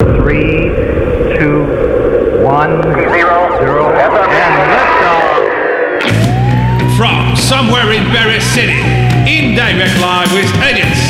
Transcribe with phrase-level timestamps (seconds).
[0.00, 0.70] Three,
[1.36, 1.66] two,
[2.44, 5.42] one, zero, zero, and liftoff.
[6.96, 8.78] From somewhere in Paris City,
[9.26, 11.00] in direct live with Edits,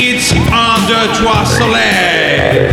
[0.00, 2.72] it's Under Trois Soleil.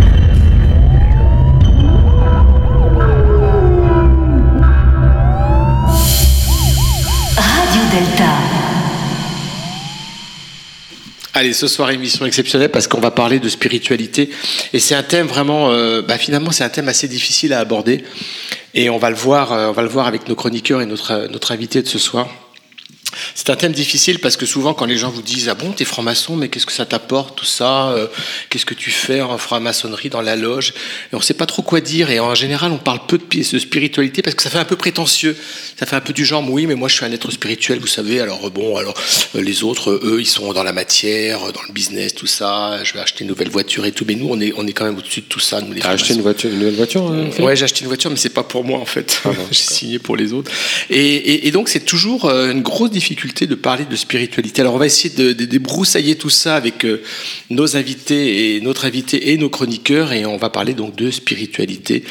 [7.38, 8.49] Radio Delta.
[11.40, 14.30] Allez, ce soir, émission exceptionnelle parce qu'on va parler de spiritualité.
[14.74, 18.04] Et c'est un thème vraiment, euh, bah, finalement, c'est un thème assez difficile à aborder.
[18.74, 21.98] Et on va le voir, euh, avec nos chroniqueurs et notre, notre invité de ce
[21.98, 22.28] soir.
[23.36, 25.86] C'est un thème difficile parce que souvent, quand les gens vous disent Ah bon, t'es
[25.86, 28.08] franc-maçon, mais qu'est-ce que ça t'apporte, tout ça euh,
[28.50, 30.74] Qu'est-ce que tu fais en franc-maçonnerie dans la loge?
[31.12, 32.10] Et on ne sait pas trop quoi dire.
[32.12, 35.36] Et en général, on parle peu de, spiritualité parce que ça fait un peu prétentieux.
[35.78, 37.88] Ça fait un peu du genre Oui, mais moi, je suis un être spirituel, vous
[37.88, 38.20] savez.
[38.20, 38.94] Alors, bon, alors
[39.36, 42.84] euh, les autres, eux, ils sont dans la matière, dans le business, tout ça.
[42.84, 44.06] Je vais acheter une nouvelle voiture et tout.
[44.08, 45.62] Mais nous, on est, on est quand même au-dessus de tout ça.
[45.62, 47.46] Nous, les T'as acheté une, voiture, une nouvelle voiture hein, Philippe?
[47.46, 49.22] Ouais, j'ai acheté une voiture, mais c'est pas pour moi en fait.
[49.52, 50.52] j'ai signé pour les autres.
[50.90, 54.62] Et, et- et donc c'est toujours euh, une grosse difficulté de parler de spiritualité.
[54.62, 57.02] Alors on va essayer de, débroussailler tout ça avec euh,
[57.50, 62.04] nos invités et notre invité et nos chroniqueurs, et on va parler donc de spiritualité,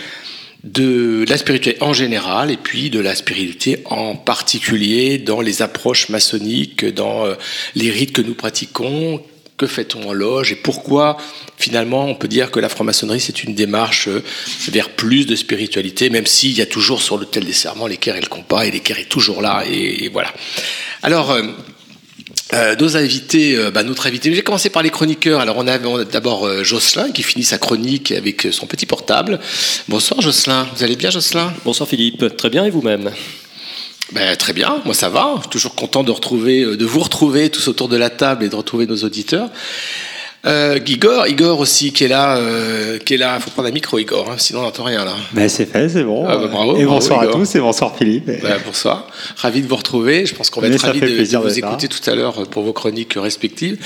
[0.64, 6.08] de la spiritualité en général, et puis de la spiritualité en particulier dans les approches
[6.08, 7.34] maçonniques, dans euh,
[7.74, 9.20] les rites que nous pratiquons,
[9.58, 11.18] que fait-on en loge et pourquoi
[11.58, 14.22] finalement on peut dire que la franc-maçonnerie c'est une démarche euh,
[14.68, 18.20] vers plus de spiritualité, même s'il y a toujours sur l'autel des serments l'équerre et
[18.20, 20.32] le compas et l'équerre est toujours là et, voilà.
[21.02, 21.42] Alors euh,
[22.54, 25.40] euh, nos invités, bah, notre invité, j'ai commencé par les chroniqueurs.
[25.40, 29.38] Alors on a, d'abord Jocelyn qui finit sa chronique avec son petit portable.
[29.88, 31.52] Bonsoir Jocelyn, vous allez bien Jocelyn?
[31.64, 33.10] Bonsoir Philippe, très bien et vous-même?
[34.12, 35.34] Ben, très bien, moi ça va.
[35.50, 38.56] Toujours content de retrouver, euh, de vous retrouver tous autour de la table et de
[38.56, 39.50] retrouver nos auditeurs.
[40.46, 43.40] Euh, Igor, Igor aussi qui est là, euh, qui est là.
[43.40, 45.14] Faut prendre un micro, Igor, hein, sinon on n'entend rien là.
[45.32, 46.26] Ben, c'est fait, c'est bon.
[46.28, 47.34] Ah bah, bravo, et bravo, bonsoir Igor.
[47.34, 48.28] à tous et bonsoir Philippe.
[48.28, 50.26] Et- Ben, pour ça, ravi de vous retrouver.
[50.26, 52.72] Je pense qu'on va Mais être fait de, vous écouter tout à l'heure pour vos
[52.72, 53.78] chroniques respectives.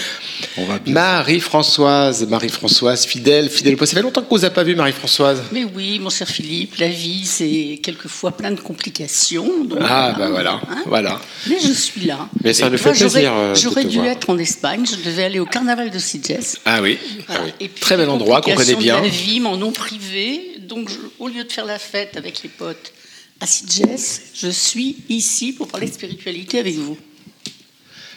[0.59, 0.93] On va bien.
[0.93, 3.75] Marie-Françoise, Marie-Françoise, fidèle, fidèle.
[3.75, 3.93] au poste.
[3.93, 5.43] Ça fait longtemps qu'on vous a pas vu, Marie-Françoise.
[5.53, 9.65] Mais oui, mon cher Philippe, la vie, c'est quelquefois plein de complications.
[9.65, 10.83] donc Ah, ben voilà, hein.
[10.87, 11.19] voilà.
[11.49, 12.29] Mais je suis là.
[12.45, 14.09] Mais ça nous Moi, fait j'aurais- plaisir euh, J'aurais dû voir.
[14.11, 16.41] être en Espagne, je devais aller au carnaval de Sitges.
[16.65, 16.99] Ah oui.
[17.27, 17.45] Voilà.
[17.61, 18.99] Et puis, Très bel endroit qu'on connaît bien.
[18.99, 20.41] de La vie m'en ont privé.
[20.61, 22.93] Donc, je- au lieu de faire la fête avec les potes
[23.41, 26.97] à Sitges, je suis ici pour parler de spiritualité avec vous.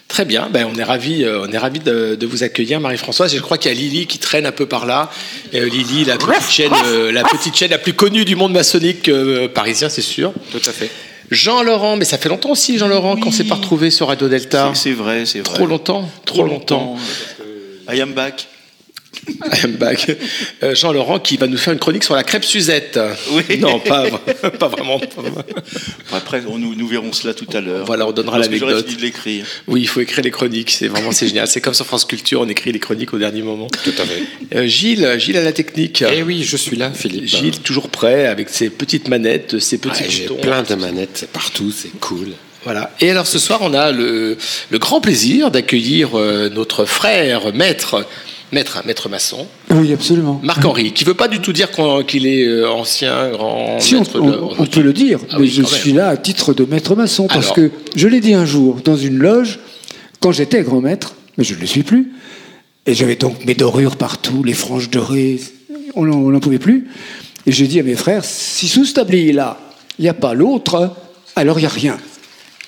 [0.08, 3.34] Très bien, ben, on est ravis, euh, on est ravis de, de vous accueillir, Marie-Françoise.
[3.34, 5.10] Et je crois qu'il y a Lily qui traîne un peu par là.
[5.52, 8.54] Et, euh, Lily, la petite chaîne, euh, la petite chaîne la plus connue du monde
[8.54, 10.32] maçonnique euh, parisien, c'est sûr.
[10.52, 10.92] Tout à fait.
[11.32, 14.72] Jean-Laurent, mais ça fait longtemps aussi, Jean-Laurent, qu'on s'est pas retrouvé sur Radio Delta.
[14.76, 15.56] C'est c'est vrai, c'est vrai.
[15.56, 16.98] Trop longtemps, trop longtemps.
[17.90, 18.48] I am back.
[19.28, 20.12] I am back.
[20.64, 23.00] Euh, Jean-Laurent qui va nous faire une chronique sur la crêpe Suzette.
[23.32, 23.58] Oui.
[23.60, 24.06] Non, pas,
[24.60, 25.00] pas vraiment.
[26.12, 27.86] Après, on, nous, nous verrons cela tout à l'heure.
[27.86, 28.86] Voilà, on donnera l'anecdote.
[28.86, 29.46] fini de l'écrire.
[29.68, 30.72] Oui, il faut écrire les chroniques.
[30.72, 31.48] C'est vraiment c'est génial.
[31.48, 33.68] C'est comme sur France Culture, on écrit les chroniques au dernier moment.
[33.84, 34.24] Tout à fait.
[34.56, 36.04] Euh, Gilles, Gilles à la technique.
[36.14, 37.26] Eh oui, je suis là Philippe.
[37.26, 41.30] Gilles, toujours prêt avec ses petites manettes, ses petits Ouais, J'ai plein de manettes, c'est
[41.30, 42.30] partout, c'est cool.
[42.66, 42.92] Voilà.
[43.00, 44.38] Et alors ce soir, on a le,
[44.72, 48.06] le grand plaisir d'accueillir euh, notre frère, maître,
[48.52, 50.40] maître, maître maçon, Oui, absolument.
[50.44, 51.70] Marc-Henri, qui veut pas du tout dire
[52.08, 54.56] qu'il est euh, ancien, grand Si, on, maître on- d'œuvre.
[54.60, 57.28] on peut le dire, Ah mais oui, je suis là à titre de maître maçon,
[57.28, 57.56] parce Alors.
[57.56, 59.60] que je l'ai dit un jour dans une loge,
[60.20, 62.12] quand j'étais grand maître, mais je ne le suis plus,
[62.88, 65.40] et j'avais donc mes dorures partout, les franges dorées,
[65.96, 66.88] on on n'en pouvait plus,
[67.46, 69.60] et j'ai dit à mes frères, si sous ce tablier-là,
[70.00, 70.92] il n'y a pas l'autre,
[71.36, 71.98] alors il n'y a rien.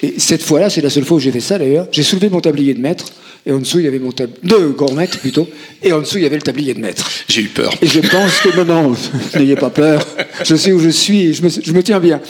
[0.03, 2.39] Et cette fois-là, c'est la seule fois où j'ai fait ça d'ailleurs, j'ai soulevé mon
[2.39, 3.05] tablier de maître,
[3.45, 5.47] et en dessous, il y avait mon tablier, de grand maître plutôt,
[5.81, 7.09] et en dessous, il y avait le tablier de maître.
[7.27, 7.73] J'ai eu peur.
[7.81, 8.95] Et je pense que non,
[9.35, 10.05] n'ayez pas peur.
[10.43, 12.21] Je sais où je suis et je me, je me tiens bien.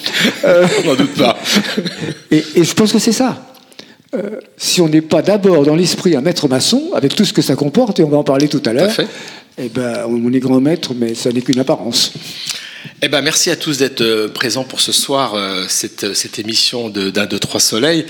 [0.45, 1.37] Euh, On n'en doute pas.
[2.31, 3.43] et, et je pense que c'est ça.
[4.15, 7.41] Euh, si on n'est pas d'abord dans l'esprit un maître maçon, avec tout ce que
[7.41, 8.91] ça comporte, et on va en parler tout à l'heure,
[9.57, 12.13] eh ben, on est grand maître, mais ça n'est qu'une apparence.
[13.01, 16.89] Eh ben, merci à tous d'être euh, présents pour ce soir, euh, cette, cette émission
[16.89, 18.05] de- d'un, deux, trois soleils.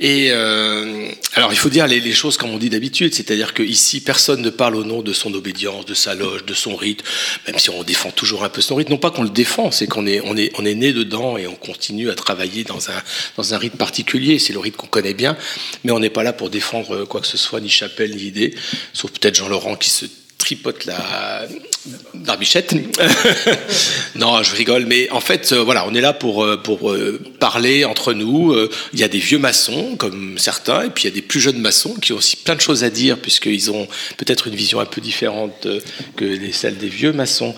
[0.00, 4.00] Et euh, alors, il faut dire les, choses comme on dit d'habitude, c'est-à-dire que ici,
[4.00, 7.02] personne ne parle au nom de son obédience, de sa loge, de son rite,
[7.46, 8.88] même si on défend toujours un peu son rite.
[8.88, 11.46] Non pas qu'on le défend, c'est qu'on est, on est, on est né dedans et
[11.46, 13.02] on continue à travailler dans un,
[13.36, 14.38] dans un rite particulier.
[14.38, 15.36] C'est le rite qu'on connaît bien,
[15.84, 18.22] mais on n'est pas là pour défendre euh, quoi que ce soit, ni chapelle, ni
[18.22, 18.54] idée,
[18.92, 20.06] sauf peut-être Jean-Laurent qui se
[20.40, 21.46] tripote la
[22.14, 22.74] barbichette.
[24.16, 27.20] non, je rigole, mais en fait, euh, voilà, on est là pour, euh, pour euh,
[27.38, 28.56] parler entre nous.
[28.92, 31.40] Il y a des vieux maçons, comme certains, et puis il y a des plus
[31.40, 34.80] jeunes maçons qui ont aussi plein de choses à dire, puisqu'ils ont peut-être une vision
[34.80, 35.68] un peu différente
[36.16, 37.54] que les, celle des vieux maçons.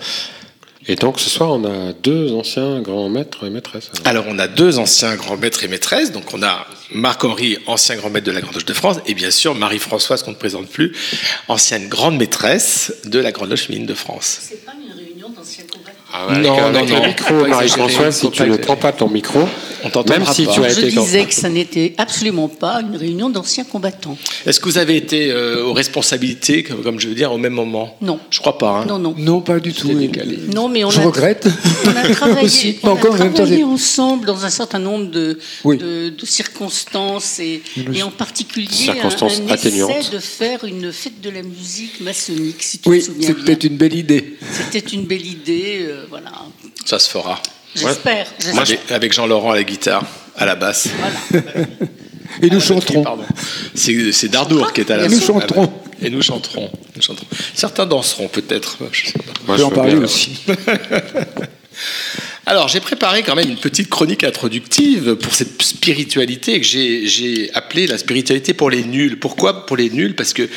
[0.85, 3.89] Et donc ce soir, on a deux anciens grands maîtres et maîtresses.
[4.03, 6.11] Alors, on a deux anciens grands maîtres et maîtresses.
[6.11, 9.31] Donc, on a Marc-Henri, ancien grand maître de la Grande Loge de France, et bien
[9.31, 10.95] sûr Marie-Françoise, qu'on ne présente plus,
[11.47, 14.51] ancienne grande maîtresse de la Grande Loge féminine de France.
[16.15, 19.09] Ah ouais, Non, avec, non, le non, micro, Marie-Françoise, si tu ne prends pas ton
[19.09, 19.39] micro,
[19.83, 20.53] On t'entendra même si pas.
[20.53, 24.15] tu as Je été disais que ça n'était absolument pas une réunion d'anciens combattants.
[24.45, 27.53] Est-ce que vous avez été euh, aux responsabilités, comme, comme je veux dire, au même
[27.53, 27.97] moment?
[28.01, 28.19] Non.
[28.29, 28.81] Je crois pas.
[28.81, 28.85] hein.
[28.85, 29.15] Non, non.
[29.17, 29.89] Non, pas du tout.
[30.53, 31.47] Non, mais on Je a, regrette.
[31.85, 32.77] on a travaillé, Aussi.
[32.83, 35.77] on encore, a travaillé ensemble dans un certain nombre de, Oui.
[35.77, 39.97] de, de circonstances et, et en particulier un, Circonstances un atténuantes.
[39.99, 43.45] essai de faire une fête de la musique maçonnique, si tu Oui, te souviens bien.
[43.47, 44.37] c'était une belle idée.
[44.71, 46.31] C'était une belle idée, euh, voilà.
[46.85, 47.41] Ça se fera.
[47.75, 48.27] J'espère.
[48.39, 48.61] j'espère.
[48.61, 50.03] Avec, avec Jean-Laurent à la guitare,
[50.37, 50.87] à la basse.
[51.31, 51.45] Voilà.
[52.41, 53.03] Et nous chanterons.
[53.03, 53.25] Pardon.
[53.75, 55.25] C'est Dardour qui est à la Et nous basse.
[55.27, 55.73] chanterons.
[56.01, 56.69] Et nous chanterons.
[56.95, 57.27] Nous chanterons.
[57.53, 58.77] Certains danseront peut-être.
[58.91, 59.23] je sais pas.
[59.23, 60.39] Moi, On peut je en parler aussi.
[62.45, 67.87] Alors, j'ai préparé quand même une petite chronique introductive pour cette spiritualité que j'ai appelée
[67.87, 69.17] la spiritualité pour les nuls.
[69.17, 70.13] Pourquoi pour les nuls?
[70.13, 70.49] Parce que,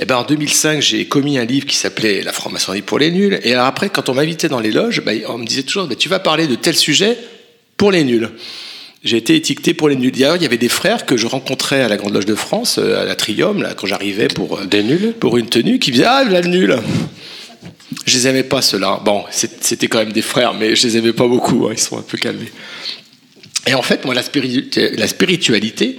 [0.00, 3.38] eh ben, en 2005, j'ai commis un livre qui s'appelait La franc-maçonnerie pour les nuls.
[3.44, 5.96] Et alors après, quand on m'invitait dans les loges, ben, on me disait toujours, ben,
[5.96, 7.16] tu vas parler de tel sujet
[7.76, 8.30] pour les nuls.
[9.04, 10.10] J'ai été étiqueté pour les nuls.
[10.10, 12.78] D'ailleurs, il y avait des frères que je rencontrais à la Grande Loge de France,
[12.78, 15.14] euh, à la Trium, là, quand j'arrivais pour, euh, Des nuls?
[15.20, 16.76] pour une tenue, qui me disaient Ah, le nul
[18.04, 19.00] je les aimais pas ceux-là.
[19.04, 21.66] Bon, c'était quand même des frères, mais je les aimais pas beaucoup.
[21.66, 22.52] hein, ils sont un peu calmés.
[23.68, 25.98] Et en fait, moi, la, spiritu- la spiritualité,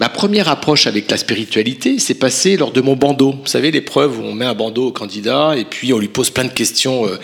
[0.00, 3.36] ma première approche avec la spiritualité, s'est passée lors de mon bandeau.
[3.40, 6.28] Vous savez, l'épreuve où on met un bandeau au candidat et puis on lui pose
[6.28, 7.16] plein de questions euh,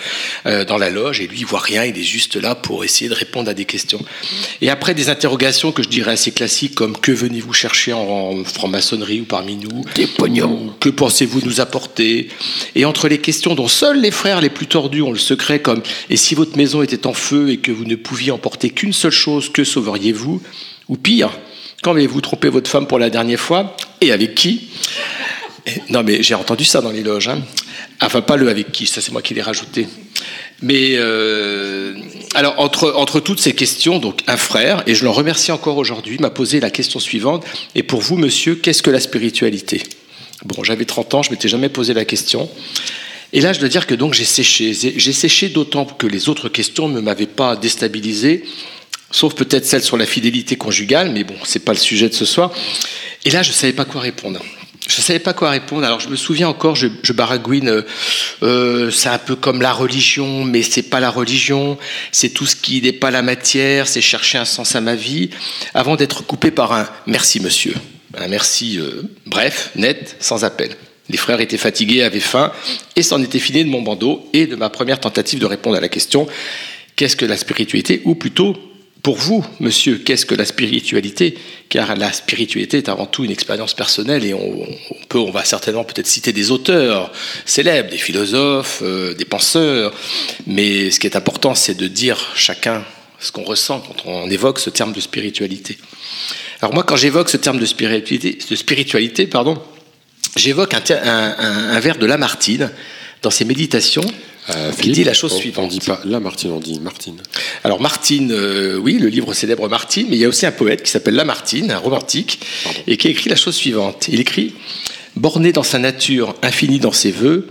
[0.47, 3.11] euh, dans la loge et lui, il voit rien, il est juste là pour essayer
[3.11, 4.03] de répondre à des questions.
[4.63, 8.45] Et après des interrogations que je dirais assez classiques comme que venez-vous chercher en, en
[8.45, 9.85] franc-maçonnerie ou parmi nous?
[9.95, 10.73] Des pognons.
[10.81, 12.29] Que pensez-vous nous apporter?
[12.75, 15.83] Et entre les questions dont seuls les frères les plus tordus ont le secret, comme
[16.09, 19.11] et si votre maison était en feu et que vous ne pouviez emporter qu'une seule
[19.11, 20.41] chose, que sauveriez-vous
[20.89, 21.31] Ou pire,
[21.83, 24.69] quand avez-vous trompé votre femme pour la dernière fois Et avec qui
[25.91, 27.29] Non mais j'ai entendu ça dans les loges.
[27.29, 27.43] hein.
[28.01, 29.89] Enfin pas le avec qui, ça c'est moi qui l'ai rajouté.
[30.61, 31.95] Mais euh,
[32.35, 36.19] alors entre, entre toutes ces questions, donc un frère, et je le remercie encore aujourd'hui,
[36.19, 37.45] m'a posé la question suivante.
[37.75, 39.83] Et pour vous, monsieur, qu'est-ce que la spiritualité?
[40.45, 42.49] Bon, j'avais 30 ans, je m'étais jamais posé la question.
[43.33, 44.73] Et là, je dois dire que donc j'ai séché.
[44.75, 48.45] J'ai séché d'autant que les autres questions ne m'avaient pas déstabilisé,
[49.13, 52.25] sauf peut-être celle sur la fidélité conjugale, mais bon, c'est pas le sujet de ce
[52.25, 52.51] soir.
[53.25, 54.41] Et là, je savais pas quoi répondre.
[54.89, 55.85] Je savais pas quoi répondre.
[55.85, 57.69] Alors je me souviens encore, je, baragouine.
[57.69, 57.83] euh,
[58.43, 61.79] euh, c'est un peu comme la religion, mais c'est pas la religion.
[62.11, 63.87] C'est tout ce qui n'est pas la matière.
[63.87, 65.31] C'est chercher un sens à ma vie,
[65.73, 67.75] avant d'être coupé par un merci monsieur,
[68.19, 70.71] un merci euh, bref, net, sans appel.
[71.09, 72.53] Les frères étaient fatigués, avaient faim,
[72.97, 75.81] et c'en était fini de mon bandeau et de ma première tentative de répondre à
[75.81, 76.27] la question
[76.97, 78.57] qu'est-ce que la spiritualité Ou plutôt,
[79.03, 81.37] pour vous, monsieur, qu'est-ce que la spiritualité?
[81.69, 84.69] Car la spiritualité est avant tout une expérience personnelle et on,
[85.09, 87.11] peut, on va certainement peut-être citer des auteurs
[87.45, 89.93] célèbres, des philosophes, euh, des penseurs,
[90.47, 92.85] mais ce qui est important, c'est de dire chacun
[93.19, 95.79] ce qu'on ressent quand on évoque ce terme de spiritualité.
[96.61, 99.61] Alors moi, quand j'évoque ce terme de spiritualité, pardon,
[100.37, 102.71] j'évoque un- un vers de Lamartine
[103.23, 104.05] dans ses méditations.
[104.51, 105.65] Euh, qui dit la chose on- suivante.
[105.67, 107.21] On dit pas la Martine, on dit Martine.
[107.63, 110.83] Alors Martine, euh, oui, le livre célèbre Martine, mais il y a aussi un poète
[110.83, 112.41] qui s'appelle Lamartine, un romantique,
[112.89, 114.09] et qui écrit la chose suivante.
[114.09, 114.55] Il écrit
[115.15, 117.47] Borné dans sa nature, infini dans ses voeux,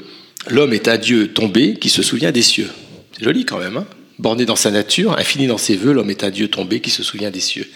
[0.49, 2.69] l'homme est un dieu tombé qui se souvient des cieux.
[3.17, 3.85] C'est joli quand même, hein
[4.19, 7.03] Borné dans sa nature, infini dans ses voeux, l'homme est un dieu tombé qui se
[7.03, 7.69] souvient des cieux.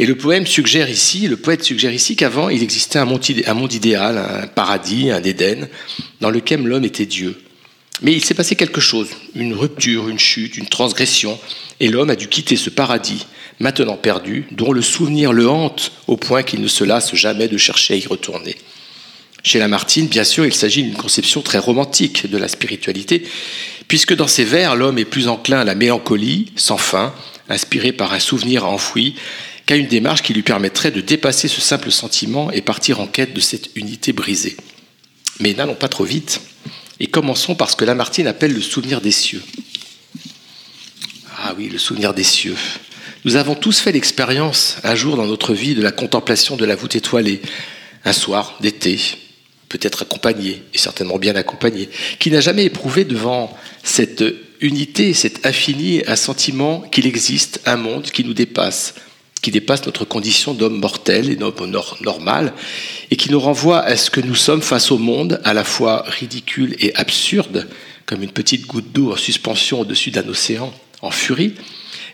[0.00, 3.44] Et le poème suggère ici, le poète suggère ici qu'avant il existait un monde, idé-
[3.46, 5.68] un monde idéal, un paradis, un Éden,
[6.20, 7.36] dans lequel l'homme était Dieu.
[8.00, 11.38] Mais il s'est passé quelque chose, une rupture, une chute, une transgression,
[11.78, 13.26] et l'homme a dû quitter ce paradis,
[13.60, 17.58] maintenant perdu, dont le souvenir le hante au point qu'il ne se lasse jamais de
[17.58, 18.56] chercher à y retourner.
[19.44, 23.24] Chez Lamartine, bien sûr, il s'agit d'une conception très romantique de la spiritualité,
[23.88, 27.12] puisque dans ses vers, l'homme est plus enclin à la mélancolie, sans fin,
[27.48, 29.16] inspiré par un souvenir enfoui,
[29.66, 33.34] qu'à une démarche qui lui permettrait de dépasser ce simple sentiment et partir en quête
[33.34, 34.56] de cette unité brisée.
[35.40, 36.40] Mais n'allons pas trop vite,
[37.02, 39.42] et commençons par ce que Lamartine appelle le souvenir des cieux.
[41.36, 42.54] Ah oui, le souvenir des cieux.
[43.24, 46.76] Nous avons tous fait l'expérience, un jour dans notre vie, de la contemplation de la
[46.76, 47.42] voûte étoilée,
[48.04, 49.00] un soir d'été.
[49.68, 51.88] peut-être accompagné, et certainement bien accompagné,
[52.20, 54.22] qui n'a jamais éprouvé devant cette
[54.60, 58.94] unité, cet infini, un sentiment qu'il existe un monde qui nous dépasse,
[59.42, 61.70] qui dépasse notre condition d'homme mortel et d'homme
[62.00, 62.54] normal,
[63.10, 66.04] et qui nous renvoie à ce que nous sommes face au monde, à la fois
[66.06, 67.68] ridicule et absurde,
[68.06, 70.72] comme une petite goutte d'eau en suspension au-dessus d'un océan
[71.02, 71.54] en furie,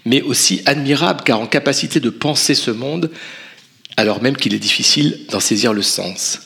[0.07, 3.11] mais aussi admirable car en capacité de penser ce monde
[3.99, 6.39] alors même qu'il est difficile d'en saisir le sens.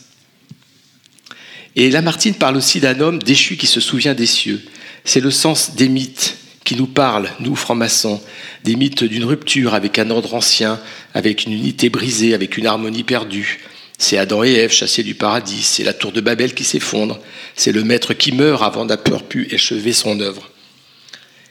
[1.76, 4.62] Et Lamartine parle aussi d'un homme déchu qui se souvient des cieux.
[5.04, 8.20] C'est le sens des mythes qui nous parlent, nous francs-maçons,
[8.64, 10.80] des mythes d'une rupture avec un ordre ancien,
[11.14, 13.60] avec une unité brisée, avec une harmonie perdue.
[13.98, 17.18] C'est Adam et Ève chassés du paradis, c'est la tour de Babel qui s'effondre,
[17.54, 20.50] c'est le maître qui meurt avant d'avoir pu achever son œuvre.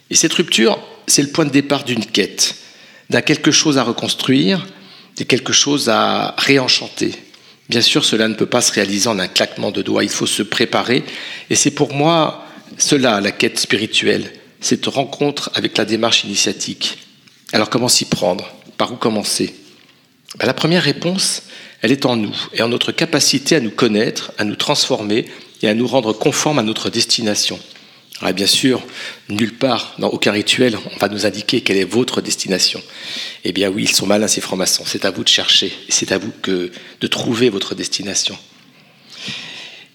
[0.10, 2.56] Et cette rupture, c'est le point de départ d'une quête,
[3.10, 4.66] d'un quelque chose à reconstruire,
[5.18, 7.12] de quelque chose à réenchanter.
[7.70, 10.26] Bien sûr, cela ne peut pas se réaliser en un claquement de doigts, il faut
[10.26, 11.04] se préparer.
[11.50, 12.46] Et c'est pour moi
[12.78, 17.00] cela, la quête spirituelle, cette rencontre avec la démarche initiatique.
[17.52, 18.48] Alors comment s'y prendre?
[18.78, 19.54] Par où commencer?
[20.40, 21.44] Ben, La première réponse,
[21.82, 25.26] elle est en nous et en notre capacité à nous connaître, à nous transformer
[25.62, 27.60] et à nous rendre conformes à notre destination.
[28.22, 28.84] Alors bien sûr,
[29.30, 32.82] nulle part, dans aucun rituel, on va nous indiquer quelle est votre destination.
[33.44, 34.84] Eh bien oui, ils sont malins ces francs-maçons.
[34.86, 38.38] C'est à vous de chercher, c'est à vous de trouver votre destination.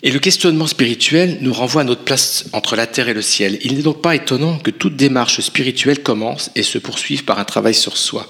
[0.07, 3.59] Et le questionnement spirituel nous renvoie à notre place entre la terre et le ciel.
[3.63, 7.45] Il n'est donc pas étonnant que toute démarche spirituelle commence et se poursuive par un
[7.45, 8.29] travail sur soi.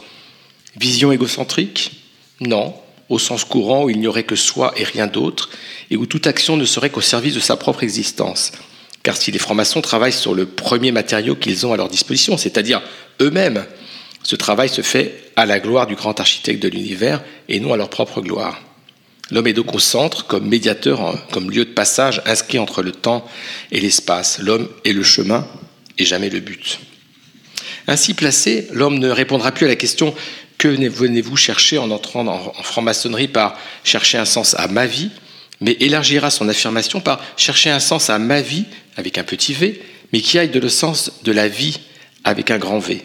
[0.81, 1.91] Vision égocentrique
[2.41, 2.73] Non,
[3.11, 5.51] au sens courant où il n'y aurait que soi et rien d'autre,
[5.91, 8.53] et où toute action ne serait qu'au service de sa propre existence.
[9.03, 12.81] Car si les francs-maçons travaillent sur le premier matériau qu'ils ont à leur disposition, c'est-à-dire
[13.21, 13.67] eux-mêmes,
[14.23, 17.77] ce travail se fait à la gloire du grand architecte de l'univers et non à
[17.77, 18.63] leur propre gloire.
[19.31, 23.27] L'homme est donc au centre comme médiateur, comme lieu de passage inscrit entre le temps
[23.73, 24.39] et l'espace.
[24.39, 25.47] L'homme est le chemin
[25.99, 26.79] et jamais le but.
[27.89, 30.15] Ainsi placé, l'homme ne répondra plus à la question
[30.59, 35.11] que venez-vous chercher en entrant en franc-maçonnerie par chercher un sens à ma vie,
[35.61, 38.65] mais élargira son affirmation par chercher un sens à ma vie
[38.97, 41.81] avec un petit v, mais qui aille de le sens de la vie
[42.25, 43.03] avec un grand V,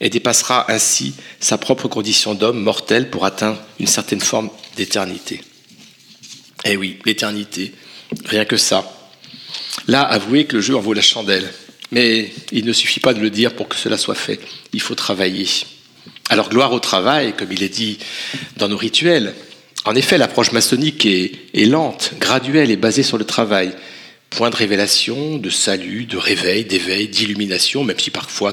[0.00, 5.40] et dépassera ainsi sa propre condition d'homme mortel pour atteindre une certaine forme d'éternité.
[6.64, 7.72] Eh oui, l'éternité,
[8.24, 8.90] rien que ça.
[9.86, 11.50] Là, avouez que le jeu en vaut la chandelle,
[11.90, 14.40] mais il ne suffit pas de le dire pour que cela soit fait,
[14.72, 15.46] il faut travailler.
[16.30, 17.98] Alors gloire au travail, comme il est dit
[18.56, 19.34] dans nos rituels.
[19.84, 23.72] En effet, l'approche maçonnique est, lente, graduelle et basée sur le travail
[24.30, 28.52] point de révélation, de salut, de réveil, d'éveil, d'illumination, même si parfois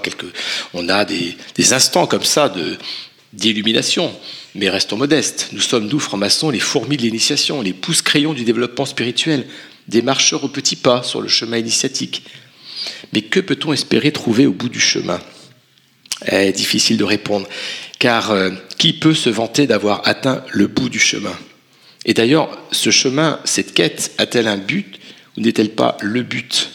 [0.75, 1.35] on a des,
[1.73, 2.53] instants comme ça
[3.33, 4.13] d'illumination.
[4.55, 5.49] Mais restons modestes.
[5.53, 9.45] Nous sommes, nous, francs-maçons, les fourmis de l'initiation, les pousses crayons du développement spirituel,
[9.87, 12.23] des marcheurs au petits pas sur le chemin initiatique.
[13.13, 15.19] Mais que peut-on espérer trouver au bout du chemin?
[16.25, 17.47] Est Difficile de répondre,
[17.97, 21.35] car euh, qui peut se vanter d'avoir atteint le bout du chemin?
[22.05, 24.99] Et d'ailleurs, ce chemin, cette quête, a-t-elle un but
[25.37, 26.71] ou n'est-elle pas le but?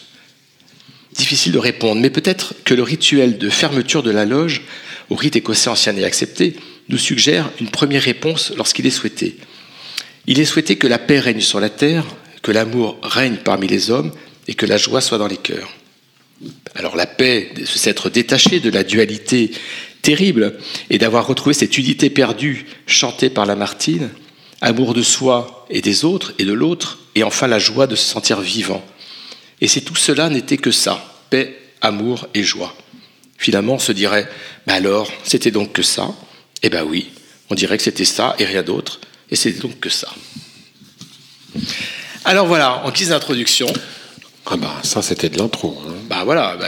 [1.13, 4.63] Difficile de répondre, mais peut-être que le rituel de fermeture de la loge,
[5.09, 6.55] au rite écossais ancien et accepté,
[6.89, 9.37] nous suggère une première réponse lorsqu'il est souhaité.
[10.25, 12.05] Il est souhaité que la paix règne sur la terre,
[12.41, 14.11] que l'amour règne parmi les hommes
[14.47, 15.73] et que la joie soit dans les cœurs.
[16.75, 19.51] Alors la paix, c'est s'être détaché de la dualité
[20.01, 20.57] terrible
[20.89, 24.09] et d'avoir retrouvé cette unité perdue chantée par Lamartine,
[24.61, 28.05] amour de soi et des autres et de l'autre, et enfin la joie de se
[28.05, 28.85] sentir vivant.
[29.59, 32.75] Et si tout cela n'était que ça, paix, amour et joie.
[33.37, 34.27] Finalement, on se dirait,
[34.65, 36.09] bah alors, c'était donc que ça?
[36.63, 37.09] Eh bien oui,
[37.49, 38.99] on dirait que c'était ça et rien d'autre,
[39.29, 40.09] et c'était donc que ça.
[42.25, 43.67] Alors voilà, en guise d'introduction.
[44.45, 45.77] Ah bah ça c'était de l'intro.
[45.87, 45.93] Hein.
[46.09, 46.67] Bah voilà, bah,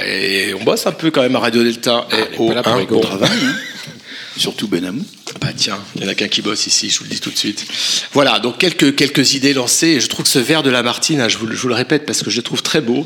[0.60, 2.08] on bosse un peu quand même à Radio Delta.
[2.12, 3.30] Ah, et au, là pour travail.
[3.42, 4.42] Hein.
[4.42, 5.04] Surtout Benamou.
[5.42, 7.30] Bah tiens, il n'y en a qu'un qui bosse ici, je vous le dis tout
[7.30, 7.66] de suite.
[8.14, 10.00] Voilà, donc quelques, quelques idées lancées.
[10.00, 12.24] Je trouve que ce vers de Lamartine, hein, je, vous, je vous le répète parce
[12.24, 13.06] que je le trouve très beau.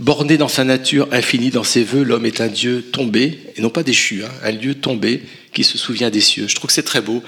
[0.00, 3.70] Borné dans sa nature, infini dans ses voeux, l'homme est un Dieu tombé, et non
[3.70, 6.46] pas déchu, hein, un Dieu tombé qui se souvient des cieux.
[6.46, 7.22] Je trouve que c'est très beau.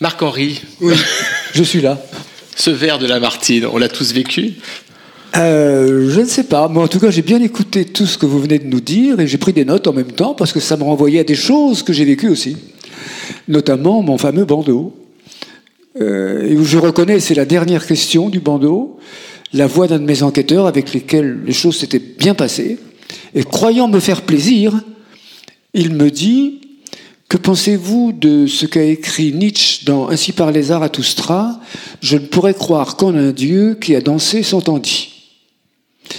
[0.00, 0.60] Marc-Henri.
[0.80, 0.94] Oui,
[1.54, 2.00] je suis là.
[2.56, 4.54] Ce vers de Lamartine, on l'a tous vécu
[5.36, 8.24] euh, je ne sais pas, mais en tout cas j'ai bien écouté tout ce que
[8.24, 10.58] vous venez de nous dire et j'ai pris des notes en même temps parce que
[10.58, 12.56] ça me renvoyait à des choses que j'ai vécues aussi,
[13.46, 14.96] notamment mon fameux bandeau.
[16.00, 18.98] Euh, et où je reconnais, c'est la dernière question du bandeau,
[19.52, 22.78] la voix d'un de mes enquêteurs avec lesquels les choses s'étaient bien passées.
[23.34, 24.72] Et croyant me faire plaisir,
[25.74, 26.60] il me dit
[27.28, 31.60] Que pensez-vous de ce qu'a écrit Nietzsche dans Ainsi parlait Zarathustra
[32.00, 35.10] Je ne pourrais croire qu'en un Dieu qui a dansé s'entendit.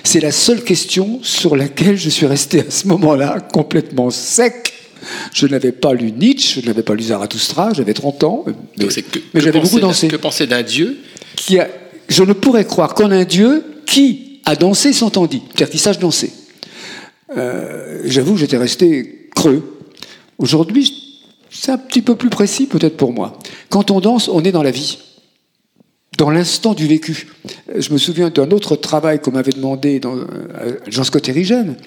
[0.04, 4.74] C'est la seule question sur laquelle je suis resté à ce moment-là complètement sec.
[5.34, 8.46] Je n'avais pas lu Nietzsche, je n'avais pas lu Zarathustra, j'avais 30 ans,
[8.78, 10.08] mais, que- mais j'avais beaucoup dansé.
[10.10, 11.00] Que penser d'un Dieu
[11.36, 11.70] Qui a-
[12.10, 16.34] je ne pourrais croire qu'en un Dieu qui a dansé s'entendit, c'est-à-dire qui sache danser.
[17.38, 19.64] Euh, J'avoue j'étais resté creux.
[20.40, 23.38] Aujourd'hui, c'est un petit peu plus précis peut-être pour moi.
[23.70, 25.00] Quand on danse, on est dans la vie,
[26.18, 27.28] dans l'instant du vécu.
[27.76, 30.26] Je me souviens d'un autre travail qu'on m'avait demandé dans, euh,
[30.88, 31.78] Jean Scott Erigen,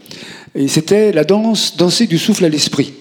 [0.54, 2.94] et c'était la danse, danser du souffle à l'esprit.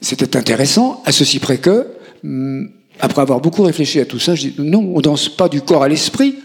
[0.00, 1.86] C'était intéressant, à ceci près que,
[2.24, 2.68] hum,
[3.00, 5.82] après avoir beaucoup réfléchi à tout ça, je dis non, on danse pas du corps
[5.82, 6.36] à l'esprit,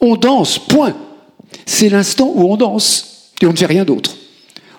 [0.00, 0.94] on danse, point.
[1.64, 4.16] C'est l'instant où on danse, et on ne fait rien d'autre.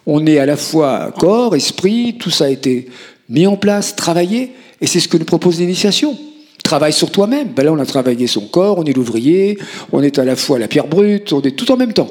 [0.06, 2.88] On est à la fois corps, esprit, tout ça a été
[3.30, 6.18] mis en place, travaillé, et c'est ce que nous propose l'initiation.
[6.64, 7.50] Travaille sur toi-même.
[7.50, 9.58] Ben là, on a travaillé son corps, on est l'ouvrier,
[9.92, 12.10] on est à la fois la pierre brute, on est tout en même temps.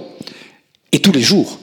[0.93, 1.59] Et tous les jours,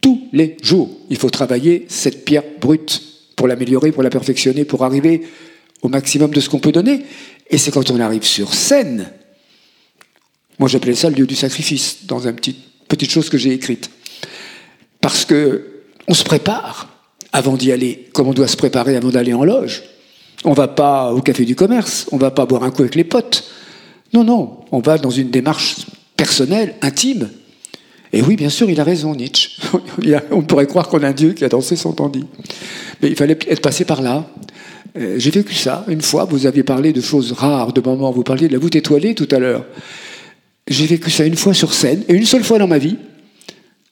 [0.00, 3.02] tous les jours, il faut travailler cette pierre brute
[3.36, 5.22] pour l'améliorer, pour la perfectionner, pour arriver
[5.82, 7.04] au maximum de ce qu'on peut donner.
[7.48, 9.10] Et c'est quand on arrive sur scène,
[10.58, 13.90] moi j'appelais ça le lieu du sacrifice, dans une petite, chose que j'ai écrite.
[15.00, 16.88] Parce que on se prépare
[17.32, 19.82] avant d'y aller, comme on doit se préparer avant d'aller en loge.
[20.44, 23.04] On va pas au café du commerce, on va pas boire un coup avec les
[23.04, 23.44] potes.
[24.12, 25.76] Non, non, on va dans une démarche
[26.16, 27.30] personnelle, intime.
[28.12, 29.50] Et oui, bien sûr, il a raison, Nietzsche.
[30.32, 32.24] On pourrait croire qu'on a un Dieu qui a dansé son tandis.
[33.00, 34.26] Mais il fallait être passé par là.
[34.96, 36.24] Euh, J'ai vécu ça une fois.
[36.24, 38.10] Vous aviez parlé de choses rares, de moments.
[38.10, 39.64] Vous parliez de la voûte étoilée tout à l'heure.
[40.68, 42.96] J'ai vécu ça une fois sur scène, et une seule fois dans ma vie.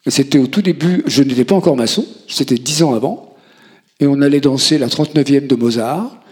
[0.06, 3.34] C'était au tout début, je n'étais pas encore maçon, c'était dix ans avant,
[4.00, 6.22] et on allait danser la 39e de Mozart.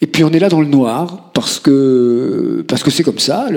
[0.00, 3.48] Et puis on est là dans le noir, parce que c'est comme ça.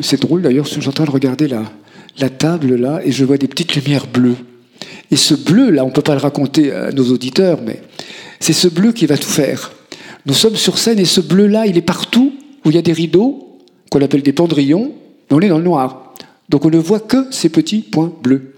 [0.00, 1.64] c'est drôle d'ailleurs, je suis en train de regarder la,
[2.18, 4.36] la table là, et je vois des petites lumières bleues.
[5.10, 7.82] Et ce bleu là, on ne peut pas le raconter à nos auditeurs, mais
[8.40, 9.72] c'est ce bleu qui va tout faire.
[10.26, 12.32] Nous sommes sur scène, et ce bleu là, il est partout
[12.64, 13.58] où il y a des rideaux,
[13.90, 14.92] qu'on appelle des pendrillons,
[15.30, 16.14] mais on est dans le noir.
[16.48, 18.54] Donc on ne voit que ces petits points bleus.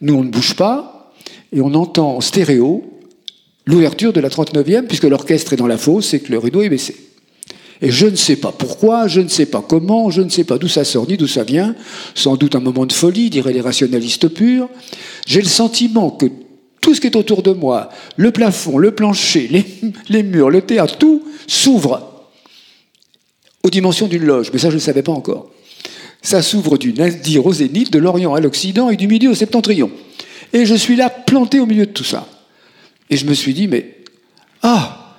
[0.00, 1.12] Nous, on ne bouge pas,
[1.52, 2.84] et on entend en stéréo
[3.66, 6.68] l'ouverture de la 39e, puisque l'orchestre est dans la fosse et que le rideau est
[6.68, 7.07] baissé.
[7.80, 10.58] Et je ne sais pas pourquoi, je ne sais pas comment, je ne sais pas
[10.58, 11.76] d'où ça sort ni d'où ça vient,
[12.14, 14.68] sans doute un moment de folie, diraient les rationalistes purs.
[15.26, 16.26] J'ai le sentiment que
[16.80, 19.48] tout ce qui est autour de moi, le plafond, le plancher,
[20.08, 22.26] les, murs, le théâtre, tout s'ouvre
[23.62, 24.50] aux dimensions d'une loge.
[24.52, 25.50] Mais ça, je ne savais pas encore.
[26.20, 29.90] Ça s'ouvre du Nadir au zénith, de l'Orient à l'Occident et du Midi au Septentrion.
[30.52, 32.26] Et je suis là, planté au milieu de tout ça.
[33.10, 33.94] Et je me suis dit, mais
[34.62, 35.16] ah,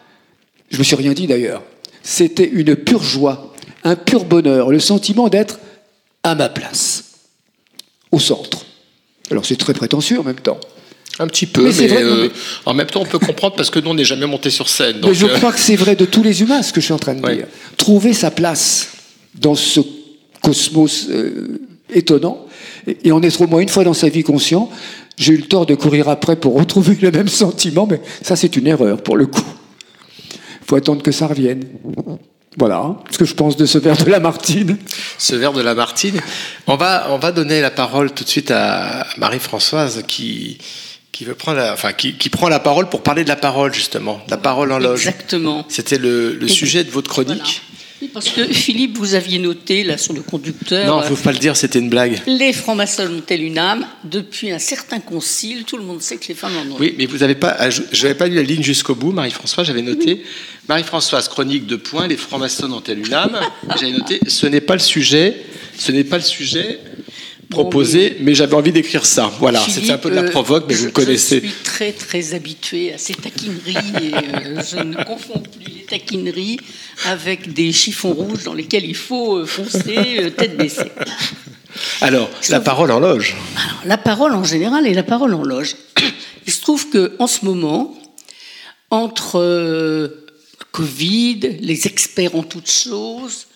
[0.70, 1.64] je me suis rien dit d'ailleurs.
[2.12, 5.60] C'était une pure joie, un pur bonheur, le sentiment d'être
[6.24, 7.04] à ma place,
[8.12, 8.66] au centre.
[9.30, 10.60] Alors c'est très prétentieux en même temps.
[11.20, 12.30] Un petit peu, Mais vrai, euh, mais-
[12.66, 14.98] en même temps, on peut comprendre parce que nous, on n'est jamais monté sur scène.
[15.04, 16.94] Mais je euh, crois que c'est vrai de tous les humains, ce que je suis
[16.94, 17.36] en train de Ouais.
[17.36, 17.48] dire.
[17.78, 18.88] Trouver sa place
[19.36, 19.80] dans ce
[20.42, 21.62] cosmos euh,
[21.94, 22.44] étonnant,
[22.88, 24.68] et, et en être au moins une fois dans sa vie conscient,
[25.16, 28.56] j'ai eu le tort de courir après pour retrouver le même sentiment, mais ça c'est
[28.56, 29.44] une erreur pour le coup.
[30.70, 31.64] Il faut attendre que ça revienne.
[32.56, 34.78] Voilà ce que je pense de ce verre de la Martine.
[35.18, 36.22] ce verre de la Martine.
[36.68, 40.60] On va, on va donner la parole tout de suite à Marie-Françoise qui,
[41.12, 43.74] qui, veut prendre la, enfin, qui, qui prend la parole pour parler de la parole,
[43.74, 44.22] justement.
[44.30, 45.08] La parole en loge.
[45.08, 45.66] Exactement.
[45.70, 47.64] C'était le, le Et- sujet de votre chronique.
[47.64, 47.69] Voilà.
[48.02, 50.88] Oui, parce que Philippe, vous aviez noté là sur le conducteur.
[50.88, 52.22] Non, il ne faut pas le dire, c'était une blague.
[52.28, 53.86] Les francs-maçons ont-elles une âme?
[54.06, 56.78] Depuis un certain concile, tout le monde sait que les femmes en ont.
[56.80, 59.82] Oui, mais vous n'avez pas, je n'avais pas lu la ligne jusqu'au bout, Marie-Françoise, j'avais
[59.82, 60.24] noté.
[60.70, 63.38] Marie-Françoise, chronique de points, les francs-maçons ont-elles une âme?
[63.76, 65.36] J'avais noté, ce n'est pas le sujet,
[65.78, 66.80] ce n'est pas le sujet
[67.50, 69.32] proposé, mais j'avais envie d'écrire ça.
[69.40, 71.42] Voilà, c'était un peu de la euh, provoque, mais je- vous le connaissez.
[71.44, 75.84] Je suis très très habituée à ces taquineries et euh, je ne confonds plus les
[75.86, 76.60] taquineries
[77.06, 80.92] avec des chiffons rouges dans lesquels il faut euh, foncer tête baissée.
[82.02, 83.36] Alors, Je la parole en loge.
[83.56, 85.76] Alors, la parole en général et la parole en loge.
[86.48, 87.96] Il se trouve que en ce moment,
[88.90, 90.26] entre euh,
[90.72, 93.48] Covid, les experts en toutes choses,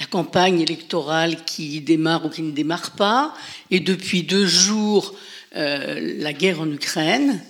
[0.00, 3.34] la campagne électorale qui démarre ou qui ne démarre pas,
[3.70, 5.14] et depuis deux jours,
[5.56, 7.40] euh, la guerre en Ukraine,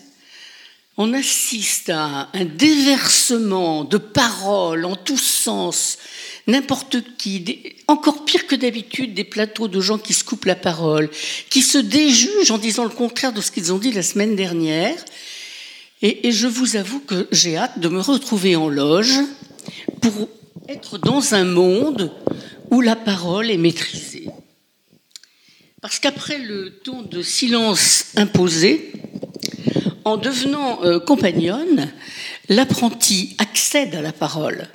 [0.97, 5.99] on assiste à un déversement de paroles en tous sens.
[6.49, 11.11] N'importe qui, encore pire que d'habitude, des plateaux de gens qui se coupent la parole,
[11.51, 14.97] qui se déjugent en disant le contraire de ce qu'ils ont dit la semaine dernière.
[16.01, 19.19] Et je vous avoue que j'ai hâte de me retrouver en loge
[20.01, 20.29] pour
[20.69, 22.11] être dans un monde
[22.71, 24.29] où la parole est maîtrisée.
[25.81, 28.93] Parce qu'après le temps de silence imposé,
[30.05, 31.93] en devenant euh, compagnonne,
[32.49, 34.69] l'apprenti accède à la parole.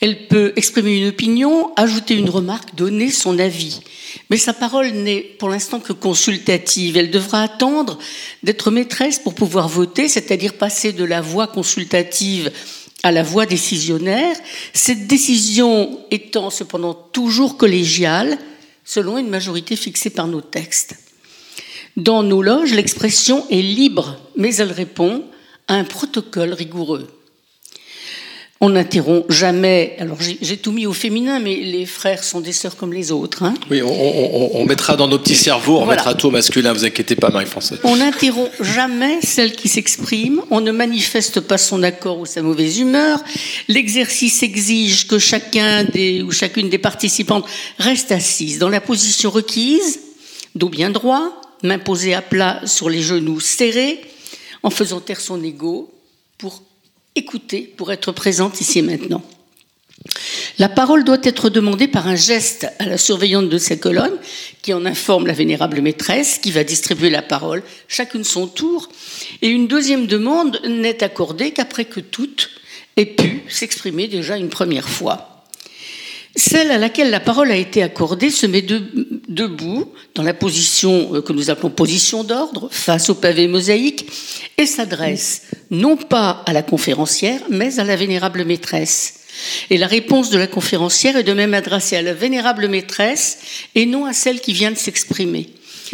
[0.00, 3.80] Elle peut exprimer une opinion, ajouter une remarque, donner son avis.
[4.30, 6.96] Mais sa parole n'est pour l'instant que consultative.
[6.96, 7.98] Elle devra attendre
[8.42, 12.50] d'être maîtresse pour pouvoir voter, c'est-à-dire passer de la voix consultative
[13.02, 14.36] à la voix décisionnaire,
[14.72, 18.38] cette décision étant cependant toujours collégiale,
[18.84, 20.96] selon une majorité fixée par nos textes.
[21.96, 25.24] Dans nos loges, l'expression est libre, mais elle répond
[25.68, 27.08] à un protocole rigoureux.
[28.64, 29.96] On n'interrompt jamais.
[29.98, 33.42] Alors j'ai tout mis au féminin, mais les frères sont des sœurs comme les autres.
[33.42, 33.54] Hein.
[33.68, 35.96] Oui, on, on, on, mettra dans nos petits cerveaux, on Voilà.
[35.96, 37.80] mettra tout au masculin, vous inquiétez pas, Marie-Françoise.
[37.82, 42.78] On n'interrompt jamais celle qui s'exprime, on ne manifeste pas son accord ou sa mauvaise
[42.78, 43.18] humeur.
[43.66, 47.44] L'exercice exige que chacun des, ou chacune des participantes
[47.78, 49.98] reste assise dans la position requise,
[50.54, 51.32] dos bien droit,
[51.64, 54.00] main posée à plat sur les genoux serrés,
[54.62, 55.92] en faisant taire son ego
[56.38, 56.62] pour
[57.14, 59.22] écouter, pour être présente ici et maintenant.
[60.58, 64.16] La parole doit être demandée par un geste à la surveillante de sa colonne,
[64.60, 68.88] qui en informe la vénérable maîtresse, qui va distribuer la parole, chacune son tour.
[69.40, 72.50] Et une deuxième demande n'est accordée qu'après que toutes
[72.96, 75.31] aient pu s'exprimer déjà une première fois.
[76.34, 78.82] Celle à laquelle la parole a été accordée se met de-
[79.28, 84.06] debout, dans la position euh, que nous appelons position d'ordre, face au pavé mosaïque,
[84.56, 89.20] et s'adresse non pas à la conférencière, mais à la vénérable maîtresse.
[89.70, 93.38] Et la réponse de la conférencière est de même adressée à la vénérable maîtresse
[93.74, 95.48] et non à celle qui vient de s'exprimer.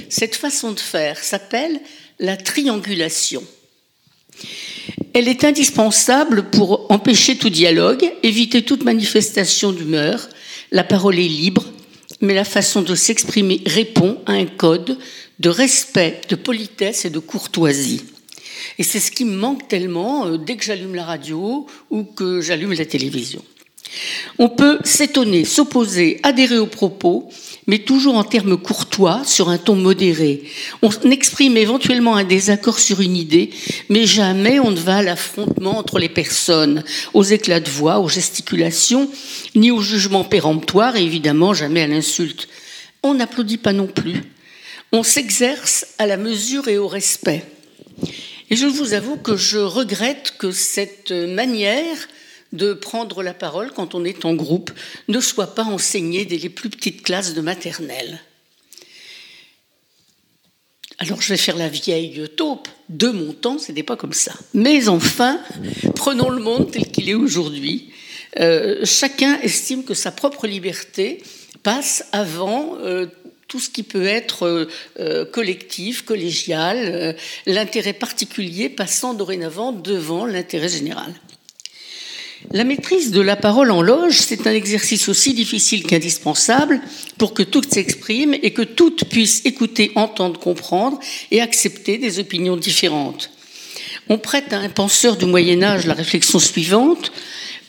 [0.09, 1.81] Cette façon de faire s'appelle
[2.21, 3.43] la triangulation.
[5.15, 10.29] Elle est indispensable pour empêcher tout dialogue, éviter toute manifestation d'humeur.
[10.71, 11.65] La parole est libre,
[12.21, 14.99] mais la façon de s'exprimer répond à un code
[15.39, 18.03] de respect, de politesse et de courtoisie.
[18.79, 22.41] Et c'est ce qui me manque tellement euh, dès que j'allume la radio ou que
[22.41, 23.43] j'allume la télévision.
[24.39, 27.31] On peut s'étonner, s'opposer, adhérer aux propos,
[27.69, 30.43] mais toujours en termes courtois, sur un ton modéré.
[30.83, 33.51] On exprime éventuellement un désaccord sur une idée,
[33.91, 38.09] mais jamais on ne va à l'affrontement entre les personnes, aux éclats de voix, aux
[38.09, 39.11] gesticulations,
[39.55, 42.49] ni au jugement péremptoire, et évidemment jamais à l'insulte.
[43.03, 44.23] On n'applaudit pas non plus.
[44.91, 47.45] On s'exerce à la mesure et au respect.
[48.51, 51.99] Et je vous avoue que je regrette que cette manière
[52.53, 54.71] de prendre la parole quand on est en groupe
[55.09, 58.21] ne soit pas enseignée dès les plus petites classes de maternelle.
[60.99, 62.69] Alors je vais faire la vieille taupe.
[62.89, 64.33] De mon temps, ce n'était pas comme ça.
[64.55, 65.41] Mais enfin,
[65.95, 67.93] prenons le monde tel qu'il est aujourd'hui.
[68.41, 71.23] Euh, chacun estime que sa propre liberté
[71.63, 73.07] passe avant euh,
[73.47, 81.13] tout ce qui peut être euh, collectif, collégial, l'intérêt particulier passant dorénavant devant l'intérêt général.
[82.53, 86.81] La maîtrise de la parole en loge, c'est un exercice aussi difficile qu'indispensable
[87.19, 92.57] pour que toutes s'expriment et que toutes puissent écouter, entendre, comprendre et accepter des opinions
[92.57, 93.31] différentes.
[94.09, 97.13] On prête à un penseur du Moyen Âge la réflexion suivante.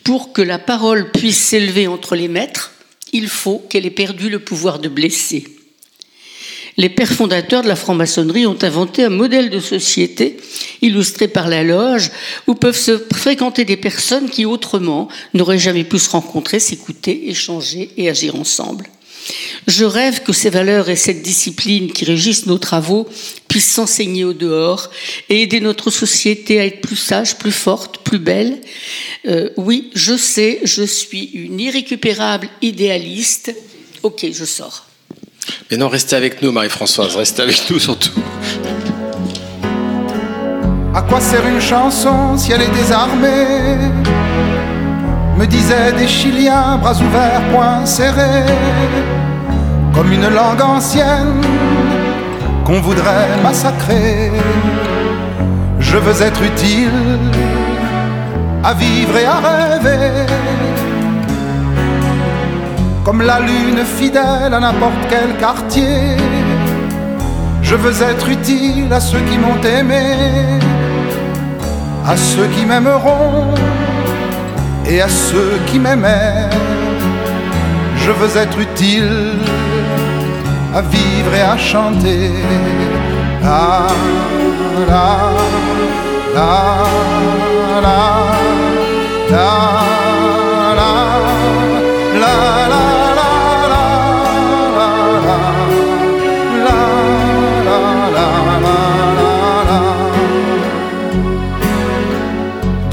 [0.04, 2.72] Pour que la parole puisse s'élever entre les maîtres,
[3.12, 5.59] il faut qu'elle ait perdu le pouvoir de blesser.
[6.80, 10.38] Les pères fondateurs de la franc-maçonnerie ont inventé un modèle de société
[10.82, 12.10] illustré par la loge
[12.48, 17.92] où peuvent se fréquenter des personnes qui autrement n'auraient jamais pu se rencontrer, s'écouter, échanger
[17.98, 18.86] et agir ensemble.
[19.68, 23.10] Je rêve que ces valeurs et cette discipline qui régissent nos travaux
[23.50, 24.90] puissent s'enseigner au dehors
[25.28, 28.62] et aider notre société à être plus sage, plus forte, plus belle.
[29.28, 33.54] Euh, oui, je sais, je suis une irrécupérable idéaliste.
[34.02, 34.89] Ok, je sors.
[35.70, 38.20] Mais non, restez avec nous, Marie-Françoise, restez avec nous surtout.
[40.94, 43.78] À quoi sert une chanson si elle est désarmée?
[45.38, 48.44] Me disaient des Chiliens, bras ouverts, poings serrés,
[49.94, 51.42] comme une langue ancienne
[52.66, 54.32] qu'on voudrait massacrer.
[55.80, 57.20] Je veux être utile
[58.64, 60.26] à vivre et à rêver,
[63.04, 66.18] comme la lune fidèle à n'importe quel quartier.
[67.62, 70.04] Je veux être utile à ceux qui m'ont aimé,
[72.08, 73.54] à ceux qui m'aimeront
[74.86, 76.50] et à ceux qui m'aimaient.
[77.98, 79.38] Je veux être utile
[80.74, 82.32] à vivre et à chanter.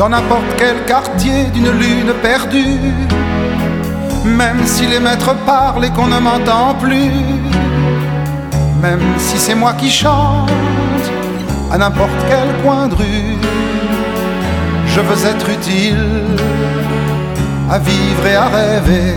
[0.08, 2.94] Dans n'importe quel quartier d'une lune perdue,
[4.24, 7.10] même si les maîtres parlent et qu'on ne m'entend plus,
[8.80, 10.48] même si c'est moi qui chante
[11.72, 13.36] à n'importe quel coin de rue,
[14.86, 16.22] je veux être utile
[17.68, 19.14] à vivre et à rêver.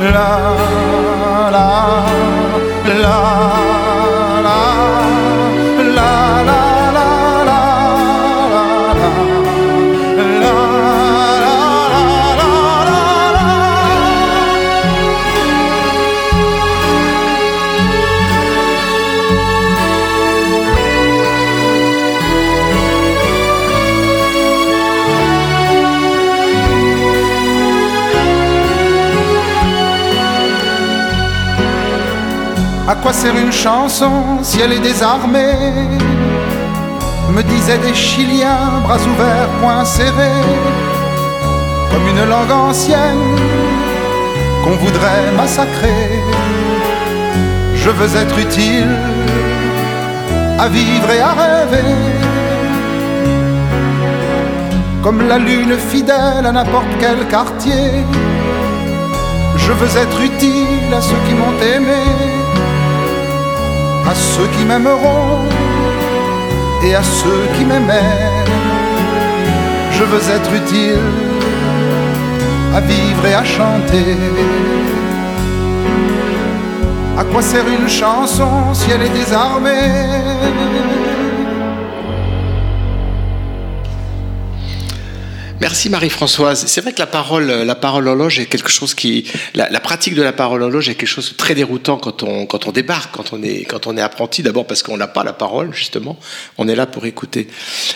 [0.00, 0.40] la,
[3.02, 3.87] la,
[33.02, 34.10] quoi sert une chanson
[34.42, 35.54] si elle est désarmée?
[37.32, 40.46] Me disaient des Chiliens, bras ouverts, poings serrés,
[41.90, 43.36] comme une langue ancienne
[44.64, 46.22] qu'on voudrait massacrer.
[47.74, 48.96] Je veux être utile
[50.58, 51.94] à vivre et à rêver,
[55.02, 58.04] comme la lune fidèle à n'importe quel quartier.
[59.56, 62.37] Je veux être utile à ceux qui m'ont aimé
[64.10, 65.44] à ceux qui m'aimeront
[66.82, 68.16] et à ceux qui m'aimaient.
[69.92, 71.02] Je veux être utile
[72.74, 74.16] à vivre et à chanter.
[77.18, 81.17] À quoi sert une chanson si elle est désarmée?
[85.60, 86.66] Merci Marie-Françoise.
[86.68, 90.14] C'est vrai que la parole, la parole en loge est quelque chose qui, la, pratique
[90.14, 92.72] de la parole en loge est quelque chose de très déroutant quand on, quand on
[92.72, 94.42] débarque, quand on est, quand on est apprenti.
[94.44, 96.16] D'abord parce qu'on n'a pas la parole, justement.
[96.58, 97.48] On est là pour écouter.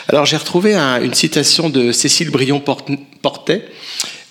[0.09, 3.68] Alors j'ai retrouvé une citation de Cécile Brion-Portet.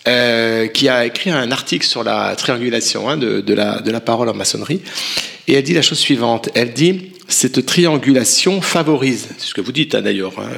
[0.08, 4.02] Euh, qui a écrit un article sur la triangulation hein, de, de, la, de la
[4.02, 4.82] parole en maçonnerie.
[5.48, 6.50] Et elle dit la chose suivante.
[6.56, 10.50] Elle dit cette triangulation favorise, c'est ce que vous dites hein, d'ailleurs, hein,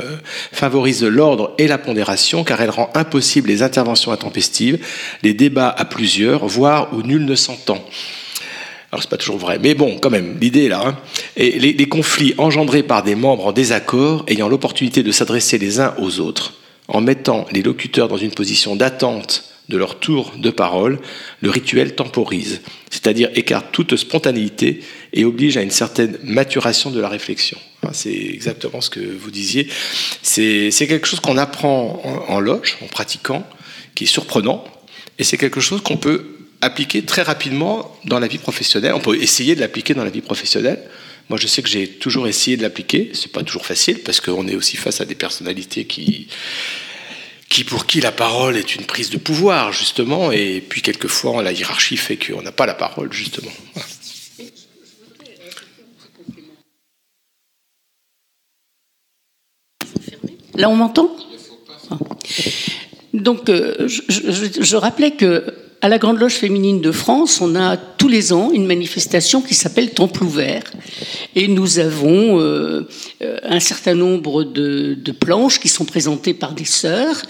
[0.52, 4.80] favorise l'ordre et la pondération car elle rend impossible les interventions intempestives,
[5.22, 7.84] les débats à plusieurs, voire où nul ne s'entend.
[8.92, 10.84] Alors c'est pas toujours vrai, mais bon, quand même, l'idée là.
[10.86, 10.98] Hein.
[11.36, 15.96] Et les conflits engendrés par des membres en désaccord ayant l'opportunité de s'adresser les uns
[15.98, 16.54] aux autres,
[16.88, 21.00] en mettant les locuteurs dans une position d'attente de leur tour de parole,
[21.42, 24.82] le rituel temporise, c'est-à-dire écarte toute spontanéité
[25.14, 27.58] et oblige à une certaine maturation de la réflexion.
[27.92, 29.68] C'est exactement ce que vous disiez.
[30.22, 33.48] C'est quelque chose qu'on apprend en, loge, en pratiquant,
[33.96, 34.64] qui est surprenant,
[35.20, 36.26] et c'est quelque chose qu'on peut
[36.62, 38.94] appliquer très rapidement dans la vie professionnelle.
[38.94, 40.80] On peut essayer de l'appliquer dans la vie professionnelle.
[41.30, 43.12] Moi, je sais que j'ai toujours essayé de l'appliquer.
[43.14, 46.28] C'est pas toujours facile parce qu'on est aussi face à des personnalités qui
[47.54, 51.52] qui pour qui la parole est une prise de pouvoir, justement, et puis quelquefois la
[51.52, 53.52] hiérarchie fait qu'on n'a pas la parole, justement.
[60.56, 61.16] Là, on m'entend?
[63.14, 65.54] Donc, euh, je, rappelais que
[65.84, 69.54] à la Grande Loge féminine de France, on a tous les ans une manifestation qui
[69.54, 70.64] s'appelle Temple ouvert.
[71.36, 72.88] Et nous avons euh,
[73.22, 77.22] euh, un certain nombre de, planches qui sont présentées par des sœurs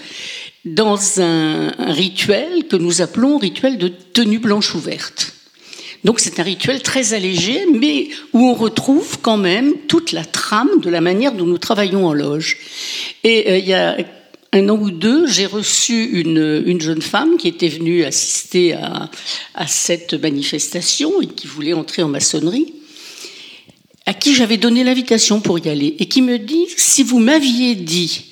[0.64, 5.34] dans un, rituel que nous appelons rituel de tenue blanche ouverte.
[6.04, 10.80] Donc c'est un rituel très allégé, mais où on retrouve quand même toute la trame
[10.80, 12.58] de la manière dont nous travaillons en loge.
[13.24, 13.96] Et euh, il y a
[14.54, 19.10] un an ou deux, j'ai reçu une, jeune femme qui était venue assister à,
[19.66, 22.72] cette manifestation et qui voulait entrer en maçonnerie,
[24.06, 27.74] à qui j'avais donné l'invitation pour y aller, et qui me dit, si vous m'aviez
[27.74, 28.26] dit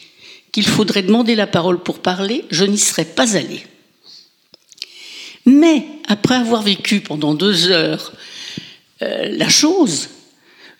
[0.52, 3.64] qu'il faudrait demander la parole pour parler, je n'y serais pas allée.
[5.44, 8.12] Mais après avoir vécu pendant deux heures
[9.02, 10.08] euh, la chose,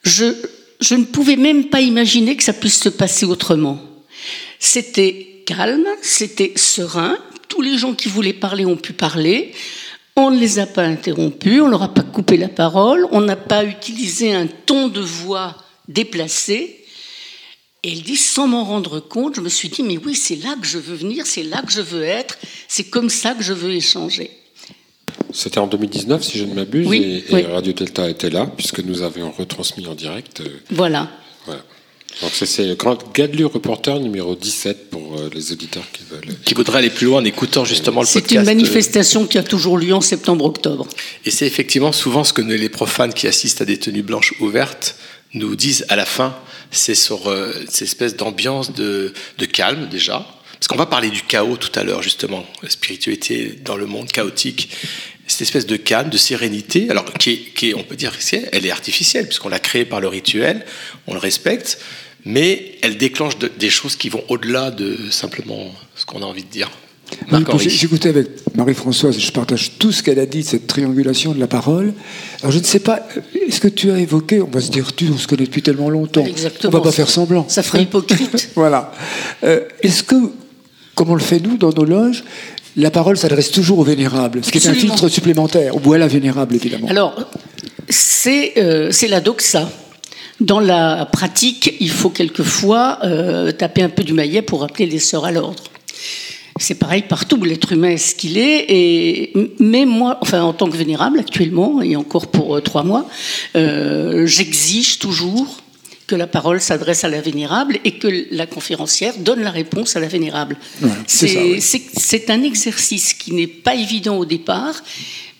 [0.05, 0.37] je,
[0.81, 3.81] je ne pouvais même pas imaginer que ça puisse se passer autrement.
[4.61, 7.19] C'était calme, c'était serein.
[7.49, 9.53] Tous les gens qui voulaient parler ont pu parler.
[10.17, 13.21] On ne les a pas interrompus, on ne leur a pas coupé la parole, on
[13.23, 15.57] n'a pas utilisé un ton de voix
[15.89, 16.79] déplacé.
[17.83, 20.55] Et elle dit, sans m'en rendre compte, je me suis dit, mais oui, c'est là
[20.61, 23.53] que je veux venir, c'est là que je veux être, c'est comme ça que je
[23.53, 24.31] veux échanger.
[25.33, 27.43] C'était en 2019, si je ne m'abuse, Oui, et, oui.
[27.47, 30.41] Radio Delta était là, puisque nous avions retransmis en direct.
[30.43, 31.11] euh, Voilà.
[32.21, 36.37] Donc c'est- c'est le Grand Gadlu Reporter numéro 17 pour euh, les auditeurs qui veulent.
[36.45, 38.41] Qui voudrait aller plus loin en écoutant justement le C'est podcast.
[38.41, 40.87] une manifestation qui a toujours lieu en septembre-octobre.
[41.25, 44.97] Et c'est effectivement souvent ce que les profanes qui assistent à des tenues blanches ouvertes
[45.35, 46.37] nous disent à la fin.
[46.71, 50.27] C'est sur euh, cette espèce d'ambiance de, de calme déjà.
[50.55, 52.47] Parce qu'on va parler du chaos tout à l'heure, justement.
[52.63, 54.71] La spiritualité dans le monde chaotique.
[55.33, 58.67] Cette espèce de calme, de sérénité, alors qui est, qui est- on peut dire qu'elle
[58.67, 60.65] est artificielle, puisqu'on l'a créée par le rituel,
[61.07, 61.79] on le respecte,
[62.27, 66.45] mais elle déclenche de- des choses qui vont au-delà de simplement ce qu'on a envie
[66.45, 66.71] de dire.
[67.31, 71.47] Oui, J'écoutais avec Marie-Françoise, je partage tout ce qu'elle a dit, cette triangulation de la
[71.47, 71.93] parole.
[72.41, 73.07] Alors je ne sais pas,
[73.47, 75.91] est-ce que tu as évoqué, on va se dire tu, on se connaît depuis tellement
[75.91, 76.73] longtemps, Exactement.
[76.75, 77.47] on va pas faire semblant.
[77.49, 78.51] Ça ferait hypocrite.
[78.55, 78.93] Voilà.
[79.45, 80.15] Euh, est-ce que,
[80.95, 82.23] comme on le fait nous dans nos loges,
[82.77, 86.09] la parole s'adresse toujours aux vénérables, ce qui est un filtre supplémentaire, ou à la
[86.09, 86.89] vénérable évidemment.
[86.89, 87.15] Alors,
[87.89, 89.71] c'est euh, la doxa.
[90.41, 94.99] Dans la pratique, il faut quelquefois euh, taper un peu du maillet pour rappeler les
[94.99, 95.63] sœurs à l'ordre.
[96.59, 98.67] C'est pareil partout, l'être humain est ce qu'il est.
[98.69, 103.07] Et, mais moi, enfin, en tant que vénérable actuellement, et encore pour euh, trois mois,
[103.55, 105.62] j'exige toujours
[106.07, 110.01] que la parole s'adresse à la vénérable et que la conférencière donne la réponse à
[110.01, 110.57] la vénérable.
[111.07, 114.83] C'est un exercice qui n'est pas évident au départ,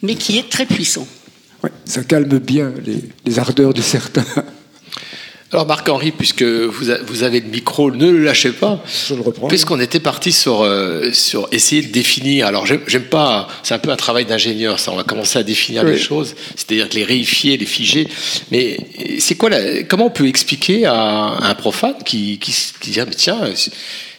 [0.03, 1.07] mais qui est très puissant.
[1.63, 4.25] Ouais, ça calme bien les, les ardeurs de certains.
[5.53, 8.83] Alors Marc-Henri, puisque vous, a- vous avez le micro, ne le lâchez pas.
[9.09, 9.49] Je le reprends.
[9.49, 13.91] Puisqu'on était parti sur, euh, sur essayer de définir, alors j'aime pas, c'est un peu
[13.91, 15.93] un travail d'ingénieur, ça, on va commencer à définir Oui.
[15.93, 18.09] les choses, c'est-à-dire les réifier, les figer,
[18.51, 18.79] mais
[19.19, 20.95] c'est quoi la, comment on peut expliquer à
[21.43, 22.55] un profane qui, qui,
[22.91, 23.41] dit, ah, mais tiens,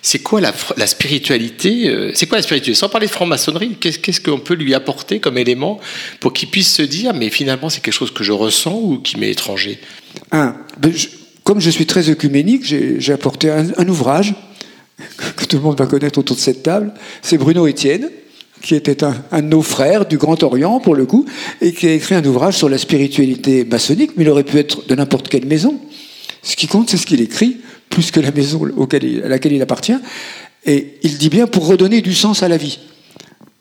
[0.03, 0.53] c'est quoi la,
[0.85, 2.77] spiritualité euh, C'est quoi la spiritualité?
[2.77, 5.79] Sans parler de franc-maçonnerie, qu'est-ce qu'on peut lui apporter comme élément
[6.19, 9.17] pour qu'il puisse se dire, mais finalement c'est quelque chose que je ressens ou qui
[9.17, 9.79] m'est étranger?
[10.31, 11.07] Un, ben, je-
[11.43, 14.35] comme je suis très œcuménique, j'ai apporté un, ouvrage
[15.35, 16.93] que, tout le monde va connaître autour de cette table.
[17.21, 18.09] C'est Bruno Etienne,
[18.61, 21.25] qui était un, de nos frères du Grand Orient, pour le coup,
[21.61, 24.87] et qui a écrit un ouvrage sur la spiritualité maçonnique, mais il aurait pu être
[24.87, 25.79] de n'importe quelle maison.
[26.41, 27.57] Ce qui compte, c'est ce qu'il écrit,
[27.89, 29.97] plus que la maison à laquelle il appartient.
[30.65, 32.79] Et il dit bien pour redonner du sens à la vie.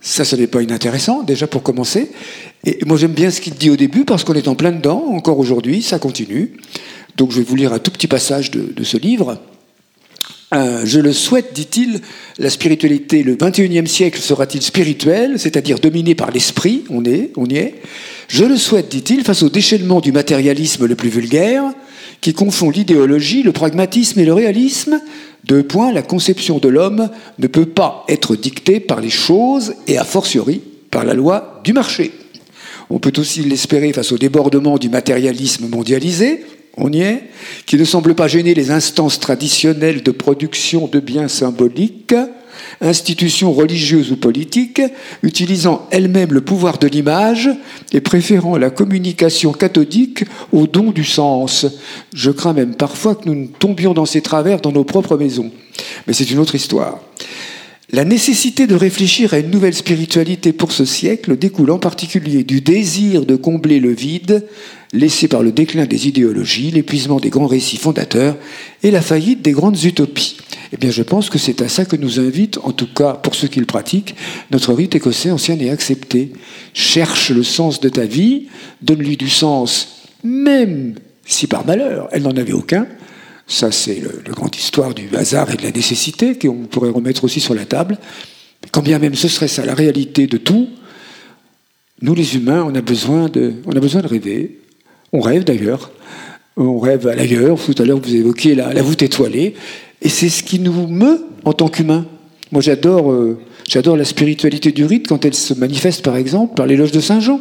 [0.01, 2.11] Ça, ce n'est pas inintéressant, déjà pour commencer.
[2.65, 5.05] Et moi, j'aime bien ce qu'il dit au début, parce qu'on est en plein dedans,
[5.13, 6.57] encore aujourd'hui, ça continue.
[7.17, 9.39] Donc, je vais vous lire un tout petit passage de, ce livre.
[10.55, 12.01] Euh, je le souhaite, dit-il,
[12.39, 17.57] la spiritualité, le 21e siècle sera-t-il spirituel, c'est-à-dire dominé par l'esprit On est, on y
[17.57, 17.75] est.
[18.29, 21.65] Je le souhaite, dit-il, face au déchaînement du matérialisme le plus vulgaire,
[22.21, 25.01] qui confond l'idéologie, le pragmatisme et le réalisme.
[25.45, 29.99] Deux points, la conception de l'homme ne peut pas être dictée par les choses et
[29.99, 32.13] a fortiori par la loi du marché.
[32.91, 36.45] On peut aussi l'espérer face au débordement du matérialisme mondialisé,
[36.77, 37.25] on y est,
[37.67, 42.15] qui ne semble pas gêner les instances traditionnelles de production de biens symboliques,
[42.81, 44.83] institutions religieuses ou politiques,
[45.23, 47.51] utilisant elles-mêmes le pouvoir de l'image
[47.93, 51.67] et préférant la communication cathodique au don du sens.
[52.15, 55.51] Je crains même parfois que nous ne tombions dans ces travers dans nos propres maisons.
[56.07, 57.01] Mais c'est une autre histoire.
[57.95, 62.63] La nécessité de réfléchir à une nouvelle spiritualité pour ce siècle découle en particulier du
[62.63, 64.47] désir de combler le vide
[64.95, 68.39] laissé par le déclin des idéologies, l'épuisement des grands récits fondateurs
[68.83, 70.39] et la faillite des grandes utopies.
[70.73, 73.35] Eh bien, je pense que c'est à ça que nous invite, en tout cas pour
[73.35, 74.15] ceux qui le pratiquent,
[74.51, 76.33] notre rite écossais ancien et accepté.
[76.73, 78.47] Cherche le sens de ta vie,
[78.81, 80.95] donne-lui du sens, même
[81.27, 82.87] si par malheur elle n'en avait aucun,
[83.53, 87.25] ça, c'est le, le grande histoire du hasard et de la nécessité qu'on pourrait remettre
[87.25, 87.99] aussi sur la table.
[88.71, 90.69] Quand bien même ce serait ça la réalité de tout,
[92.03, 93.55] nous les humains, on a besoin de,
[94.07, 94.59] rêver.
[95.13, 95.93] On rêve d'ailleurs.
[96.57, 97.59] On rêve à l'ailleurs.
[97.65, 99.55] Tout à l'heure, vous évoquiez la, la voûte étoilée.
[100.03, 102.07] Et c'est ce qui nous meut en tant qu'humains.
[102.51, 103.39] Moi, j'adore, euh,
[103.69, 107.21] j'adore la spiritualité du rite quand elle se manifeste, par exemple, par l'éloge de Saint
[107.21, 107.41] Jean.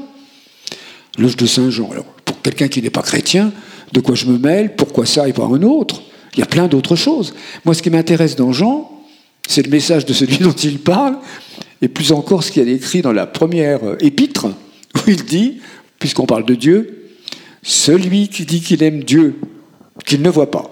[1.17, 1.89] L'éloge de Saint Jean.
[1.91, 3.51] Alors, pour quelqu'un qui n'est pas chrétien,
[3.91, 6.01] de quoi je me mêle Pourquoi ça et pas un autre
[6.33, 7.33] Il y a plein d'autres choses.
[7.65, 8.89] Moi, ce qui m'intéresse dans Jean,
[9.47, 11.17] c'est le message de celui dont il parle,
[11.81, 15.59] et plus encore ce qu'il a écrit dans la première euh, épître, où il dit,
[15.99, 17.09] puisqu'on parle de Dieu,
[17.63, 19.39] celui qui dit qu'il aime Dieu,
[20.05, 20.69] qu'il ne voit pas,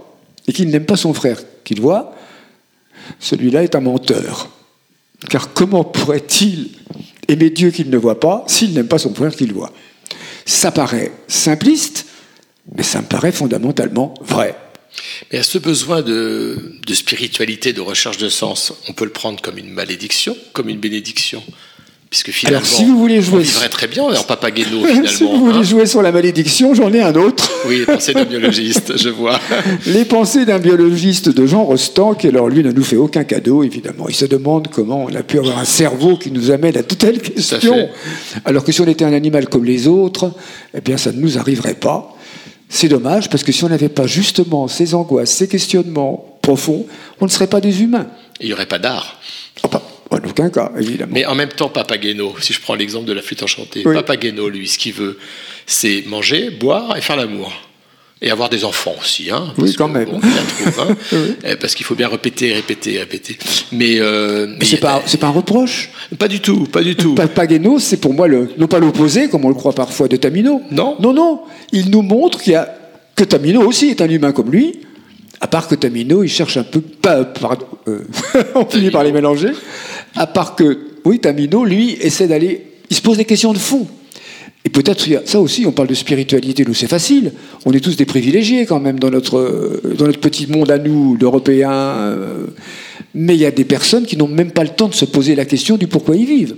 [0.47, 2.15] et qu'il n'aime pas son frère qu'il voit,
[3.19, 4.49] celui-là est un menteur.
[5.29, 6.70] Car comment pourrait-il
[7.28, 9.72] aimer Dieu qu'il ne voit pas s'il n'aime pas son frère qu'il voit?
[10.45, 12.05] Ça paraît simpliste,
[12.76, 14.55] mais ça me paraît fondamentalement vrai.
[15.32, 19.39] Mais à ce besoin de, de spiritualité, de recherche de sens, on peut le prendre
[19.41, 21.43] comme une malédiction, comme une bénédiction.
[22.09, 25.07] Puisque finalement, Alors, si vous voulez jouer- on vivrait très bien en Papageno, finalement.
[25.15, 25.63] si vous voulez hein.
[25.63, 27.51] jouer sur la malédiction, j'en ai un autre.
[27.67, 29.39] Oui, pensée d'un biologiste, je vois.
[29.86, 33.61] Les pensées d'un biologiste de Jean Rostand, qui alors lui ne nous fait aucun cadeau,
[33.63, 34.07] évidemment.
[34.09, 36.95] Il se demande comment on a pu avoir un cerveau qui nous amène à de
[36.95, 37.89] telles questions.
[38.43, 40.32] Alors que si on était un animal comme les autres,
[40.76, 42.15] eh bien ça ne nous arriverait pas.
[42.70, 46.86] C'est dommage, parce que si on n'avait pas justement ces angoisses, ces questionnements profonds,
[47.20, 48.07] on ne serait pas des humains.
[48.39, 49.20] Il n'y aurait pas d'art.
[49.63, 51.11] Ah, pas- en aucun cas, évidemment.
[51.13, 53.93] Mais en même temps, Papageno, si je prends l'exemple de la flûte enchantée, Oui.
[53.95, 55.20] Papageno, lui, ce qu'il veut,
[55.67, 57.51] c'est manger, boire et faire l'amour.
[58.22, 59.53] Et avoir des enfants aussi, hein.
[59.57, 60.09] Oui, quand que, même.
[60.09, 60.95] bon, trouve, hein.
[61.45, 63.38] Eh, Parce qu'il faut bien répéter, répéter, répéter.
[63.72, 65.89] Mais, euh, Mais mais- c'est pas, c'est pas un reproche?
[66.17, 67.15] pas du tout, pas du tout.
[67.15, 70.61] Papageno, c'est pour moi le, non pas l'opposé, comme on le croit parfois, de Tamino.
[70.70, 70.97] Non.
[70.99, 71.41] Non, non.
[71.72, 72.76] Il nous montre qu'il y a,
[73.15, 74.82] que Tamino aussi est un humain comme lui,
[75.39, 76.82] à part que Tamino, il cherche un peu.
[76.82, 77.99] Pas, pardon, euh,
[78.55, 79.51] on finit par les mélanger.
[80.17, 82.65] À part que, oui, Tamino, lui, essaie d'aller.
[82.89, 83.88] Il se pose des questions de fond.
[84.66, 87.32] Et peut-être, ça aussi, on parle de spiritualité, nous, c'est facile.
[87.66, 90.78] On est tous des privilégiés quand même dans notre, euh, dans notre petit monde à
[90.78, 91.72] nous, d'Européens.
[91.72, 92.47] euh,
[93.14, 95.36] mais il y a des personnes qui n'ont même pas le temps de se poser
[95.36, 96.55] la question du pourquoi ils vivent.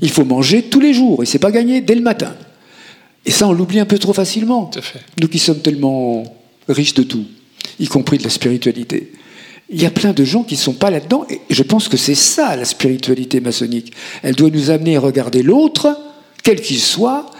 [0.00, 2.34] Il faut manger tous les jours et c'est pas gagné dès le matin.
[3.24, 4.66] Et ça, on l'oublie un peu trop facilement.
[4.66, 5.00] Tout à fait.
[5.20, 6.24] Nous qui sommes tellement
[6.68, 7.24] riches de tout,
[7.78, 9.12] y compris de la spiritualité.
[9.70, 11.96] Il y a plein de gens qui ne sont pas là-dedans et je pense que
[11.96, 13.92] c'est ça la spiritualité maçonnique.
[14.22, 15.96] Elle doit nous amener à regarder l'autre,
[16.42, 17.30] quel qu'il soit.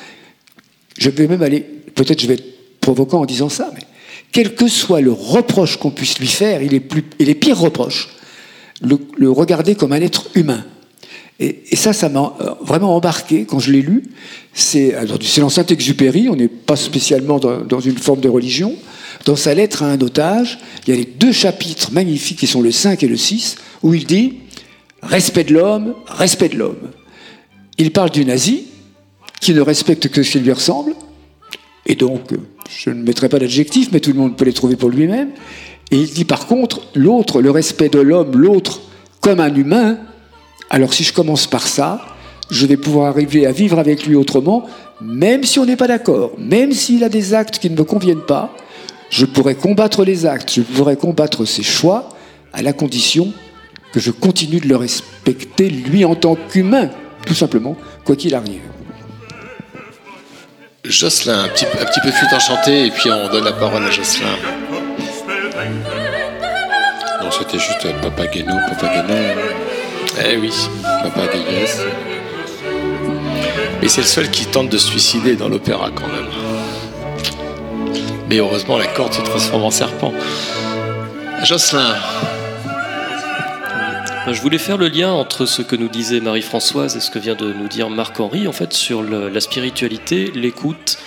[0.99, 3.83] Je vais même aller, peut-être je vais être provocant en disant ça, mais
[4.33, 7.39] quel que soit le reproche qu'on puisse lui faire, il est, plus, et les
[8.81, 10.65] le, regarder comme un être humain.
[11.39, 14.05] Et, ça, ça m'a euh, vraiment embarqué quand je l'ai lu.
[14.55, 14.95] C'est
[15.39, 18.75] dans Saint-Exupéry, on n'est pas spécialement dans, dans une forme de religion.
[19.25, 22.63] Dans sa lettre à un otage, il y a les deux chapitres magnifiques qui sont
[22.63, 24.35] le 5 et le 6, où il dit
[25.03, 26.91] Respect de l'homme, respect de l'homme.
[27.79, 28.67] Il parle du nazi,
[29.43, 30.95] qui ne respecte que ce qui lui ressemble,
[31.85, 32.31] et donc,
[32.71, 35.31] je ne mettrai pas d'adjectif, mais tout le monde peut les trouver pour lui-même.
[35.91, 38.81] Et il dit par contre, l'autre, le respect de l'homme, l'autre
[39.21, 39.99] comme un humain,
[40.71, 42.01] alors si je commence par ça,
[42.51, 44.65] je vais pouvoir arriver à vivre avec lui autrement,
[45.01, 48.25] même si on n'est pas d'accord, même s'il a des actes qui ne me conviennent
[48.27, 48.55] pas,
[49.11, 52.11] je pourrais combattre les actes, je pourrais combattre ses choix,
[52.53, 53.33] à la condition
[53.93, 56.91] que je continue de le respecter, lui en tant qu'humain,
[57.27, 58.72] tout simplement, quoi qu'il arrive.
[60.85, 63.91] Jocelyn, un petit, un petit peu flûte enchantée, et puis on donne la parole à
[63.91, 64.37] Jocelyn.
[67.23, 69.15] Non, c'était juste euh, Papageno, Papageno,
[70.29, 70.53] Eh oui.
[70.83, 71.69] Papa Gayes.
[73.81, 76.27] Mais c'est le seul qui tente de se suicider dans l'opéra quand même.
[78.29, 80.13] Mais heureusement, la corde se transforme en serpent.
[81.45, 81.95] Jocelyn,
[84.31, 87.35] Je voulais faire le lien entre ce que nous disait Marie-Françoise et ce que vient
[87.35, 90.99] de nous dire Marc-Henri, en fait, sur la spiritualité, l'écoute.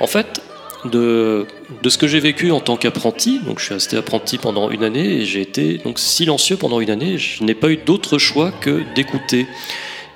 [0.00, 0.42] En fait,
[0.84, 1.46] de,
[1.86, 5.18] ce que j'ai vécu en tant qu'apprenti, donc je suis resté apprenti pendant une année
[5.18, 9.46] et j'ai été silencieux pendant une année, je n'ai pas eu d'autre choix que d'écouter.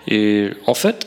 [0.08, 1.06] Et en fait,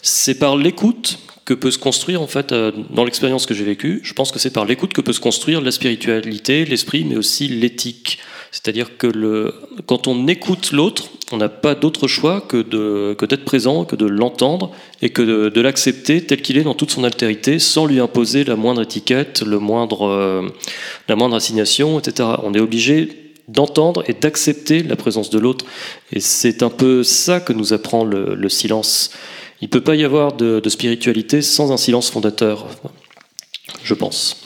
[0.00, 4.00] c'est par l'écoute que peut se construire, en fait, euh, dans l'expérience que j'ai vécue,
[4.04, 7.48] je pense que c'est par l'écoute que peut se construire la spiritualité, l'esprit, mais aussi
[7.48, 8.20] l'éthique.
[8.52, 9.54] C'est-à-dire que le,
[9.86, 13.96] quand on écoute l'autre, on n'a pas d'autre choix que de que d'être présent, que
[13.96, 17.98] de l'entendre et que de, l'accepter tel qu'il est dans toute son altérité, sans lui
[17.98, 20.42] imposer la moindre étiquette, le moindre, euh,
[21.08, 22.28] la moindre assignation, etc.
[22.42, 23.08] On est obligé
[23.48, 25.64] d'entendre et d'accepter la présence de l'autre.
[26.12, 29.12] Et c'est un peu ça que nous apprend le, le silence.
[29.62, 32.66] Il ne peut pas y avoir de spiritualité sans un silence fondateur,
[33.82, 34.36] je pense.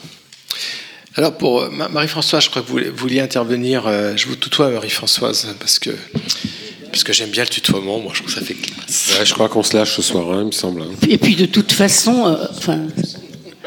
[1.17, 3.87] Alors pour euh, Ma- Marie-Françoise, je crois que vous vouliez- intervenir.
[3.87, 5.89] euh, Je vous tutoie, Marie-Françoise, parce que,
[6.91, 7.99] parce que j'aime bien le tutoiement.
[7.99, 9.17] Moi, je trouve que ça fait classe.
[9.19, 10.81] Ouais, je crois qu'on se lâche ce soir, hein, il me semble.
[10.81, 10.89] hein.
[11.09, 12.81] Et puis de toute façon, euh, enfin,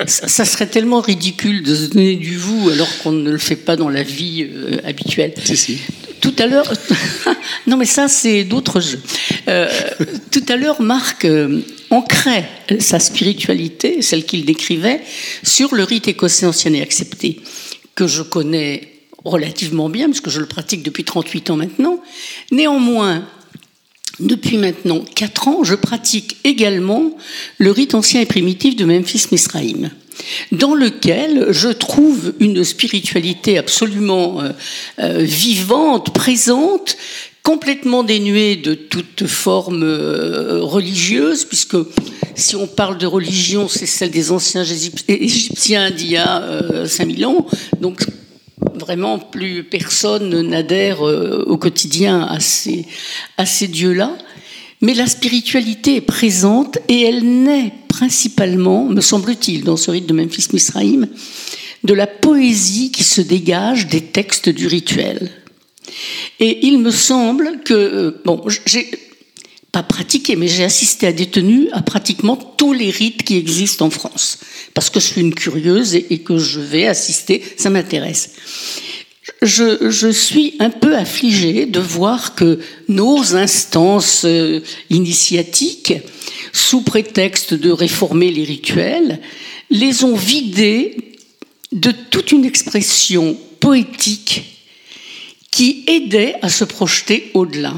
[0.07, 3.57] ça, ça serait tellement ridicule de se donner du vous alors qu'on ne le fait
[3.57, 5.34] pas dans la vie euh, habituelle.
[5.44, 5.78] Si, si.
[6.20, 6.70] Tout à l'heure,
[7.66, 9.01] non mais ça c'est d'autres jeux.
[9.48, 9.66] Euh,
[10.30, 11.61] tout à l'heure, Marc euh,
[11.91, 15.03] ancrait sa spiritualité, celle qu'il décrivait,
[15.43, 17.41] sur le rite écossais ancien et accepté,
[17.95, 18.88] que je connais
[19.24, 22.01] relativement bien, parce que je le pratique depuis 38 ans maintenant.
[22.51, 23.26] Néanmoins,
[24.20, 27.16] depuis maintenant 4 ans, je pratique également
[27.59, 29.91] le rite ancien et primitif de Memphis-Misraïm,
[30.53, 34.51] dans lequel je trouve une spiritualité absolument euh,
[34.99, 36.97] euh, vivante, présente,
[37.43, 41.76] complètement dénuée de toute forme euh, religieuse, puisque
[42.34, 46.86] si on parle de religion, c'est celle des anciens Égyp- Égyptiens d'il y a euh,
[46.86, 47.47] 5000 ans,
[47.80, 48.05] donc
[48.74, 52.86] vraiment plus personne n'adhère euh, au quotidien à ces,
[53.36, 54.16] à ces dieux-là.
[54.82, 60.14] Mais la spiritualité est présente et elle naît principalement, me semble-t-il, dans ce rite de
[60.14, 61.07] Memphis Misraïm,
[61.84, 65.30] de la poésie qui se dégage des textes du rituel.
[66.38, 68.90] Et il me semble que, euh, bon, j'ai
[69.72, 73.86] pas pratiqué, mais j'ai assisté à des tenues à pratiquement tous les rites qui existent
[73.86, 74.38] en France,
[74.74, 78.32] parce que je suis une curieuse et, que je vais assister, ça m'intéresse.
[79.42, 82.58] Je, je, suis un peu affligée de voir que
[82.88, 84.60] nos instances euh,
[84.90, 85.94] initiatiques,
[86.52, 89.20] sous prétexte de réformer les rituels,
[89.70, 90.96] les ont vidés
[91.72, 94.49] de toute une expression poétique
[95.51, 97.74] qui aidait à se projeter au-delà.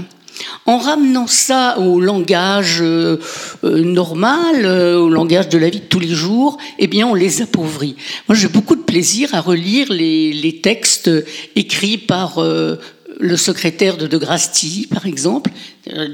[0.66, 3.18] En ramenant ça au langage euh,
[3.64, 7.14] euh, normal, euh, au langage de la vie de tous les jours, eh bien, on
[7.14, 7.96] les appauvrit.
[8.28, 11.10] Moi, j'ai beaucoup de plaisir à relire les, textes
[11.56, 15.50] écrits par le secrétaire de De Grasty, par exemple.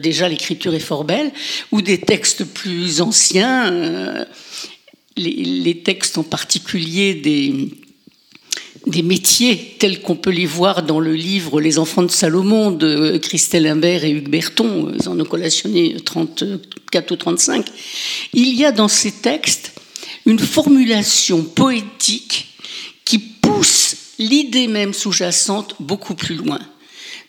[0.03, 1.31] déjà, l'écriture est fort belle.
[1.71, 3.71] Ou des textes plus anciens,
[5.17, 7.71] les textes en particulier des
[8.87, 13.18] des métiers tels qu'on peut les voir dans le livre Les enfants de Salomon de
[13.18, 17.66] Christelle Imbert et Hugues Berton, ils en ont collationné 34 ou 35,
[18.35, 19.72] il y a dans ces textes
[20.26, 22.55] une formulation poétique
[23.05, 26.59] qui pousse l'idée même sous-jacente beaucoup plus loin.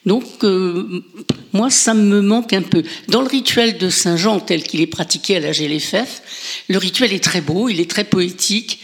[0.05, 1.03] Donc, euh,
[1.51, 2.83] moi, ça me manque un peu.
[3.09, 6.21] Dans le rituel de Saint Jean, tel qu'il est pratiqué à la GLFF,
[6.69, 8.79] le rituel est très beau, il est très poétique,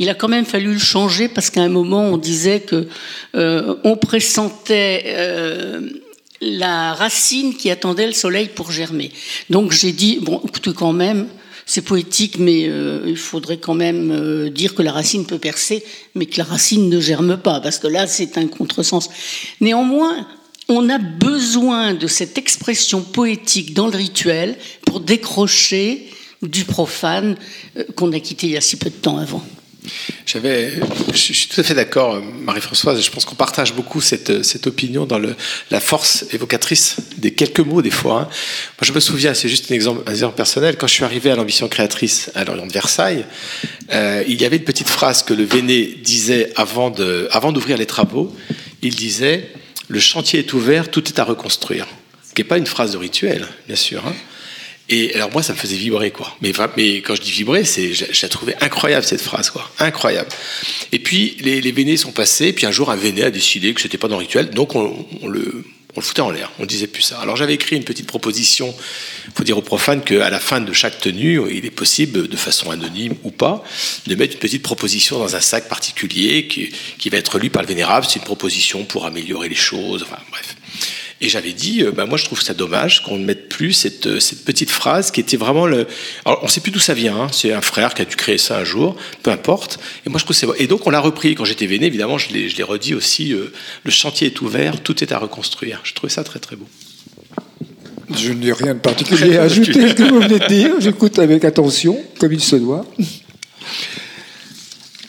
[0.00, 2.88] il a quand même fallu le changer parce qu'à un moment on disait que
[3.36, 5.90] euh, on pressentait euh,
[6.40, 9.12] la racine qui attendait le soleil pour germer.
[9.50, 11.28] Donc j'ai dit bon, écoutez quand même.
[11.66, 15.84] C'est poétique, mais euh, il faudrait quand même dire que la racine peut percer,
[16.16, 19.08] mais que la racine ne germe pas, parce que là, c'est un contresens.
[19.60, 20.26] Néanmoins,
[20.68, 26.08] on a besoin de cette expression poétique dans le rituel pour décrocher
[26.42, 27.36] du profane
[27.94, 29.44] qu'on a quitté il y a si peu de temps avant.
[30.26, 33.02] Je suis tout à fait d'accord, Marie-Françoise.
[33.02, 35.20] Je pense qu'on partage beaucoup cette, opinion dans
[35.70, 38.20] la force évocatrice des quelques mots des fois.
[38.20, 38.24] Hein.
[38.24, 40.76] Moi, je me souviens, c'est juste un exemple, personnel.
[40.76, 43.24] Quand je suis arrivé à l'ambition créatrice à l'Orient de Versailles,
[43.92, 48.34] euh, il y avait une petite phrase que le Véné disait avant d'ouvrir les travaux.
[48.82, 49.50] Il disait
[49.88, 51.86] "Le chantier est ouvert, tout est à reconstruire."
[52.28, 54.06] Ce qui n'est pas une phrase de rituel, bien sûr.
[54.06, 54.14] Hein.
[54.90, 56.36] Et alors moi, ça me faisait vibrer, quoi.
[56.42, 59.70] Mais, quand je dis vibrer, c'est, je, la trouvais incroyable cette phrase, quoi.
[59.78, 60.28] Incroyable.
[60.90, 63.80] Et puis les, les Vénés sont passés, puis un jour un Véné a décidé que
[63.80, 65.64] c'était pas dans le rituel, donc on, le
[65.96, 67.20] on le foutait en l'air, on disait plus ça.
[67.20, 68.74] Alors j'avais écrit une petite proposition,
[69.26, 72.36] il faut dire aux profanes qu'à la fin de chaque tenue, il est possible, de
[72.36, 73.64] façon anonyme ou pas,
[74.06, 77.62] de mettre une petite proposition dans un sac particulier qui, qui va être lu par
[77.62, 78.06] le vénérable.
[78.08, 80.56] C'est une proposition pour améliorer les choses, enfin bref.
[81.22, 84.06] Et j'avais dit, euh, bah, moi je trouve ça dommage qu'on ne mette plus cette,
[84.06, 85.86] euh, cette, petite phrase qui était vraiment le.
[86.24, 87.28] Alors on ne sait plus d'où ça vient, hein.
[87.30, 89.78] c'est un frère qui a dû créer ça un jour, peu importe.
[90.06, 92.32] Et moi je trouve c'est Et donc on l'a repris quand j'étais véné, évidemment, je
[92.32, 93.52] l'ai redit aussi, euh,
[93.84, 95.80] le chantier est ouvert, tout est à reconstruire.
[95.84, 96.66] Je trouvais ça très très beau.
[98.16, 101.18] Je n'ai rien de particulier à ajouter à ce que vous venez de dire, j'écoute
[101.18, 102.86] avec attention, comme il se doit.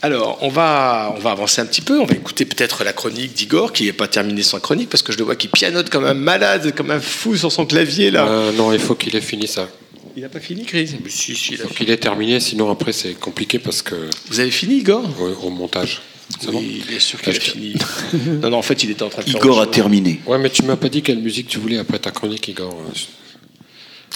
[0.03, 1.99] Alors, on va, on va avancer un petit peu.
[1.99, 5.13] On va écouter peut-être la chronique d'Igor, qui n'est pas terminée sans chronique, parce que
[5.13, 8.27] je le vois qui pianote comme un malade, comme un fou sur son clavier là.
[8.27, 9.69] Euh, non, il faut qu'il ait fini ça.
[10.15, 10.89] Il n'a pas fini, Chris?
[11.07, 13.95] Si, si, il faut qu'il ait terminé, sinon après c'est compliqué parce que.
[14.29, 15.03] Vous avez fini, Igor?
[15.19, 16.01] Oui, au montage.
[16.47, 17.75] Oui, bon bien sûr qu'il a fini.
[18.41, 20.19] non, non, en fait, il était en train de Igor a terminé.
[20.25, 22.75] Ouais, mais tu m'as pas dit quelle musique tu voulais après ta chronique, Igor.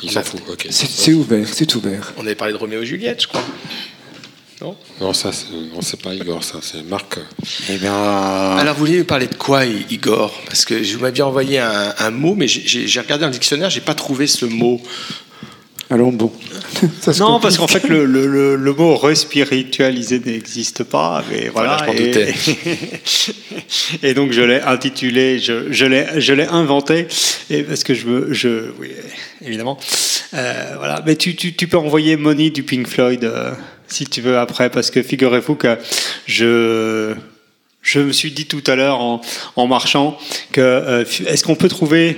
[0.02, 0.68] Il s'en fout, ok.
[0.70, 2.14] C'est ouvert, c'est ouvert.
[2.18, 3.44] On avait parlé de Roméo et Juliette, je crois.
[4.62, 7.20] Non Non, ça, c'est pas Igor, ça, c'est Marc.
[7.70, 7.94] Eh bien.
[7.94, 10.34] Alors, vous vouliez parler de quoi, Igor?
[10.46, 13.82] Parce que je vous m'aviez envoyé un, mot, mais j'ai regardé dans le dictionnaire, j'ai
[13.82, 14.82] pas trouvé ce mot.
[15.90, 16.32] Alors bon.
[17.20, 21.24] non, parce qu'en fait, le, le, le, mot respiritualisé n'existe pas.
[21.30, 22.34] Mais voilà, je et, doutais.
[24.04, 27.08] et donc, je l'ai intitulé, je, je l'ai inventé,
[27.52, 28.34] et parce que je veux.
[28.34, 28.90] Je, oui,
[29.44, 29.78] évidemment.
[30.34, 31.04] Euh, voilà.
[31.06, 33.24] Mais tu, tu, tu, peux envoyer Money du Pink Floyd.
[33.24, 33.52] Euh,
[33.88, 35.78] si tu veux, après, parce que figurez-vous que
[36.26, 37.14] je,
[37.82, 39.22] je me suis dit tout à l'heure en,
[39.56, 40.18] en, marchant
[40.52, 42.18] que euh, est-ce qu'on peut trouver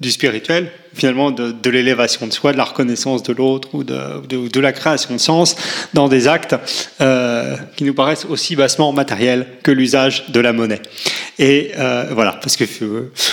[0.00, 4.26] du spirituel, finalement de, de l'élévation de soi, de la reconnaissance de l'autre ou de,
[4.26, 5.56] de, de, la création de sens
[5.94, 6.54] dans des actes
[7.00, 10.82] euh, qui nous paraissent aussi bassement matériels que l'usage de la monnaie.
[11.38, 12.64] Et euh, voilà, parce que,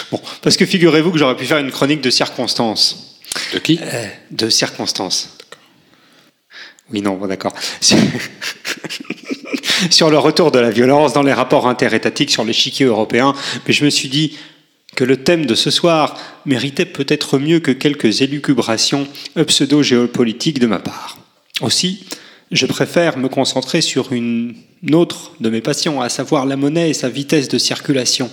[0.09, 3.19] bon, parce que figurez-vous que j'aurais pu faire une chronique de circonstances.
[3.53, 3.79] De qui?
[4.31, 5.35] De circonstances.
[6.91, 7.53] Oui, non, bon, d'accord.
[9.89, 13.33] sur le retour de la violence dans les rapports interétatiques sur l'échiquier européen.
[13.67, 14.37] Mais je me suis dit,
[14.95, 20.79] que le thème de ce soir méritait peut-être mieux que quelques élucubrations pseudo-géopolitiques de ma
[20.79, 21.17] part.
[21.61, 22.05] Aussi,
[22.51, 24.55] je préfère me concentrer sur une
[24.91, 28.29] autre de mes passions, à savoir la monnaie et sa vitesse de circulation,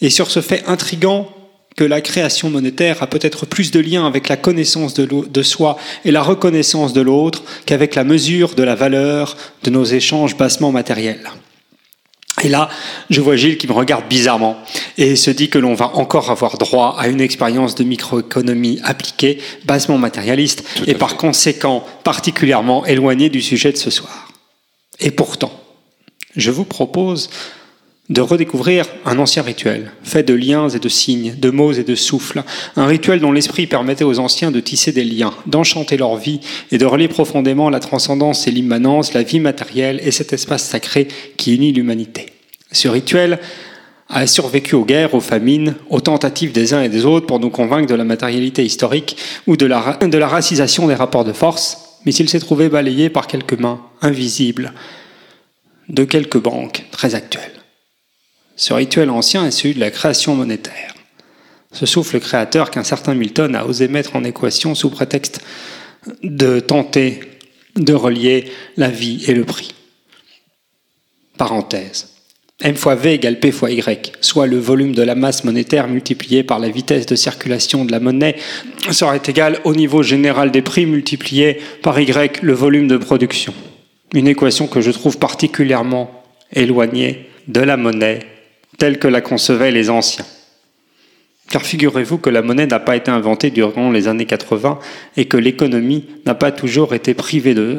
[0.00, 1.34] et sur ce fait intrigant
[1.76, 5.76] que la création monétaire a peut-être plus de lien avec la connaissance de, de soi
[6.04, 10.72] et la reconnaissance de l'autre qu'avec la mesure de la valeur de nos échanges bassement
[10.72, 11.30] matériels.
[12.42, 12.70] Et là,
[13.10, 14.56] je vois Gilles qui me regarde bizarrement
[14.96, 19.40] et se dit que l'on va encore avoir droit à une expérience de microéconomie appliquée,
[19.64, 24.32] bassement matérialiste et par conséquent particulièrement éloignée du sujet de ce soir.
[25.00, 25.52] Et pourtant,
[26.36, 27.30] je vous propose
[28.10, 31.94] de redécouvrir un ancien rituel, fait de liens et de signes, de mots et de
[31.94, 32.42] souffles,
[32.74, 36.40] un rituel dont l'esprit permettait aux anciens de tisser des liens, d'enchanter leur vie
[36.72, 41.06] et de relier profondément la transcendance et l'immanence, la vie matérielle et cet espace sacré
[41.36, 42.26] qui unit l'humanité.
[42.72, 43.38] Ce rituel
[44.08, 47.50] a survécu aux guerres, aux famines, aux tentatives des uns et des autres pour nous
[47.50, 49.78] convaincre de la matérialité historique ou de la,
[50.26, 54.72] racisation des rapports de force, mais il s'est trouvé balayé par quelques mains invisibles
[55.88, 57.59] de quelques banques très actuelles.
[58.60, 60.94] Ce rituel ancien est celui de la création monétaire.
[61.72, 65.40] Ce souffle créateur qu'un certain Milton a osé mettre en équation sous prétexte
[66.22, 67.20] de tenter
[67.76, 69.74] de relier la vie et le prix.
[71.38, 72.10] Parenthèse.
[72.60, 76.42] M fois V égale P fois Y, soit le volume de la masse monétaire multiplié
[76.42, 78.36] par la vitesse de circulation de la monnaie,
[78.90, 83.54] serait égal au niveau général des prix multiplié par Y, le volume de production.
[84.12, 86.10] Une équation que je trouve particulièrement
[86.52, 88.18] éloignée de la monnaie
[88.80, 90.24] telle que la concevaient les anciens.
[91.50, 94.78] Car figurez-vous que la monnaie n'a pas été inventée durant les années 80
[95.18, 97.78] et que l'économie n'a pas toujours été privée de,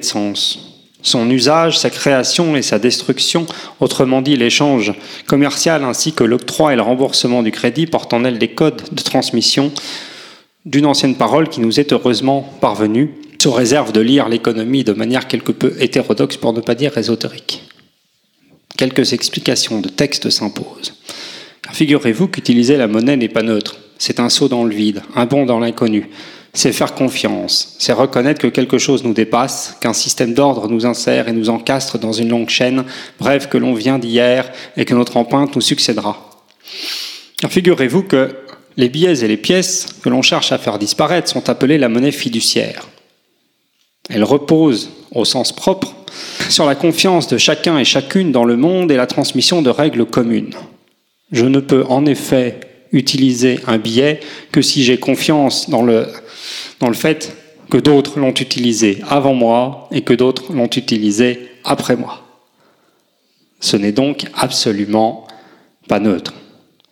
[0.00, 0.80] sens.
[1.02, 3.44] Son usage, sa création et sa destruction,
[3.80, 4.94] autrement dit l'échange
[5.26, 9.02] commercial ainsi que l'octroi et le remboursement du crédit portent en elle des codes de
[9.02, 9.72] transmission
[10.64, 15.28] d'une ancienne parole qui nous est heureusement parvenue, sous réserve de lire l'économie de manière
[15.28, 17.73] quelque peu hétérodoxe pour ne pas dire ésotérique.
[18.76, 20.94] Quelques explications de texte s'imposent.
[21.72, 23.76] Figurez-vous qu'utiliser la monnaie n'est pas neutre.
[23.98, 26.10] C'est un saut dans le vide, un bond dans l'inconnu.
[26.52, 31.28] C'est faire confiance, c'est reconnaître que quelque chose nous dépasse, qu'un système d'ordre nous insère
[31.28, 32.84] et nous encastre dans une longue chaîne,
[33.18, 36.30] bref, que l'on vient d'hier et que notre empreinte nous succédera.
[37.48, 38.36] Figurez-vous que
[38.76, 42.12] les billets et les pièces que l'on cherche à faire disparaître sont appelées la monnaie
[42.12, 42.88] fiduciaire.
[44.10, 45.94] Elle repose, au sens propre,
[46.48, 50.04] sur la confiance de chacun et chacune dans le monde et la transmission de règles
[50.04, 50.54] communes.
[51.32, 52.60] Je ne peux en effet
[52.92, 54.20] utiliser un billet
[54.52, 56.06] que si j'ai confiance dans le,
[56.80, 57.36] dans le fait
[57.70, 62.22] que d'autres l'ont utilisé avant moi et que d'autres l'ont utilisé après moi.
[63.60, 65.26] Ce n'est donc absolument
[65.88, 66.34] pas neutre.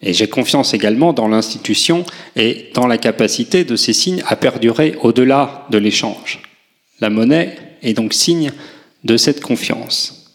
[0.01, 2.05] Et j'ai confiance également dans l'institution
[2.35, 6.41] et dans la capacité de ces signes à perdurer au-delà de l'échange.
[7.03, 8.53] La monnaie est donc signe
[9.03, 10.31] de cette confiance.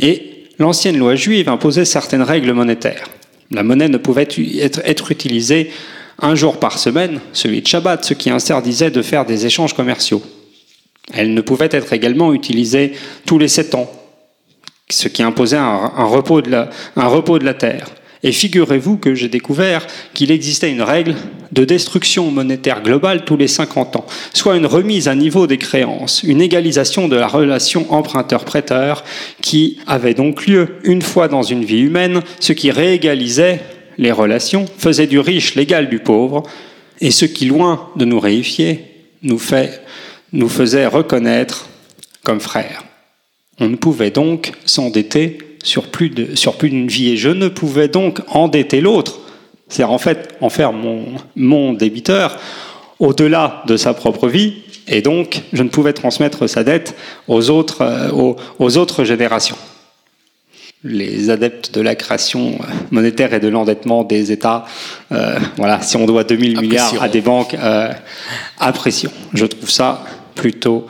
[0.00, 3.08] Et l'ancienne loi juive imposait certaines règles monétaires.
[3.52, 4.26] La monnaie ne pouvait
[4.58, 5.70] être, utilisée
[6.18, 10.24] un jour par semaine, celui de Shabbat, ce qui interdisait de faire des échanges commerciaux.
[11.12, 12.94] Elle ne pouvait être également utilisée
[13.26, 13.88] tous les sept ans,
[14.90, 17.86] ce qui imposait un, repos, de la terre.
[18.24, 21.14] Et figurez-vous que j'ai découvert qu'il existait une règle
[21.52, 26.22] de destruction monétaire globale tous les 50 ans, soit une remise à niveau des créances,
[26.22, 29.04] une égalisation de la relation emprunteur-prêteur
[29.42, 33.60] qui avait donc lieu une fois dans une vie humaine, ce qui réégalisait
[33.98, 36.44] les relations, faisait du riche l'égal du pauvre,
[37.00, 38.80] et ce qui, loin de nous réifier,
[39.22, 39.40] nous,
[40.32, 41.68] nous faisait reconnaître
[42.24, 42.84] comme frères.
[43.60, 47.10] On ne pouvait donc s'endetter sur plus d'une vie.
[47.10, 49.18] Et je ne pouvais donc endetter l'autre,
[49.68, 52.36] c'est-à-dire en fait en faire mon, mon débiteur
[53.00, 56.94] au-delà de sa propre vie, et donc je ne pouvais transmettre sa dette
[57.28, 59.56] aux autres, euh, aux, autres générations.
[60.84, 62.58] Les adeptes de la création
[62.90, 64.66] monétaire et de l'endettement des États,
[65.12, 67.90] euh, voilà, si on doit 2000 milliards à des banques, euh,
[68.60, 69.12] apprécions.
[69.32, 70.04] Je trouve ça
[70.34, 70.86] plutôt,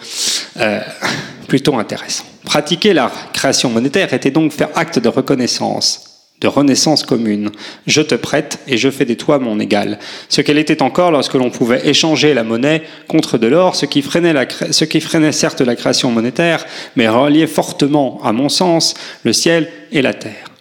[1.55, 2.25] plutôt intéressant.
[2.45, 7.53] Pratiquer la création monétaire était donc faire acte de reconnaissance, de renaissance commune.
[7.87, 10.01] Je te prête et je fais de toi mon égal.
[10.29, 14.03] Ce qu'elle était encore lorsque l'on pouvait échanger la monnaie contre de l'or, ce qui
[14.03, 20.13] freinait certes la création monétaire, mais reliait fortement, à mon sens, le ciel et la
[20.13, 20.54] terre.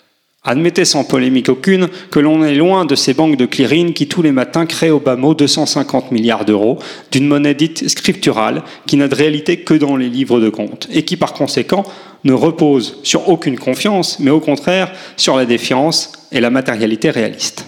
[0.45, 4.21] Admettez sans polémique aucune que l'on est loin de ces banques de clearing qui tous
[4.21, 6.79] les matins créent au bas mot 250 milliards d'euros
[7.11, 11.03] d'une monnaie dite scripturale qui n'a de réalité que dans les livres de compte et
[11.05, 11.85] qui par conséquent
[12.25, 17.65] ne repose sur aucune confiance mais au contraire sur la défiance et la matérialité réaliste.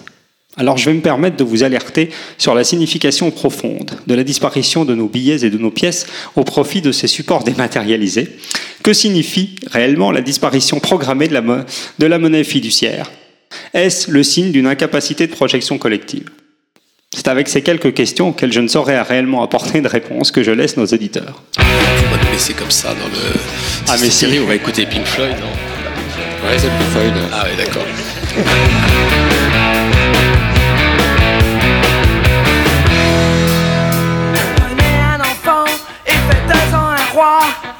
[0.57, 4.85] Alors je vais me permettre de vous alerter sur la signification profonde de la disparition
[4.85, 8.29] de nos billets et de nos pièces au profit de ces supports dématérialisés.
[8.83, 11.41] Que signifie réellement la disparition programmée de la,
[11.99, 13.11] de la monnaie fiduciaire?
[13.73, 16.29] Est-ce le signe d'une incapacité de projection collective?
[17.13, 20.51] C'est avec ces quelques questions auxquelles je ne saurais réellement apporter de réponse que je
[20.51, 21.43] laisse nos auditeurs.
[21.57, 21.61] On
[22.15, 23.39] va nous laisser comme ça dans le...
[23.87, 26.47] Ah mais série, on va écouter Pink Floyd, non?
[26.47, 27.13] Ouais, c'est Pink Floyd.
[27.33, 27.85] Ah oui, d'accord.
[37.37, 37.74] 아.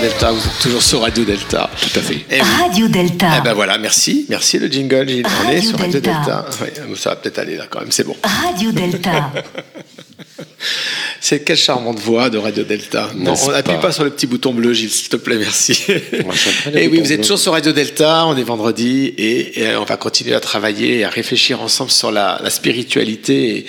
[0.00, 1.68] Delta, vous êtes toujours sur Radio Delta.
[1.80, 2.24] Tout à fait.
[2.30, 2.48] Et oui.
[2.60, 3.26] Radio Delta.
[3.38, 4.26] Eh ben voilà, merci.
[4.28, 5.26] Merci le jingle, Gilles.
[5.26, 6.10] On est Radio sur Radio Delta.
[6.10, 6.46] Delta.
[6.62, 8.14] Ouais, ça va peut-être aller là quand même, c'est bon.
[8.22, 9.32] Radio Delta.
[11.20, 13.10] C'est quelle charmante voix de Radio Delta.
[13.16, 15.78] Non, on n'appuie pas pas sur le petit bouton bleu, Gilles, s'il te plaît, merci.
[16.74, 19.96] Et oui, vous êtes toujours sur Radio Delta, on est vendredi et, et on va
[19.96, 23.56] continuer à travailler et à réfléchir ensemble sur la, la spiritualité.
[23.58, 23.66] Et,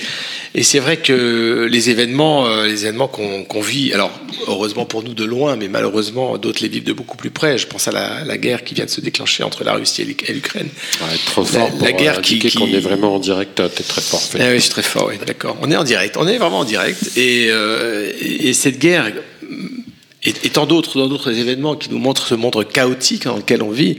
[0.60, 4.12] et c'est vrai que les événements, euh, les événements qu'on vit, alors
[4.48, 7.58] heureusement pour nous de loin, mais malheureusement d'autres les vivent de beaucoup plus près.
[7.58, 10.06] Je pense à la, la guerre qui vient de se déclencher entre la Russie et
[10.06, 10.70] l'Uk- et l'Ukraine.
[11.02, 13.56] Ouais, trop La- fort pour la guerre euh, qui- qu'on est vraiment en direct.
[13.56, 14.22] T'es très fort.
[14.40, 15.58] Ah oui, je suis très fort, oui, d'accord.
[15.62, 17.00] On est en direct, on est vraiment en direct.
[17.18, 19.12] Et, euh, et- et cette guerre,
[20.24, 23.70] et, tant d'autres, dans d'autres événements qui nous montrent ce monde chaotique dans lequel on
[23.70, 23.98] vit.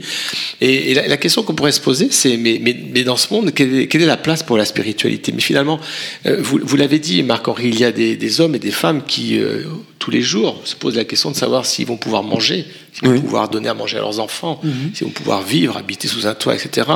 [0.61, 2.59] Et, la, question qu'on pourrait se poser, c'est mais,
[3.03, 5.31] dans ce monde, quelle est, la place pour la spiritualité?
[5.31, 5.79] Mais finalement,
[6.27, 9.39] euh, vous, l'avez dit, Marc-Henri, il y a des, des hommes et des femmes qui,
[9.39, 9.63] euh,
[10.01, 13.21] tous les jours, se posent la question de savoir s'ils vont pouvoir manger, s'ils vont
[13.21, 14.59] pouvoir donner à manger à leurs enfants,
[14.95, 16.87] s'ils vont pouvoir vivre, habiter sous un toit, etc.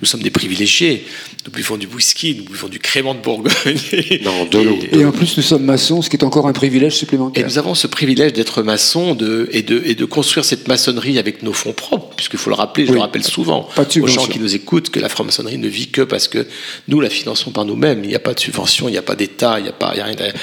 [0.00, 1.06] Nous sommes des privilégiés.
[1.46, 3.52] Nous buvons du whisky, nous buvons du crément de Bourgogne.
[4.24, 4.78] Non, de l'eau.
[4.92, 7.46] Et en plus, nous sommes maçons, ce qui est encore un privilège Et supplémentaire.
[7.46, 11.42] nous avons ce privilège d'être maçons de, et, de, et de construire cette maçonnerie avec
[11.44, 12.96] nos fonds propres, puisqu'il faut le rappeler, je Oui.
[12.96, 16.02] le rappelle souvent Pas aux gens qui nous écoutent, que la franc-maçonnerie ne vit que
[16.02, 16.46] parce que
[16.88, 18.02] nous la finançons par nous-mêmes.
[18.04, 19.92] Il n'y a pas de subvention, il n'y a pas d'État, il n'y a, pas,
[19.94, 20.34] il y a rien derrière.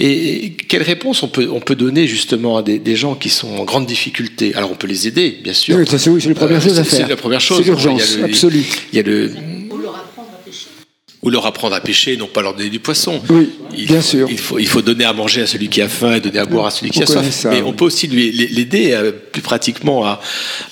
[0.00, 3.28] Et, et quelle réponse on peut, on peut donner justement à des, des gens qui
[3.28, 5.76] sont en grande difficulté Alors on peut les aider, bien sûr.
[5.76, 7.06] Oui, c'est oui, la première chose à c'est- faire.
[7.06, 7.58] C'est la première chose.
[7.58, 8.64] C'est l'urgence, absolue.
[8.92, 9.30] Il y a le,
[11.24, 13.20] ou leur apprendre à pêcher, non pas leur donner du poisson.
[13.30, 14.26] Oui, il bien faut, sûr.
[14.28, 16.46] Il faut, il faut donner à manger à celui qui a faim et donner à
[16.46, 17.30] boire à celui qui On a soif.
[17.30, 17.62] ça, Mais oui.
[17.64, 20.20] on peut aussi lui l'aider euh, plus pratiquement à,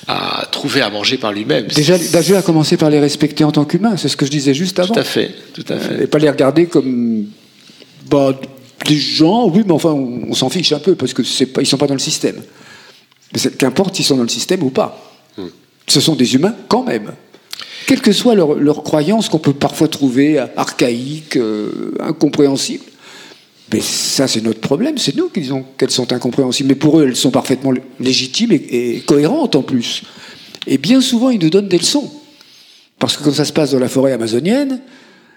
[0.09, 1.67] à trouver à manger par lui-même.
[1.67, 4.53] Déjà, déjà à commencer par les respecter en tant qu'humains, c'est ce que je disais
[4.53, 4.93] juste avant.
[4.93, 6.03] Tout à fait, tout à fait.
[6.03, 7.27] Et pas les regarder comme
[8.09, 8.37] bah,
[8.85, 11.61] des gens, oui, mais enfin, on, on s'en fiche un peu parce que c'est pas,
[11.61, 12.41] ils sont pas dans le système.
[13.33, 15.07] Mais qu'importe s'ils sont dans le système ou pas.
[15.87, 17.11] Ce sont des humains quand même.
[17.87, 22.83] Quelle que soit leur, leur croyance qu'on peut parfois trouver archaïque, euh, incompréhensible,
[23.73, 24.97] Mais ça, c'est notre problème.
[24.97, 26.69] C'est nous qui disons qu'elles sont incompréhensibles.
[26.69, 30.03] Mais pour eux, elles sont parfaitement légitimes et, et cohérentes en plus.
[30.67, 32.09] Et bien souvent, ils nous donnent des leçons.
[32.99, 34.81] Parce que quand ça se passe dans la forêt amazonienne,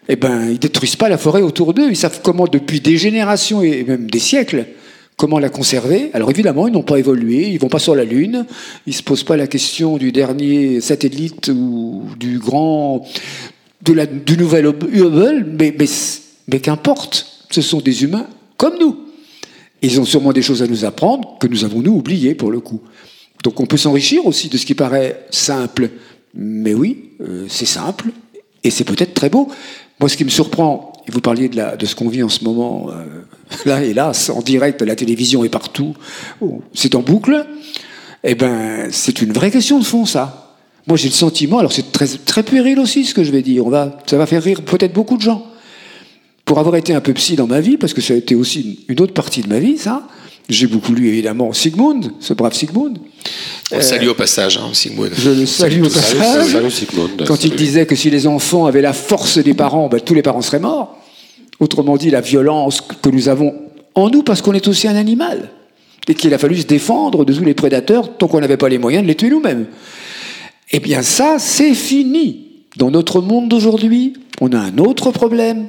[0.08, 1.88] eh ben, ils détruisent pas la forêt autour d'eux.
[1.88, 4.66] Ils savent comment, depuis des générations et même des siècles,
[5.16, 6.10] comment la conserver.
[6.12, 8.46] Alors évidemment, ils n'ont pas évolué, ils vont pas sur la Lune,
[8.86, 13.06] ils se posent pas la question du dernier satellite ou du grand,
[13.82, 15.86] du nouvel Hubble, mais, mais,
[16.48, 18.26] mais qu'importe, ce sont des humains
[18.56, 18.98] comme nous.
[19.82, 22.60] Ils ont sûrement des choses à nous apprendre que nous avons nous oubliées pour le
[22.60, 22.80] coup.
[23.42, 25.90] Donc on peut s'enrichir aussi de ce qui paraît simple.
[26.34, 28.06] Mais oui, euh, c'est simple
[28.64, 29.48] et c'est peut-être très beau.
[30.00, 32.88] Moi, ce qui me surprend, et vous parliez de, ce qu'on vit en ce moment,
[32.90, 33.04] euh,
[33.66, 35.94] là, hélas, en direct, la télévision est partout,
[36.72, 37.46] c'est en boucle,
[38.24, 40.56] eh ben, c'est une vraie question de fond, ça.
[40.86, 43.66] Moi, j'ai le sentiment, alors c'est très, très puéril aussi ce que je vais dire,
[43.66, 45.46] on va, ça va faire rire peut-être beaucoup de gens.
[46.44, 48.84] Pour avoir été un peu psy dans ma vie, parce que ça a été aussi
[48.88, 50.06] une autre partie de ma vie, ça,
[50.48, 52.98] j'ai beaucoup lu évidemment Sigmund, ce brave Sigmund.
[53.72, 55.10] On le salue au passage, hein, Sigmund.
[55.16, 56.52] Je le salue au passage.
[56.52, 57.24] Salut, Sigmund.
[57.26, 60.22] Quand il disait que si les enfants avaient la force des parents, ben, tous les
[60.22, 60.98] parents seraient morts.
[61.60, 63.54] Autrement dit, la violence que nous avons
[63.94, 65.50] en nous parce qu'on est aussi un animal.
[66.06, 68.78] Et qu'il a fallu se défendre de tous les prédateurs tant qu'on n'avait pas les
[68.78, 69.66] moyens de les tuer nous-mêmes.
[70.72, 72.48] Eh bien ça, c'est fini.
[72.76, 75.68] Dans notre monde d'aujourd'hui, on a un autre problème,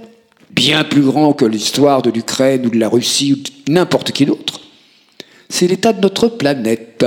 [0.49, 4.25] bien plus grand que l'histoire de l'Ukraine ou de la Russie ou de n'importe qui
[4.25, 4.44] d'autre.
[5.49, 7.05] C'est l'état de notre planète.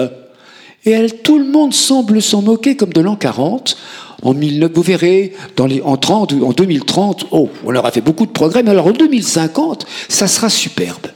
[0.84, 3.76] Et tout le monde semble s'en moquer comme de l'an 40.
[4.22, 8.26] En 19, vous verrez, dans les, en, 30, en 2030, oh, on aura fait beaucoup
[8.26, 11.06] de progrès, mais alors en 2050, ça sera superbe.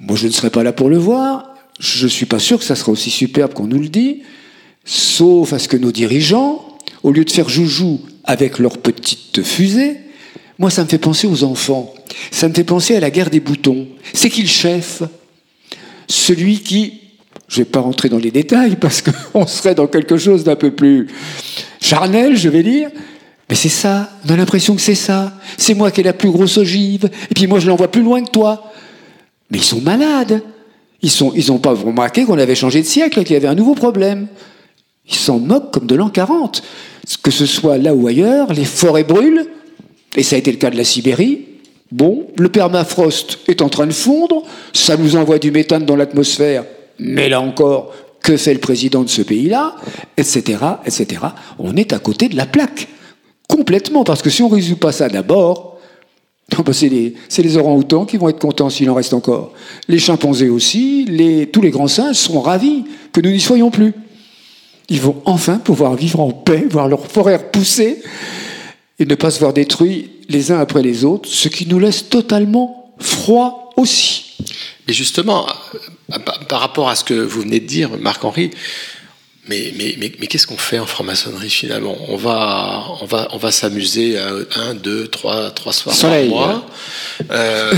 [0.00, 1.54] Moi, je ne serai pas là pour le voir.
[1.80, 4.22] Je ne suis pas sûr que ça sera aussi superbe qu'on nous le dit,
[4.84, 6.64] sauf à ce que nos dirigeants,
[7.02, 9.96] au lieu de faire joujou avec leurs petites fusées,
[10.58, 11.94] moi, ça me fait penser aux enfants.
[12.32, 13.86] Ça me fait penser à la guerre des boutons.
[14.12, 15.02] C'est qui le chef?
[16.08, 17.00] Celui qui,
[17.48, 20.56] je ne vais pas rentrer dans les détails parce qu'on serait dans quelque chose d'un
[20.56, 21.08] peu plus
[21.80, 22.90] charnel, je vais dire.
[23.48, 25.32] Mais c'est ça, on a l'impression que c'est ça.
[25.56, 28.22] C'est moi qui ai la plus grosse ogive, et puis moi je l'envoie plus loin
[28.22, 28.72] que toi.
[29.50, 30.42] Mais ils sont malades.
[31.00, 33.74] Ils n'ont ils pas remarqué qu'on avait changé de siècle, qu'il y avait un nouveau
[33.74, 34.26] problème.
[35.08, 36.62] Ils s'en moquent comme de l'an 40.
[37.22, 39.46] Que ce soit là ou ailleurs, les forêts brûlent,
[40.16, 41.46] et ça a été le cas de la Sibérie.
[41.90, 44.42] Bon, le permafrost est en train de fondre,
[44.74, 46.64] ça nous envoie du méthane dans l'atmosphère,
[46.98, 49.74] mais là encore, que fait le président de ce pays-là,
[50.18, 51.22] etc., etc.
[51.58, 52.88] On est à côté de la plaque,
[53.48, 55.78] complètement, parce que si on ne résout pas ça d'abord,
[56.64, 59.52] ben c'est les, les orang-outans qui vont être contents s'il en reste encore.
[59.88, 61.06] Les chimpanzés aussi,
[61.52, 63.94] tous les grands singes seront ravis que nous n'y soyons plus.
[64.90, 68.02] Ils vont enfin pouvoir vivre en paix, voir leur forêt pousser
[68.98, 72.08] et ne pas se voir détruits les uns après les autres, ce qui nous laisse
[72.08, 74.36] totalement froid aussi.
[74.86, 76.18] Mais justement, euh,
[76.48, 78.50] par rapport à ce que vous venez de dire, Marc-Henri,
[79.48, 81.96] mais, mais, mais, mais qu'est-ce qu'on fait en franc-maçonnerie finalement?
[82.08, 86.28] On va, on va, on va s'amuser un, deux, trois, trois soirs Soleil.
[86.28, 86.66] par mois.
[87.30, 87.72] Euh,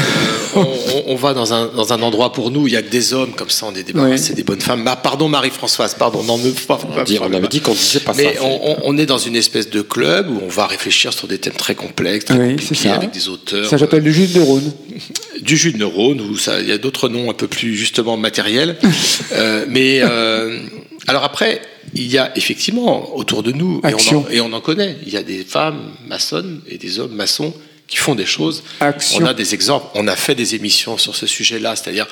[0.55, 0.67] on,
[1.09, 3.33] on, va dans un, dans un endroit pour nous, il y a que des hommes,
[3.35, 4.37] comme ça on est débarrassé Ouais.
[4.37, 4.85] des bonnes femmes.
[4.85, 6.79] Bah, pardon Marie-Françoise, pardon, non, ne pas.
[6.97, 8.41] On, dit- on avait dit qu'on disait pas Mais ça.
[8.45, 11.55] on, on- est dans une espèce de club où on va réfléchir sur des thèmes
[11.55, 12.95] très complexes, très Oui, compliqués, ça.
[12.95, 13.69] avec des auteurs.
[13.69, 14.73] Ça s'appelle du jus de neurone.
[15.41, 18.17] du jus de neurone, ou ça, il y a d'autres noms un peu plus justement
[18.17, 18.77] matériels.
[19.33, 20.59] Euh, mais euh,
[21.07, 21.63] alors après,
[21.95, 25.13] il y a effectivement autour de nous, et on, en, et on en connaît, il
[25.13, 27.55] y a des femmes maçonnes et des hommes maçons
[27.87, 28.63] qui font des choses.
[28.79, 29.19] Action.
[29.21, 32.07] On a des exemples, on a fait des émissions sur ce sujet-là, c'est-à-dire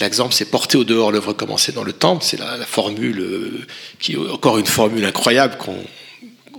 [0.00, 3.66] l'exemple c'est porter au dehors l'œuvre commencée dans le temple, c'est la, la formule euh,
[3.98, 5.78] qui est encore une formule incroyable qu'on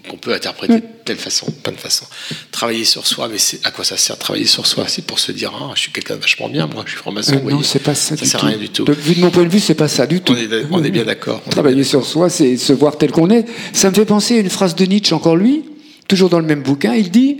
[0.10, 2.06] qu'on peut interpréter de telle façon, plein de façons.
[2.52, 5.32] Travailler sur soi, mais c'est à quoi ça sert Travailler sur soi, c'est pour se
[5.32, 7.36] dire, ah, je suis quelqu'un de vachement bien, moi, je suis franc-maçon.
[7.46, 8.46] Euh, non, c'est pas ça, Ça du sert tout.
[8.46, 8.84] à rien du tout.
[8.84, 10.34] De, vu de mon point de vue, c'est pas ça du tout.
[10.34, 11.42] On est, on est bien d'accord.
[11.50, 13.46] Travailler bien sur soi, c'est se voir tel qu'on est.
[13.72, 15.64] Ça me fait penser à une phrase de Nietzsche, encore lui,
[16.08, 16.94] toujours dans le même bouquin.
[16.96, 17.38] Il dit,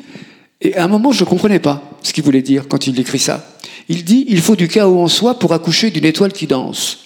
[0.62, 3.20] et à un moment, je ne comprenais pas ce qu'il voulait dire quand il écrit
[3.20, 3.58] ça.
[3.90, 7.00] Il dit Il faut du chaos en soi pour accoucher d'une étoile qui danse.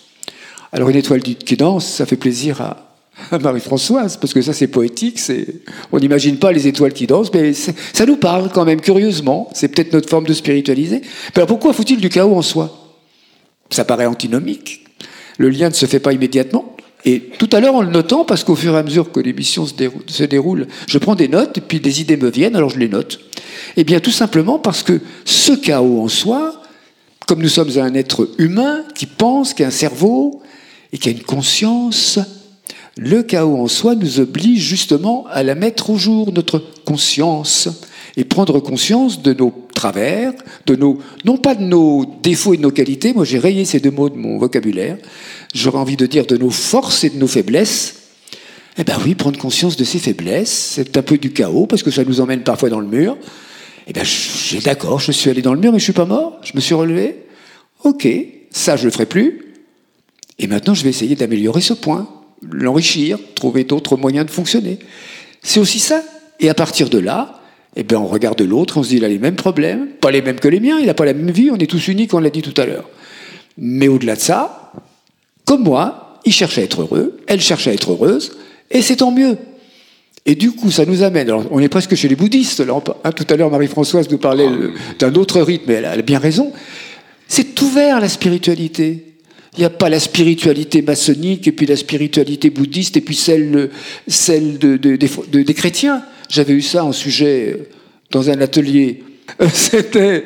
[0.72, 2.87] Alors, une étoile qui danse, ça fait plaisir à
[3.42, 5.20] Marie-Françoise, parce que ça, c'est poétique.
[5.92, 9.50] On n'imagine pas les étoiles qui dansent, mais ça nous parle quand même, curieusement.
[9.54, 11.02] C'est peut-être notre forme de spiritualiser.
[11.36, 12.96] Alors, pourquoi faut-il du chaos en soi?
[13.70, 14.86] Ça paraît antinomique.
[15.38, 16.76] Le lien ne se fait pas immédiatement.
[17.06, 19.66] Et tout à l'heure, en le notant, parce qu'au fur et à mesure que l'émission
[19.66, 22.90] se déroule, je prends des notes, et puis des idées me viennent, alors je les
[22.90, 23.20] note.
[23.76, 26.62] Eh bien, tout simplement parce que ce chaos en soi,
[27.28, 30.42] comme nous sommes un être humain qui pense, qui a un cerveau
[30.92, 32.20] et qui a une conscience,
[32.98, 37.70] le chaos en soi nous oblige justement à la mettre au jour, notre conscience,
[38.16, 40.34] et prendre conscience de nos travers,
[40.66, 43.80] de nos, non pas de nos défauts et de nos qualités, moi j'ai rayé ces
[43.80, 44.98] deux mots de mon vocabulaire,
[45.54, 47.96] j'aurais envie de dire de nos forces et de nos faiblesses.
[48.80, 51.92] Eh bien oui, prendre conscience de ces faiblesses, c'est un peu du chaos, parce que
[51.92, 53.18] ça nous emmène parfois dans le mur.
[53.88, 56.40] Eh bien, j'ai d'accord, je suis allé dans le mur, mais je suis pas mort,
[56.44, 57.24] je me suis relevé.
[57.84, 58.08] Ok,
[58.52, 59.54] ça je le ferai plus.
[60.40, 62.08] Et maintenant, je vais essayer d'améliorer ce point,
[62.42, 64.80] l'enrichir, trouver d'autres moyens de fonctionner.
[65.42, 66.04] C'est aussi ça.
[66.40, 67.42] Et à partir de là,
[67.76, 70.22] eh bien, on regarde l'autre, on se dit, il a les mêmes problèmes, pas les
[70.22, 72.20] mêmes que les miens, il n'a pas la même vie, on est tous uniques, on
[72.20, 72.90] l'a dit tout à l'heure.
[73.58, 74.72] Mais au-delà de ça,
[75.46, 78.36] comme moi, il cherche à être heureux, elle cherche à être heureuse,
[78.72, 79.38] et c'est tant mieux.
[80.26, 83.12] Et du coup, ça nous amène, alors on est presque chez les bouddhistes, là, hein,
[83.12, 86.04] tout à l'heure Marie-Françoise nous parlait euh, d'un autre rythme, et elle a elle a
[86.04, 86.52] bien raison,
[87.28, 89.07] c'est ouvert la spiritualité.
[89.58, 93.70] Il n'y a pas la spiritualité maçonnique et puis la spiritualité bouddhiste et puis celle,
[94.08, 96.04] celle de- de- des, de- des chrétiens.
[96.30, 97.68] J'avais eu ça en sujet euh,
[98.12, 99.04] dans un atelier.
[99.54, 100.26] C'était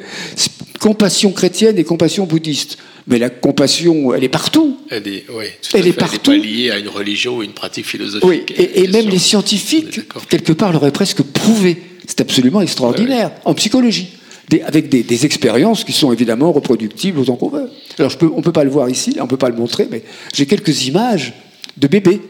[0.79, 2.77] compassion chrétienne et compassion bouddhiste.
[3.07, 4.77] Mais la compassion, elle est partout.
[4.89, 6.31] Elle est, oui, tout à Elle est partout.
[6.31, 8.27] pas liée à une religion ou une pratique philosophique.
[8.29, 11.81] Oui, et, et même les scientifiques, quelque part, l'auraient presque prouvé.
[12.05, 14.09] C'est absolument extraordinaire, en psychologie.
[14.51, 17.69] Des- avec des, des expériences qui sont évidemment reproductibles autant qu'on veut.
[17.97, 19.55] Alors, je peux, on ne peut pas le voir ici, on ne peut pas le
[19.55, 21.33] montrer, mais j'ai quelques images
[21.77, 22.21] de bébés.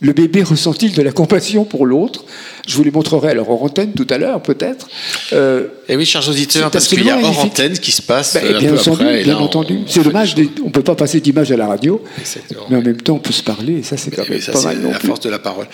[0.00, 2.24] Le bébé ressent-il de la compassion pour l'autre?
[2.66, 4.88] Je vous les montrerai alors en antenne tout à l'heure, peut-être.
[5.32, 8.44] Euh, Et oui, chers auditeurs, parce qu'il y a hors antenne qui se passe Ben,
[8.44, 9.22] euh, un bien peu entendu, après.
[9.22, 9.78] bien là, entendu.
[9.86, 12.62] C'est dommage, des- on ne peut pas passer d'image à la radio, Exactement.
[12.70, 14.58] mais en même temps, on peut se parler, et ça, c'est quand même ça, pas
[14.58, 14.82] c'est mal.
[14.82, 15.08] la plus.
[15.08, 15.66] force de la parole.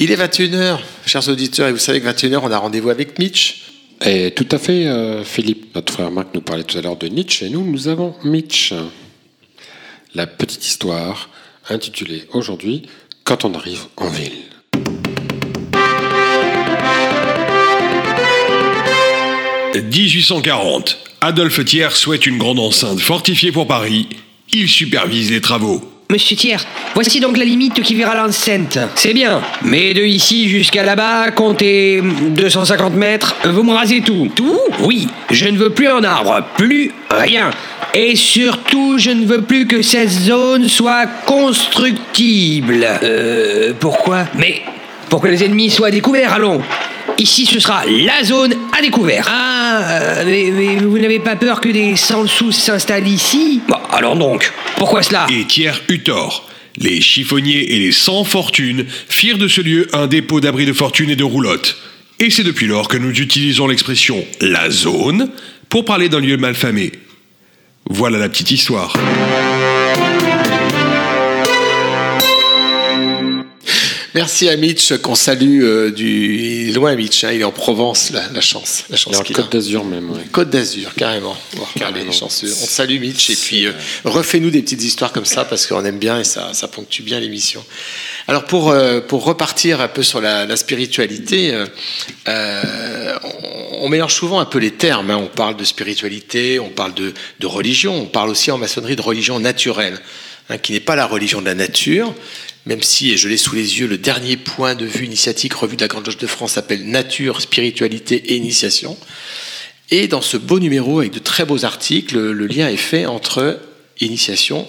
[0.00, 3.62] Il est 21h, chers auditeurs, et vous savez que 21h, on a rendez-vous avec Mitch.
[4.04, 7.08] Et tout à fait, euh, Philippe, notre frère Marc nous parlait tout à l'heure de
[7.08, 8.72] Nietzsche, et nous, nous avons Mitch.
[10.14, 11.30] La petite histoire
[11.68, 12.82] intitulée aujourd'hui
[13.24, 14.32] Quand on arrive en ville.
[19.82, 20.98] 1840.
[21.20, 24.08] Adolphe Thiers souhaite une grande enceinte fortifiée pour Paris.
[24.52, 25.97] Il supervise les travaux.
[26.10, 28.78] Monsieur Thiers, voici donc la limite qui verra l'enceinte.
[28.94, 34.30] C'est bien, mais de ici jusqu'à là-bas, comptez 250 mètres, vous me rasez tout.
[34.34, 34.58] Tout?
[34.80, 37.50] Oui, je ne veux plus un arbre, plus rien.
[37.92, 42.86] Et surtout, je ne veux plus que cette zone soit constructible.
[43.02, 44.24] Euh, pourquoi?
[44.34, 44.62] Mais
[45.10, 46.62] pour que les ennemis soient découverts, allons.
[47.16, 49.26] Ici, ce sera la zone à découvert.
[49.30, 53.60] Ah, euh, mais, mais vous n'avez pas peur que des sans-sous s'installent ici?
[53.68, 55.26] Bon, alors donc, pourquoi cela?
[55.30, 56.48] Et Thiers eut tort.
[56.76, 61.10] Les chiffonniers et les sans fortune firent de ce lieu un dépôt d'abri de fortune
[61.10, 61.76] et de roulotte.
[62.20, 65.30] Et c'est depuis lors que nous utilisons l'expression la zone
[65.68, 66.92] pour parler d'un lieu malfamé.
[67.90, 68.92] Voilà la petite histoire.
[74.14, 76.36] Merci à Mitch, qu'on salue euh, du.
[76.36, 78.84] Il est loin, Mitch, hein, il est en Provence, la, la chance.
[78.88, 79.42] La chance Et en qu'il a.
[79.42, 80.22] Côte d'Azur même, ouais.
[80.32, 81.36] Côte d'Azur, carrément.
[81.60, 81.66] Oh,
[82.12, 82.48] chanceux.
[82.62, 83.72] On salue, Mitch, et puis euh,
[84.04, 87.20] refais-nous des petites histoires comme ça, parce qu'on aime bien et ça, ça ponctue bien
[87.20, 87.62] l'émission.
[88.28, 91.54] Alors, pour, euh, pour repartir un peu sur la, la spiritualité,
[92.28, 95.10] euh, on, on mélange souvent un peu les termes.
[95.10, 95.16] hein.
[95.18, 99.02] On parle de spiritualité, on parle de, de religion, on parle aussi en maçonnerie de
[99.02, 99.98] religion naturelle,
[100.48, 102.14] hein, qui n'est pas la religion de la nature,
[102.68, 105.76] même si, et je l'ai sous les yeux, le dernier point de vue initiatique revue
[105.76, 108.98] de la Grande Loge de France s'appelle Nature, spiritualité et initiation.
[109.90, 113.58] Et dans ce beau numéro, avec de très beaux articles, le lien est fait entre
[114.02, 114.66] initiation,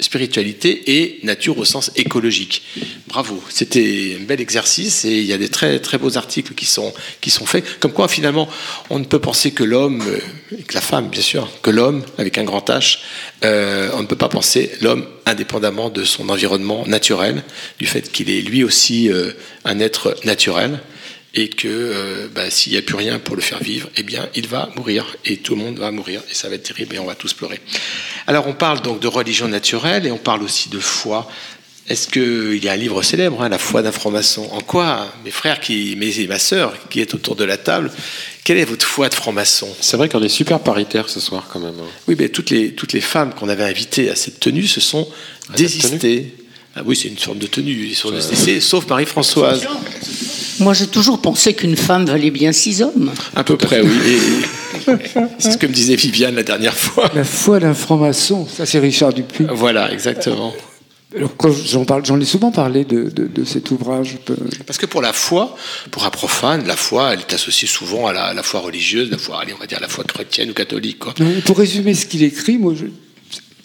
[0.00, 2.62] spiritualité et nature au sens écologique.
[3.08, 6.66] Bravo, c'était un bel exercice et il y a des très très beaux articles qui
[6.66, 7.64] sont qui sont faits.
[7.80, 8.48] Comme quoi finalement,
[8.90, 10.20] on ne peut penser que l'homme, euh,
[10.66, 12.98] que la femme bien sûr, que l'homme avec un grand H,
[13.44, 17.42] euh, on ne peut pas penser l'homme indépendamment de son environnement naturel,
[17.78, 19.32] du fait qu'il est lui aussi euh,
[19.64, 20.80] un être naturel
[21.34, 24.28] et que euh, bah, s'il n'y a plus rien pour le faire vivre, eh bien,
[24.34, 26.98] il va mourir et tout le monde va mourir et ça va être terrible et
[26.98, 27.60] on va tous pleurer.
[28.26, 31.30] Alors, on parle donc de religion naturelle et on parle aussi de foi.
[31.88, 34.48] Est-ce qu'il y a un livre célèbre, hein, La foi d'un franc-maçon?
[34.52, 37.90] En quoi, mes frères qui, mes, et ma sœur qui est autour de la table,
[38.44, 39.68] quelle est votre foi de franc-maçon?
[39.80, 41.78] C'est vrai qu'on est super paritaire ce soir quand même.
[41.80, 41.88] hein.
[42.06, 45.08] Oui, mais toutes les, toutes les femmes qu'on avait invitées à cette tenue se sont
[45.56, 46.34] désistées.
[46.78, 49.66] Ah oui, c'est une forme de tenue, ils sont désistés, sauf Marie-Françoise.
[50.60, 53.10] Moi, j'ai toujours pensé qu'une femme valait bien six hommes.
[53.36, 53.90] À peu près, oui.
[54.06, 54.92] Et-
[55.38, 57.10] C'est ce que me disait Viviane la dernière fois.
[57.14, 59.46] La foi d'un franc-maçon, ça c'est Richard Dupuis.
[59.50, 60.54] Voilà, exactement.
[61.16, 64.16] Alors, quand j'en parle, j'en ai souvent parlé de, de- de cet ouvrage.
[64.66, 65.56] Parce que pour la foi,
[65.90, 69.18] pour un profane, la foi, elle est associée souvent à la, la foi religieuse, la
[69.18, 70.98] foi, allez, on va dire la foi chrétienne ou catholique.
[70.98, 71.14] Quoi.
[71.44, 72.86] Pour résumer ce qu'il écrit, moi je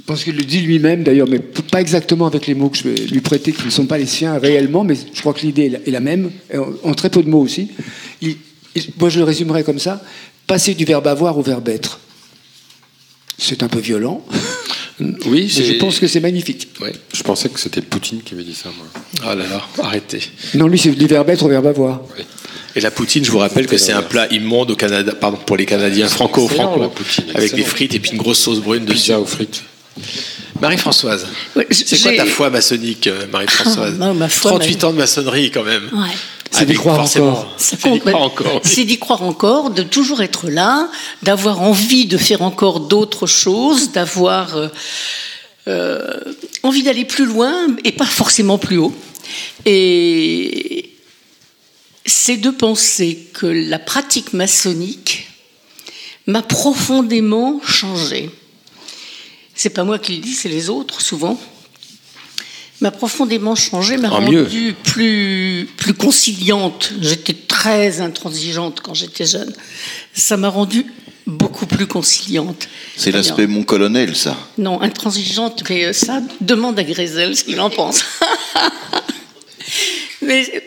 [0.05, 2.95] pense qu'il le dit lui-même d'ailleurs, mais pas exactement avec les mots que je vais
[2.95, 5.91] lui prêter, qui ne sont pas les siens réellement, mais je crois que l'idée est
[5.91, 6.29] la- même,
[6.83, 7.69] en, très peu de mots aussi.
[8.21, 8.35] Il-
[8.75, 10.01] il- moi je le résumerai comme ça.
[10.45, 11.99] passer du verbe avoir au verbe être.
[13.37, 14.23] C'est un peu violent.
[15.25, 16.67] Oui, mais je pense que c'est magnifique.
[17.11, 18.85] Je pensais que c'était Poutine qui avait dit ça, moi.
[19.25, 20.19] Ah là là, arrêtez.
[20.53, 22.01] Non, lui, c'est du verbe être au verbe avoir.
[22.75, 25.57] Et la poutine, je vous rappelle que c'est un plat immonde au Canada, pardon, pour
[25.57, 28.59] les Canadiens franco excellent, franco la poutine, avec des frites et puis une grosse sauce
[28.59, 28.97] brune dessus.
[28.99, 29.63] Pizza aux frites.
[30.59, 34.93] Marie-Françoise, Ouais, c'est quoi ta foi maçonnique, euh, Marie-Françoise Ah, ma foi, 38 ma- ans
[34.93, 35.89] de maçonnerie quand même.
[35.93, 36.15] Ouais.
[36.51, 37.53] C'est d'y croire encore.
[37.57, 38.61] C'est d'y croire encore.
[38.63, 40.89] C'est d'y croire encore, de toujours être là,
[41.23, 44.67] d'avoir envie de faire encore d'autres choses, d'avoir euh,
[45.67, 46.19] euh,
[46.61, 48.95] envie d'aller plus loin et pas forcément plus haut.
[49.65, 50.91] Et
[52.05, 55.27] c'est de penser que la pratique maçonnique
[56.27, 58.29] m'a profondément changé.
[59.55, 61.39] C'est pas moi qui le dis, c'est les autres souvent.
[62.81, 64.43] M'a profondément changé, m'a mieux.
[64.43, 66.91] rendue plus, plus conciliante.
[66.99, 69.53] J'étais très intransigeante quand j'étais jeune.
[70.13, 70.85] Ça m'a rendue
[71.25, 72.67] beaucoup plus conciliante.
[72.97, 74.35] C'est l'aspect mon colonel, ça.
[74.57, 78.03] Non, intransigeante, mais euh, ça demande à Grézel ce qu'il en pense.
[80.21, 80.63] mais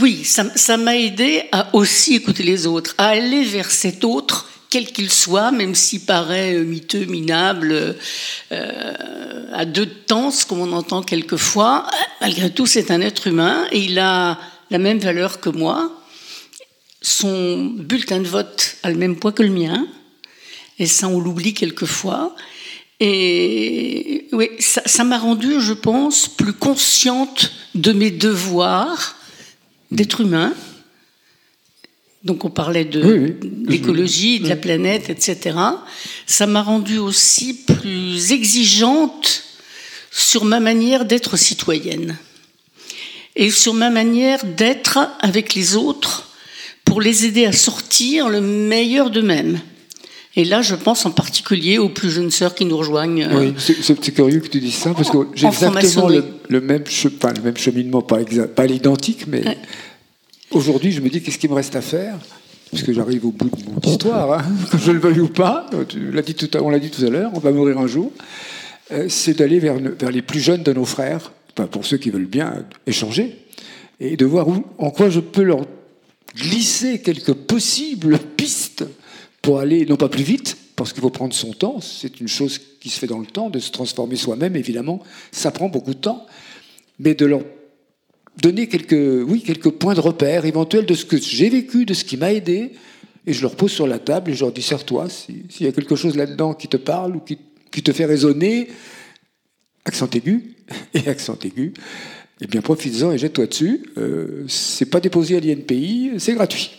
[0.00, 4.48] oui, ça ça m'a aidé à aussi écouter les autres, à aller vers cet autre,
[4.72, 7.94] quel qu'il soit, même s'il paraît euh, miteux, minable,
[8.52, 11.86] euh, à deux temps, ce qu'on entend quelquefois.
[12.22, 14.38] Malgré tout, c'est un être humain et il a
[14.70, 15.92] la même valeur que moi.
[17.02, 19.86] Son bulletin de vote a le même poids que le mien.
[20.78, 22.34] Et ça, on l'oublie quelquefois.
[22.98, 29.16] Et ça m'a rendue, je pense, plus consciente de mes devoirs
[29.90, 30.54] d'être humain.
[32.24, 33.50] Donc on parlait de Oui, oui.
[33.68, 35.56] l'écologie, de la planète, etc.
[36.26, 39.42] Ça m'a rendue aussi plus exigeante
[40.10, 42.16] sur ma manière d'être citoyenne
[43.34, 46.28] et sur ma manière d'être avec les autres
[46.84, 49.58] pour les aider à sortir le meilleur d'eux-mêmes.
[50.36, 53.24] Et là, je pense en particulier aux plus jeunes sœurs qui nous rejoignent.
[53.24, 56.60] euh, Oui, c'est- curieux que tu dises ça parce que j'ai En exactement le, le
[56.60, 58.18] même enfin, le même cheminement, pas,
[58.54, 59.58] pas l'identique, mais Ouais.
[60.52, 62.18] Aujourd'hui je me dis qu'est-ce qu'il me reste à faire?
[62.70, 65.68] Parce que j'arrive au bout de mon histoire, hein, que je le veuille ou pas.
[65.72, 68.10] On l'a dit tout à l'heure, on va mourir un jour.
[68.92, 69.76] Euh, c'est d'aller vers,
[70.10, 71.32] les plus jeunes de nos frères,
[71.70, 73.36] pour ceux qui veulent bien échanger,
[74.00, 74.46] et de voir
[74.78, 75.66] en quoi je peux leur
[76.34, 78.84] glisser quelques possibles pistes
[79.42, 82.58] pour aller, non pas plus vite, parce qu'il faut prendre son temps, c'est une chose
[82.80, 86.00] qui se fait dans le temps, de se transformer soi-même, évidemment, ça prend beaucoup de
[86.00, 86.26] temps,
[86.98, 87.42] mais de leur
[88.40, 92.04] donner quelques, oui, quelques points de repère éventuels de ce que j'ai vécu, de ce
[92.04, 92.72] qui m'a aidé,
[93.26, 95.68] et je leur pose sur la table et je leur dis, serre-toi, si- s'il y
[95.68, 97.38] a quelque chose là-dedans qui te parle ou qui,
[97.70, 98.68] qui te fait résonner,
[99.84, 100.54] accent aigu,
[100.94, 101.74] et accent aigu,
[102.40, 103.82] eh bien profites-en et jette-toi dessus.
[103.98, 106.70] Euh, c'est pas déposé à l'INPI, c'est gratuit.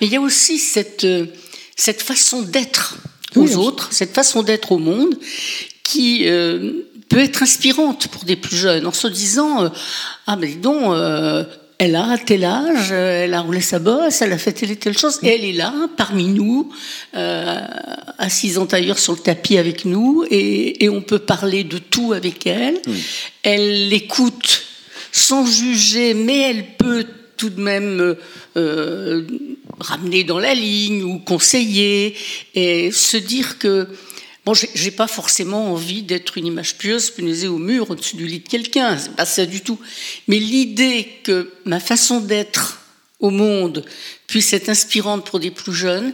[0.00, 1.26] Mais il y a aussi cette, euh,
[1.76, 2.98] cette façon d'être
[3.36, 5.14] aux autres, cette façon d'être au monde
[5.82, 6.72] qui euh,
[7.10, 9.68] peut être inspirante pour des plus jeunes en se disant euh,
[10.26, 11.44] Ah, mais dis donc, euh,
[11.76, 14.76] elle a tel âge, euh, elle a roulé sa bosse, elle a fait telle et
[14.76, 16.70] telle chose, et elle est là, parmi nous,
[17.16, 17.58] euh,
[18.18, 22.12] assise en tailleur sur le tapis avec nous, et, et on peut parler de tout
[22.12, 22.80] avec elle.
[23.42, 24.62] Elle l'écoute
[25.10, 27.06] sans juger, mais elle peut
[27.38, 28.14] tout de même
[28.58, 29.22] euh,
[29.78, 32.14] ramener dans la ligne ou conseiller
[32.54, 33.88] et se dire que
[34.50, 38.40] bon, j'ai- pas forcément envie d'être une image pieuse punaisée au mur au-dessus du lit
[38.40, 39.78] de quelqu'un, c'est pas ça du tout.
[40.28, 42.80] Mais l'idée que ma façon d'être
[43.20, 43.84] au monde
[44.26, 46.12] puisse être inspirante pour des plus jeunes,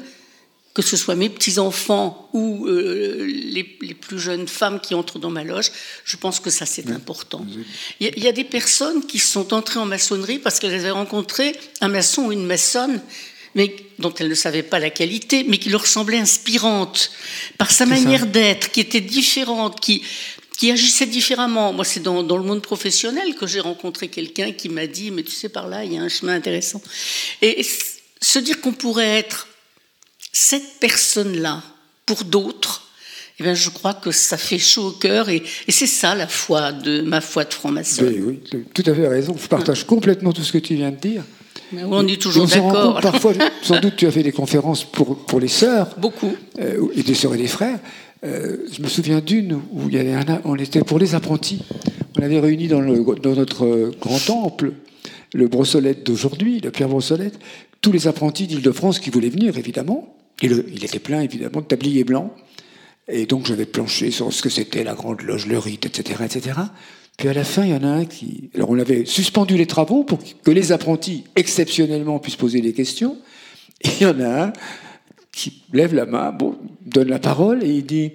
[0.75, 5.31] que ce soit mes petits-enfants ou euh, les, les plus jeunes femmes qui entrent dans
[5.31, 5.71] ma loge,
[6.05, 7.47] je pense que ça c'est important.
[8.01, 10.75] Il y, a- il y a des personnes qui sont entrées en maçonnerie parce qu'elles
[10.75, 13.01] avaient rencontré un maçon ou une maçonne
[13.57, 17.11] mais dont elles ne savaient pas la qualité, mais qui leur semblait inspirante
[17.59, 20.03] par sa manière d'être, qui était différente, qui,
[20.59, 21.73] qui agissait différemment.
[21.73, 25.23] Moi, c'est dans, dans le monde professionnel que j'ai rencontré quelqu'un qui m'a dit, mais
[25.23, 26.83] tu sais, par là, il y a un chemin intéressant.
[27.41, 27.67] Et
[28.21, 29.49] se dire qu'on pourrait être
[30.33, 31.63] cette personne-là
[32.05, 32.91] pour d'autres,
[33.39, 36.27] eh bien, je crois que ça fait chaud au cœur et, et c'est ça la
[36.27, 38.05] foi de ma foi de franc-maçon.
[38.05, 39.35] Oui, oui, tout à fait raison.
[39.43, 41.23] Je partage complètement tout ce que tu viens de dire.
[41.73, 43.01] Mais on est toujours d'accord.
[43.01, 43.33] Parfois,
[43.63, 45.95] sans doute, tu as fait des conférences pour, pour les sœurs.
[45.99, 46.33] Beaucoup.
[46.61, 47.79] euh, et des sœurs et des frères.
[48.25, 51.63] Euh, je me souviens d'une où il y avait un, on était pour les apprentis.
[52.19, 54.73] On avait réuni dans, le, dans notre euh, grand temple,
[55.35, 57.39] le Brossolette d'aujourd'hui, le Pierre Brossolette,
[57.83, 60.17] tous les apprentis d'Île-de-France qui voulaient venir, évidemment.
[60.43, 62.31] Et le- il était plein, évidemment, de tabliers blancs.
[63.09, 66.59] Et donc j'avais planché sur ce que c'était la grande loge, le rite, etc., etc.
[67.17, 68.51] Puis à la fin, il y en a un qui...
[68.55, 73.17] Alors on avait suspendu les travaux pour que les apprentis, exceptionnellement, puissent poser des questions.
[73.83, 74.53] Et il y en a un
[75.33, 78.13] qui lève la main, bon, donne la parole et il dit,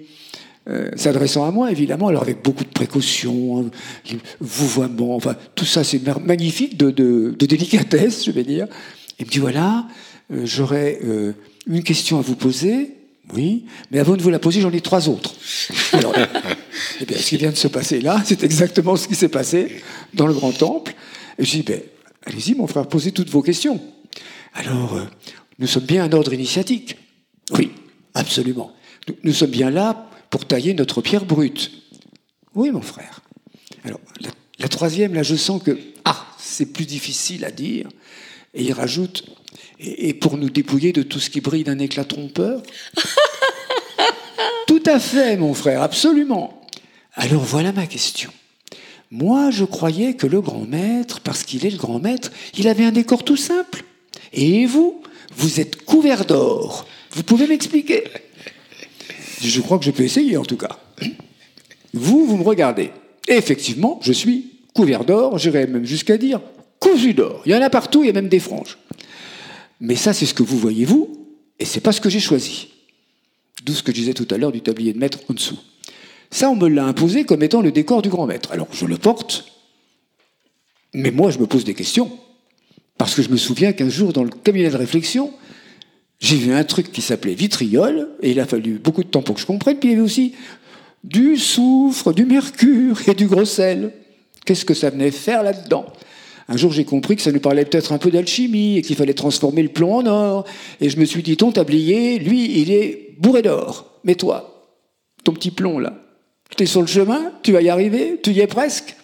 [0.68, 5.82] euh, s'adressant à moi évidemment, alors avec beaucoup de précautions, hein, vouvoiement, enfin tout ça
[5.84, 8.66] c'est magnifique de, de- de délicatesse, je vais dire.
[9.18, 9.86] Il me dit voilà,
[10.32, 11.32] euh, j'aurais euh,
[11.66, 12.96] une question à vous poser.
[13.34, 15.32] Oui, mais avant de vous la poser, j'en ai trois autres.
[15.92, 16.12] Alors,
[17.00, 19.82] eh bien, ce qui vient de se passer là, c'est exactement ce qui s'est passé
[20.14, 20.94] dans le grand temple.
[21.38, 21.80] Et je dis, ben,
[22.26, 23.80] allez-y, mon frère, posez toutes vos questions.
[24.54, 25.04] Alors, euh,
[25.58, 26.96] nous sommes bien un ordre initiatique.
[27.52, 27.72] Oui,
[28.14, 28.72] absolument.
[29.08, 31.70] Nous, nous sommes bien là pour tailler notre pierre brute.
[32.54, 33.20] Oui, mon frère.
[33.84, 37.88] Alors, la, la troisième, là, je sens que, ah, c'est plus difficile à dire.
[38.54, 39.24] Et il rajoute,
[39.80, 42.62] et, et pour nous dépouiller de tout ce qui brille d'un éclat trompeur
[44.66, 46.61] Tout à fait, mon frère, absolument.
[47.14, 48.30] Alors voilà ma question.
[49.10, 52.84] Moi, je croyais que le grand maître, parce qu'il est le grand maître, il avait
[52.84, 53.84] un décor tout simple.
[54.32, 55.02] Et vous,
[55.36, 56.86] vous êtes couvert d'or.
[57.10, 58.04] Vous pouvez m'expliquer?
[59.42, 60.78] Je crois que je peux essayer, en tout cas.
[61.92, 62.90] Vous, vous me regardez.
[63.28, 66.40] Et effectivement, je suis couvert d'or, j'irais même jusqu'à dire
[66.80, 67.42] cousu d'or.
[67.46, 68.78] Il y en a partout, il y a même des franges.
[69.80, 71.28] Mais ça, c'est ce que vous voyez, vous,
[71.58, 72.68] et c'est pas ce que j'ai choisi.
[73.64, 75.58] D'où ce que je disais tout à l'heure du tablier de maître en dessous.
[76.32, 78.50] Ça, on me l'a imposé comme étant le décor du grand maître.
[78.52, 79.44] Alors, je le porte,
[80.94, 82.10] mais moi, je me pose des questions.
[82.96, 85.30] Parce que je me souviens qu'un jour, dans le cabinet de réflexion,
[86.20, 89.34] j'ai vu un truc qui s'appelait vitriol, et il a fallu beaucoup de temps pour
[89.34, 89.76] que je comprenne.
[89.76, 90.34] Puis il y avait aussi
[91.04, 93.92] du soufre, du mercure et du gros sel.
[94.46, 95.84] Qu'est-ce que ça venait faire là-dedans?
[96.48, 99.14] Un jour, j'ai compris que ça nous parlait peut-être un peu d'alchimie et qu'il fallait
[99.14, 100.44] transformer le plomb en or.
[100.80, 104.00] Et je me suis dit, ton tablier, lui, il est bourré d'or.
[104.04, 104.70] Mais toi,
[105.24, 106.01] ton petit plomb là,
[106.56, 108.96] tu es sur le chemin, tu vas y arriver, tu y es presque.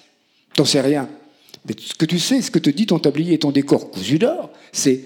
[0.55, 1.09] T'en sais rien.
[1.67, 4.19] Mais ce que tu sais, ce que te dit ton tablier et ton décor cousu
[4.19, 5.01] d'or, c'est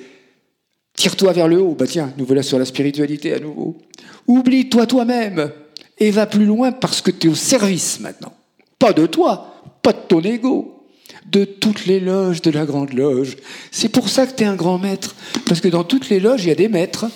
[0.95, 1.75] tire-toi vers le haut.
[1.75, 3.79] Bah tiens, nous voilà sur la spiritualité à nouveau.
[4.27, 5.51] Oublie-toi toi-même
[5.99, 8.33] et va plus loin parce que tu es au service maintenant.
[8.79, 10.87] Pas de toi, pas de ton ego,
[11.31, 13.37] de toutes les loges de la grande loge.
[13.71, 15.15] C'est pour ça que tu es un grand maître.
[15.47, 17.07] Parce que dans toutes les loges, il y a des maîtres,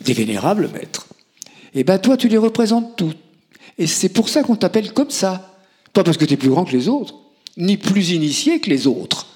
[0.00, 1.06] des vénérables maîtres.
[1.74, 3.16] Et ben toi, tu les représentes toutes.
[3.80, 5.56] Et c'est pour ça qu'on t'appelle comme ça.
[5.94, 7.14] Pas parce que tu es plus grand que les autres,
[7.56, 9.26] ni plus initié que les autres.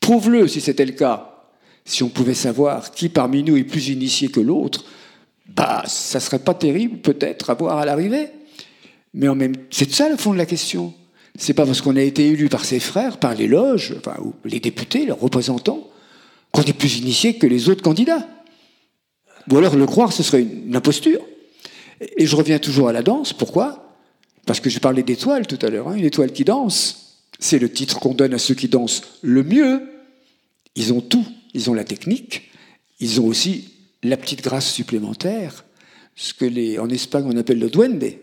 [0.00, 1.46] Prouve-le si c'était le cas.
[1.84, 4.84] Si on pouvait savoir qui parmi nous est plus initié que l'autre,
[5.46, 8.28] bah, ça serait pas terrible peut-être à voir à l'arrivée.
[9.14, 10.92] Mais en même, c'est ça le fond de la question.
[11.38, 14.58] C'est pas parce qu'on a été élu par ses frères, par les loges, ou les
[14.58, 15.88] députés, leurs représentants,
[16.50, 18.26] qu'on est plus initié que les autres candidats.
[19.48, 21.20] Ou alors le croire, ce serait une imposture.
[22.00, 23.32] Et je reviens toujours à la danse.
[23.32, 23.96] Pourquoi?
[24.46, 25.88] Parce que je parlais d'étoile tout à l'heure.
[25.88, 29.42] hein, une étoile qui danse, c'est le titre qu'on donne à ceux qui dansent le
[29.42, 29.82] mieux.
[30.76, 31.26] Ils ont tout.
[31.52, 32.50] Ils ont la technique.
[33.00, 33.72] Ils ont aussi
[34.02, 35.64] la petite grâce supplémentaire,
[36.16, 38.02] ce que en Espagne on appelle le duende.
[38.04, 38.18] Et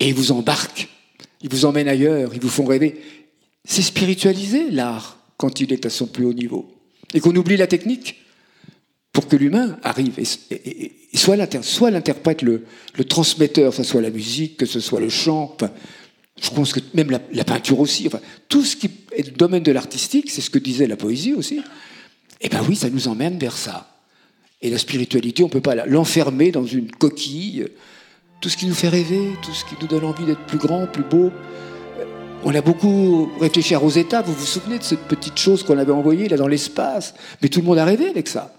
[0.00, 0.88] ils vous embarquent.
[1.42, 2.32] Ils vous emmènent ailleurs.
[2.34, 3.00] Ils vous font rêver.
[3.64, 6.70] C'est spiritualiser l'art quand il est à son plus haut niveau.
[7.12, 8.23] Et qu'on oublie la technique
[9.14, 10.24] pour que l'humain arrive et,
[10.54, 12.64] et- et- soit l'inter- soit l'interprète, le,
[12.98, 15.70] le transmetteur, que ce soit la musique, que ce soit le chant, enfin,
[16.42, 19.70] je pense que même la, peinture aussi, enfin, tout ce qui est le domaine de
[19.72, 21.60] l'artistique, c'est ce que disait la poésie aussi,
[22.40, 23.88] et ben oui, ça nous emmène vers ça.
[24.60, 27.66] Et la spiritualité, on ne peut pas l'enfermer dans une coquille.
[28.40, 30.86] Tout ce qui nous fait rêver, tout ce qui nous donne envie d'être plus grand,
[30.86, 31.30] plus beau.
[32.44, 35.92] On a beaucoup réfléchi à Rosetta, vous vous souvenez de cette petite chose qu'on avait
[35.92, 37.14] envoyée là dans l'espace?
[37.40, 38.52] Mais tout le monde a rêvé avec ça.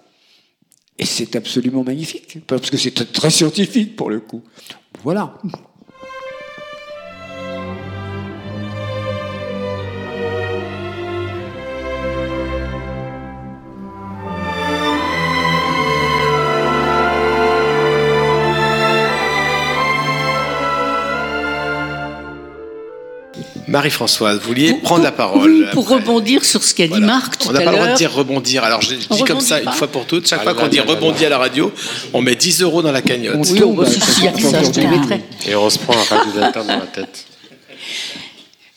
[0.98, 4.42] Et c'est absolument magnifique, parce que c'est très- scientifique pour le coup.
[5.04, 5.38] Voilà.
[23.76, 25.52] Marie-Françoise, vous vouliez prendre la parole.
[25.52, 27.84] Oui, pour rebondir sur ce qu'a dit Marc tout On n'a à pas le droit
[27.84, 27.98] de l'heure.
[27.98, 28.64] dire rebondir.
[28.64, 30.28] Alors je, je On dis comme ça une fois pour toutes.
[30.30, 31.74] Chaque Ah fois qu'on dit rebondir à la radio,
[32.14, 33.36] on met 10 euros dans la cagnotte.
[33.52, 35.22] Oui, on va soucier à ça, je te mettrai.
[35.46, 37.26] Et on se prend un Radio dans la tête.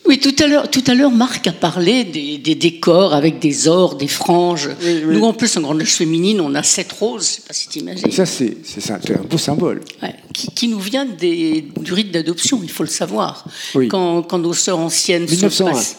[0.09, 3.67] Oui, tout à l'heure, tout à l'heure, Marc a parlé des, des décors avec des
[3.67, 4.67] ors, des franges.
[5.05, 7.27] Nous, en plus, en grande loge féminine, on a sept roses.
[7.27, 8.07] Je sais pas si tu imagines.
[8.07, 8.57] Et ça, c'est
[8.89, 9.81] un beau symbole.
[10.01, 13.45] Ouais, qui, qui nous vient des, du rite d'adoption, il faut le savoir.
[13.75, 13.87] Oui.
[13.87, 15.49] Quand, quand nos sœurs anciennes 1901.
[15.51, 15.95] sont passées,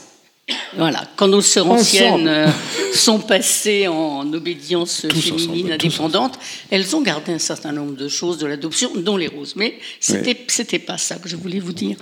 [0.77, 2.47] voilà, quand nos sœurs anciennes euh,
[2.95, 6.39] sont passées en obédience Tous féminine ensemble, indépendante,
[6.71, 9.55] elles ont gardé un certain nombre de choses de l'adoption, dont les roses.
[9.57, 11.97] Mais c'était c'était pas ça que je voulais vous dire.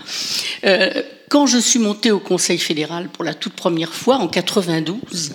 [0.65, 5.33] Euh, quand je suis montée au Conseil fédéral pour la toute première fois en 92,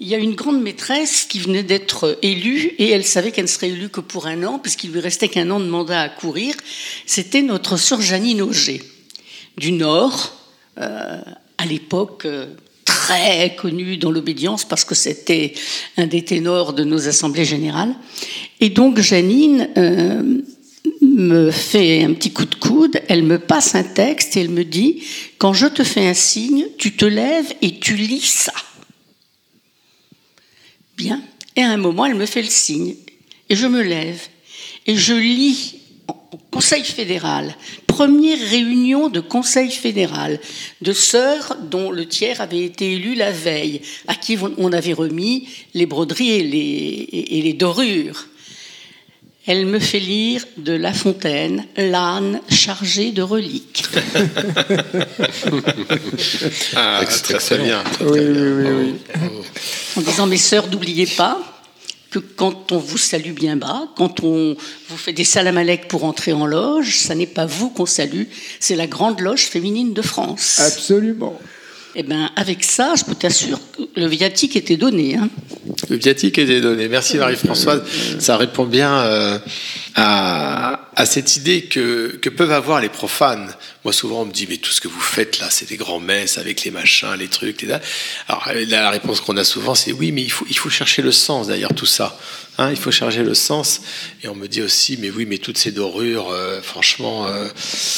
[0.00, 3.50] il y a une grande maîtresse qui venait d'être élue et elle savait qu'elle ne
[3.50, 6.54] serait élue que pour un an puisqu'il lui restait qu'un an de mandat à courir.
[7.04, 8.80] C'était notre sœur Janine Auger
[9.58, 10.32] du Nord,
[10.78, 12.46] à l'époque euh,
[12.84, 15.52] très connue dans l'obédience parce que c'était
[15.96, 17.94] un des ténors de nos assemblées générales.
[18.60, 20.40] Et donc Janine euh,
[21.02, 24.64] me fait un petit coup de coude, elle me passe un texte et elle me
[24.64, 25.02] dit,
[25.38, 28.54] quand je te fais un signe, tu te lèves et tu lis ça.
[30.96, 31.22] Bien.
[31.56, 32.94] Et à un moment, elle me fait le signe.
[33.48, 34.20] Et je me lève.
[34.86, 35.77] Et je lis
[36.50, 37.54] Conseil fédéral,
[37.86, 40.38] première réunion de Conseil fédéral,
[40.82, 45.48] de sœurs dont le tiers avait été élu la veille, à qui on avait remis
[45.74, 48.26] les broderies et les, et les dorures.
[49.46, 53.84] Elle me fait lire de La Fontaine, l'âne chargé de reliques.
[56.76, 57.82] Ah, très, très bien.
[58.00, 58.94] Oui, oui, oui,
[59.96, 61.57] En disant, mes sœurs, n'oubliez pas
[62.10, 64.56] que quand on vous salue bien bas, quand on
[64.88, 68.24] vous fait des salamalecs pour entrer en loge, ça n'est pas vous qu'on salue,
[68.60, 70.60] c'est la grande loge féminine de France.
[70.60, 71.38] Absolument.
[71.94, 75.16] Eh bien, avec ça, je peux t'assurer que le viatique était donné.
[75.16, 75.28] Hein.
[75.88, 76.88] Le viatique était donné.
[76.88, 77.82] Merci Marie-Françoise.
[78.18, 79.38] Ça répond bien euh,
[79.96, 83.54] à, à, cette idée que, que, peuvent avoir les profanes.
[83.84, 86.00] Moi, souvent, on me dit, mais tout ce que vous faites là, c'est des grands
[86.00, 87.62] messes avec les machins, les trucs.
[87.62, 87.72] Les...
[88.28, 91.12] Alors, la réponse qu'on a souvent, c'est oui, mais il faut, il faut chercher le
[91.12, 92.18] sens derrière tout ça.
[92.60, 93.82] Hein, il faut charger le sens.
[94.24, 97.28] Et on me dit aussi, mais oui, mais toutes ces dorures, euh, franchement.
[97.28, 97.46] Euh...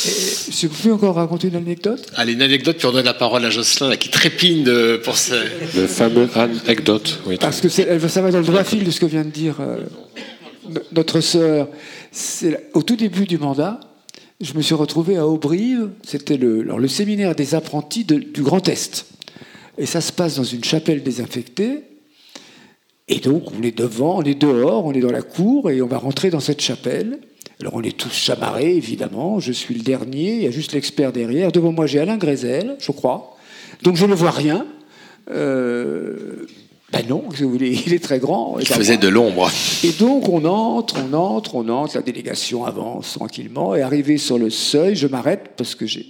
[0.07, 2.07] Et, vous pouvez encore raconter une anecdote?
[2.15, 5.17] Allez, une anecdote, puis on donne la parole à Jocelyn, là, qui trépigne de, pour
[5.17, 5.33] ce.
[5.75, 7.39] Le fameux anecdote, oui.
[7.41, 9.79] Parce que ça va dans le droit fil de ce que vient de dire euh,
[10.93, 11.69] notre sœur.
[12.75, 13.81] Au tout début du mandat,
[14.41, 19.07] je me suis retrouvé à Auberive, c'était le, séminaire des apprentis du Grand Est.
[19.79, 21.83] Et ça se passe dans une chapelle désinfectée.
[23.09, 25.87] Et donc, on est devant, on est dehors, on est dans la cour et on
[25.87, 27.19] va rentrer dans cette chapelle.
[27.61, 29.41] Alors, on est tous chamarrés, évidemment.
[29.41, 31.51] Je suis le dernier, il y a juste l'expert derrière.
[31.51, 33.37] Devant moi, j'ai Alain Grézel, je crois.
[33.83, 34.67] Donc, je ne vois rien.
[35.31, 36.47] Euh,
[36.93, 38.59] ben non, il est très grand.
[38.59, 39.51] Il faisait de l'ombre.
[39.85, 43.75] Et donc, on entre, on entre, on entre, la délégation avance tranquillement.
[43.75, 46.09] Et arrivé sur le seuil, je m'arrête parce que j'ai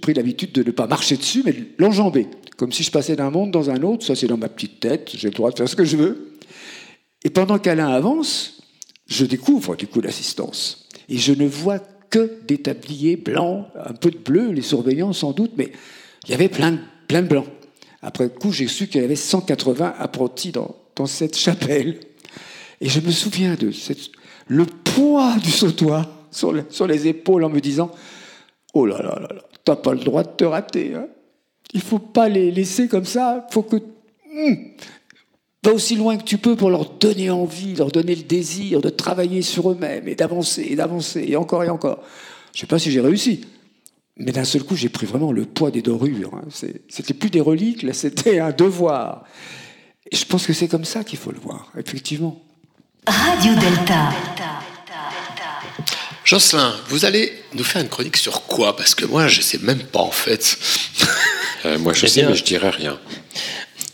[0.00, 3.30] pris l'habitude de ne pas marcher dessus, mais de l'enjamber comme si je passais d'un
[3.30, 5.68] monde dans un autre, ça c'est dans ma petite tête, j'ai le droit de faire
[5.68, 6.32] ce que je veux.
[7.24, 8.58] Et pendant qu'Alain avance,
[9.06, 10.88] je découvre du coup l'assistance.
[11.08, 11.78] Et je ne vois
[12.10, 15.70] que des tabliers blancs, un peu de bleu, les surveillants sans doute, mais
[16.26, 17.46] il y avait plein de, plein de blancs.
[18.02, 21.98] Après coup, j'ai su qu'il y avait 180 apprentis dans, dans cette chapelle.
[22.80, 23.72] Et je me souviens de
[24.46, 27.90] le poids du sautoir sur, sur les épaules en me disant
[28.74, 30.94] Oh là là là là, t'as pas le droit de te rater.
[30.94, 31.08] Hein
[31.72, 33.46] il faut pas les laisser comme ça.
[33.50, 33.76] Faut que.
[33.76, 34.54] Hmm,
[35.64, 38.88] va aussi loin que tu peux pour leur donner envie, leur donner le désir de
[38.88, 42.02] travailler sur eux-mêmes et d'avancer et d'avancer et encore et encore.
[42.52, 43.42] Je ne sais pas si j'ai réussi.
[44.18, 46.34] Mais d'un seul coup, j'ai pris vraiment le poids des dorures.
[46.34, 46.48] Hein.
[46.88, 49.24] C'était plus des reliques, là, c'était un devoir.
[50.10, 52.42] Et je pense que c'est comme ça qu'il faut le voir, effectivement.
[53.06, 54.10] Radio Delta.
[56.24, 58.76] Jocelyn, vous allez nous faire une chronique sur quoi?
[58.76, 60.58] Parce que moi, je ne sais même pas en fait.
[61.64, 62.98] Euh, moi, je Eh sais, bien- mais je dirais rien.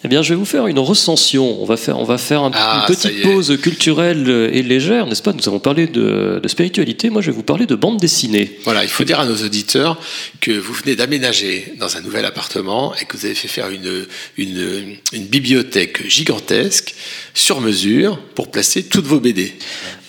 [0.04, 1.62] Eh bien, je vais vous faire une recension.
[1.62, 5.22] On va faire, on va faire un- Ah, une petite pause culturelle et légère, n'est-ce
[5.22, 5.32] pas?
[5.32, 7.08] Nous avons parlé de, de spiritualité.
[7.08, 8.58] Moi, je vais vous parler de bande dessinée.
[8.64, 9.98] Voilà, il faut dire à nos auditeurs
[10.42, 14.04] que vous venez d'aménager dans un nouvel appartement et que vous avez fait faire une,
[14.36, 16.94] une, une bibliothèque gigantesque,
[17.34, 19.52] sur mesure, pour placer toutes vos BD.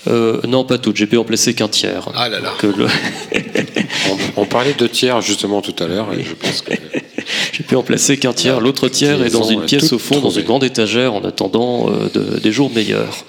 [0.08, 0.96] Euh, non, pas toutes.
[0.98, 2.08] J'ai pu en placer qu'un tiers.
[2.16, 2.54] Ah là là.
[2.60, 2.86] Que le-
[4.38, 6.74] On, on parlait de tiers justement tout à l'heure, et je pense que
[7.54, 8.60] J'ai pu en placer qu'un tiers.
[8.60, 11.90] L'autre tiers est dans une euh, pièce au fond, dans une grande étagère, en attendant
[11.90, 13.26] euh, de- des jours meilleurs.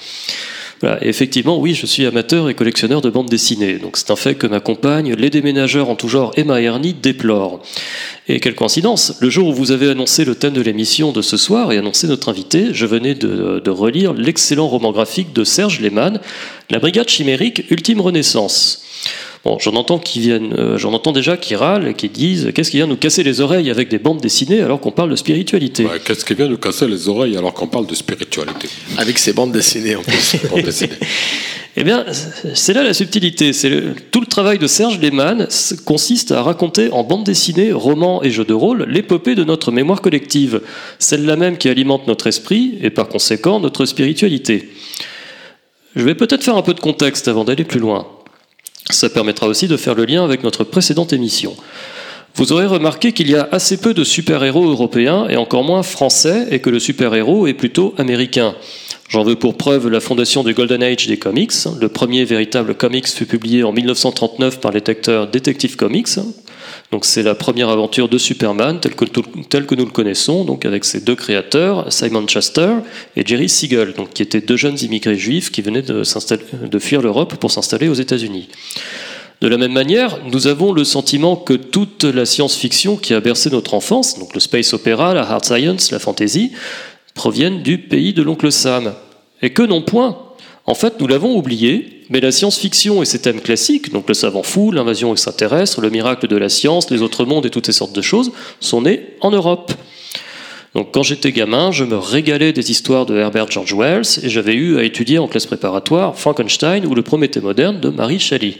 [1.01, 3.79] Effectivement, oui, je suis amateur et collectionneur de bandes dessinées.
[3.79, 6.93] Donc c'est un fait que ma compagne, les déménageurs en tout genre et ma hernie
[6.93, 7.63] déplorent.
[8.29, 11.37] Et quelle coïncidence Le jour où vous avez annoncé le thème de l'émission de ce
[11.37, 16.21] soir et annoncé notre invité, je venais de relire l'excellent roman graphique de Serge Lehmann,
[16.71, 18.83] La Brigade chimérique Ultime Renaissance.
[19.47, 22.69] Bon, j'en entends qui viennent, euh, j'en entends déjà qui râlent et qui disent qu'est-ce
[22.73, 25.85] qui vient nous casser les oreilles avec des bandes dessinées alors qu'on parle de spiritualité.
[25.85, 28.67] Ouais, qu'est-ce qui vient nous casser les oreilles alors qu'on parle de spiritualité
[28.99, 30.35] Avec ces bandes dessinées en plus.
[31.79, 32.07] Eh bien,
[32.55, 33.53] c'est là la subtilité.
[33.53, 35.47] C'est le- tout le travail de Serge Lehmann
[35.85, 40.01] consiste à raconter en bande dessinée, romans et jeux de rôle l'épopée de notre mémoire
[40.01, 40.63] collective,
[40.99, 44.71] celle-là même qui alimente notre esprit et par conséquent notre spiritualité.
[45.95, 48.07] Je vais peut-être faire un peu de contexte avant d'aller plus loin.
[48.91, 51.57] Ça permettra aussi de faire le lien avec notre précédente émission.
[52.37, 56.47] Vous aurez remarqué qu'il y a assez peu de super-héros européens et encore moins français,
[56.51, 58.55] et que le super-héros est plutôt américain.
[59.09, 61.53] J'en veux pour preuve la fondation du Golden Age des comics.
[61.81, 66.19] Le premier véritable comics fut publié en 1939 par l'éditeur Detective Comics.
[66.93, 71.01] Donc c'est la première aventure de Superman telle que, nous le connaissons, donc avec ses
[71.01, 72.75] deux créateurs, Simon Chester
[73.17, 76.03] et Jerry Siegel, donc qui étaient deux jeunes immigrés juifs qui venaient de,
[76.67, 78.49] de fuir l'Europe pour s'installer aux États-Unis.
[79.41, 83.51] De la même manière, nous avons le sentiment que toute la science-fiction qui a bercé
[83.51, 86.53] notre enfance, donc le space opéra, la hard science, la fantasy,
[87.15, 88.95] proviennent du pays de l'oncle Sam.
[89.43, 90.19] Et que non point.
[90.65, 94.43] En fait, nous l'avons oublié, mais la science-fiction et ses thèmes classiques, donc le savant
[94.43, 97.95] fou, l'invasion extraterrestre, le miracle de la science, les autres mondes et toutes ces sortes
[97.95, 99.73] de choses, sont nés en Europe.
[100.75, 104.55] Donc quand j'étais gamin, je me régalais des histoires de Herbert George Wells et j'avais
[104.55, 108.57] eu à étudier en classe préparatoire Frankenstein ou le Prométhée moderne de Marie Shelley.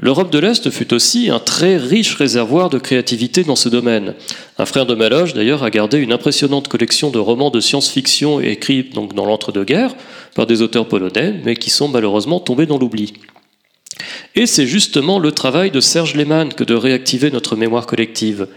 [0.00, 4.14] L'Europe de l'Est fut aussi un très riche réservoir de créativité dans ce domaine.
[4.58, 8.90] Un frère de Maloche, d'ailleurs, a gardé une impressionnante collection de romans de science-fiction écrits
[8.92, 9.94] dans l'entre-deux-guerres
[10.34, 13.14] par des auteurs polonais, mais qui sont malheureusement tombés dans l'oubli.
[14.34, 18.48] Et c'est justement le travail de Serge Lehmann que de réactiver notre mémoire collective.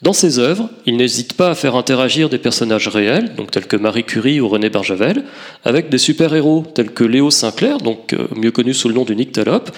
[0.00, 3.76] Dans ses œuvres, il n'hésite pas à faire interagir des personnages réels, donc tels que
[3.76, 5.24] Marie Curie ou René Barjavel,
[5.64, 9.16] avec des super-héros tels que Léo Sinclair, donc euh, mieux connu sous le nom du
[9.16, 9.72] Nyctalope,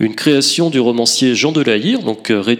[0.00, 1.62] une création du romancier Jean de
[2.02, 2.56] donc, euh,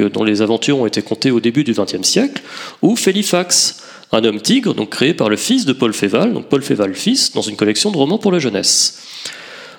[0.00, 2.42] euh, dont les aventures ont été contées au début du XXe siècle,
[2.82, 6.62] ou Félifax, un homme tigre donc créé par le fils de Paul Féval, donc Paul
[6.62, 8.98] Féval fils, dans une collection de romans pour la jeunesse.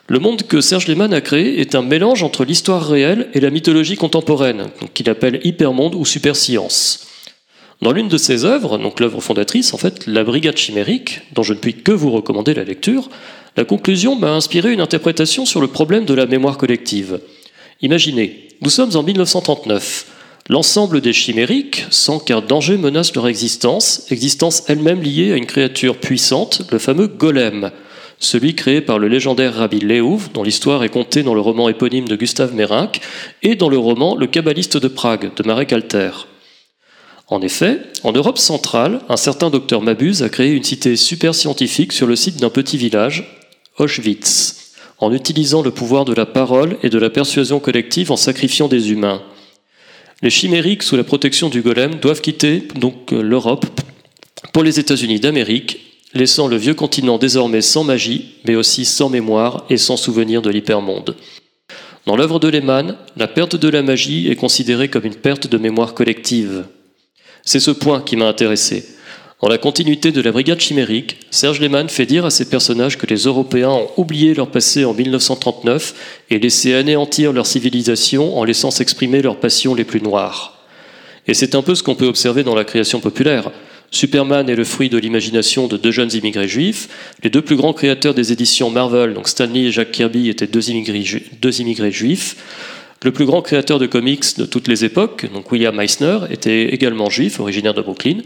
[0.10, 3.50] Le monde que Serge Lehmann a créé est un mélange entre l'histoire réelle et la
[3.50, 7.08] mythologie contemporaine, qu'il appelle hypermonde ou superscience.
[7.82, 11.52] Dans l'une de ses œuvres, donc l'œuvre fondatrice, en fait, La Brigade chimérique, dont je
[11.52, 13.10] ne puis que vous recommander la lecture,
[13.58, 17.20] la conclusion m'a inspiré une interprétation sur le problème de la mémoire collective.
[17.82, 20.06] Imaginez, nous sommes en 1939.
[20.48, 25.98] L'ensemble des chimériques, sans qu'un danger menace leur existence, existence elle-même liée à une créature
[25.98, 27.72] puissante, le fameux golem,
[28.20, 32.08] celui créé par le légendaire Rabbi Léouv, dont l'histoire est contée dans le roman éponyme
[32.08, 33.02] de Gustave Mérinck,
[33.44, 36.12] et dans le roman Le Kabbaliste de Prague de Marek Alter.
[37.28, 41.92] En effet, en Europe centrale, un certain docteur Mabuse a créé une cité super scientifique
[41.92, 43.38] sur le site d'un petit village,
[43.78, 48.68] Auschwitz, en utilisant le pouvoir de la parole et de la persuasion collective en sacrifiant
[48.68, 49.22] des humains.
[50.24, 53.66] Les chimériques sous la protection du golem doivent quitter donc l'Europe
[54.54, 55.87] pour les États-Unis d'Amérique,
[56.18, 60.50] laissant le vieux continent désormais sans magie, mais aussi sans mémoire et sans souvenir de
[60.50, 61.16] l'hypermonde.
[62.06, 65.58] Dans l'œuvre de Lehmann, la perte de la magie est considérée comme une perte de
[65.58, 66.66] mémoire collective.
[67.44, 68.86] C'est ce point qui m'a intéressé.
[69.42, 73.06] Dans la continuité de la brigade chimérique, Serge Lehmann fait dire à ses personnages que
[73.06, 78.72] les Européens ont oublié leur passé en 1939 et laissé anéantir leur civilisation en laissant
[78.72, 80.66] s'exprimer leurs passions les plus noires.
[81.28, 83.52] Et c'est un peu ce qu'on peut observer dans la création populaire.
[83.92, 86.90] Superman est le fruit de l'imagination de deux jeunes immigrés juifs.
[87.24, 90.70] Les deux plus grands créateurs des éditions Marvel, donc Stanley et Jack Kirby, étaient deux
[90.70, 92.36] immigrés, juifs.
[93.04, 97.40] Le plus grand créateur de comics de toutes les époques, William Eisner, était également juif,
[97.40, 98.18] originaire de Brooklyn.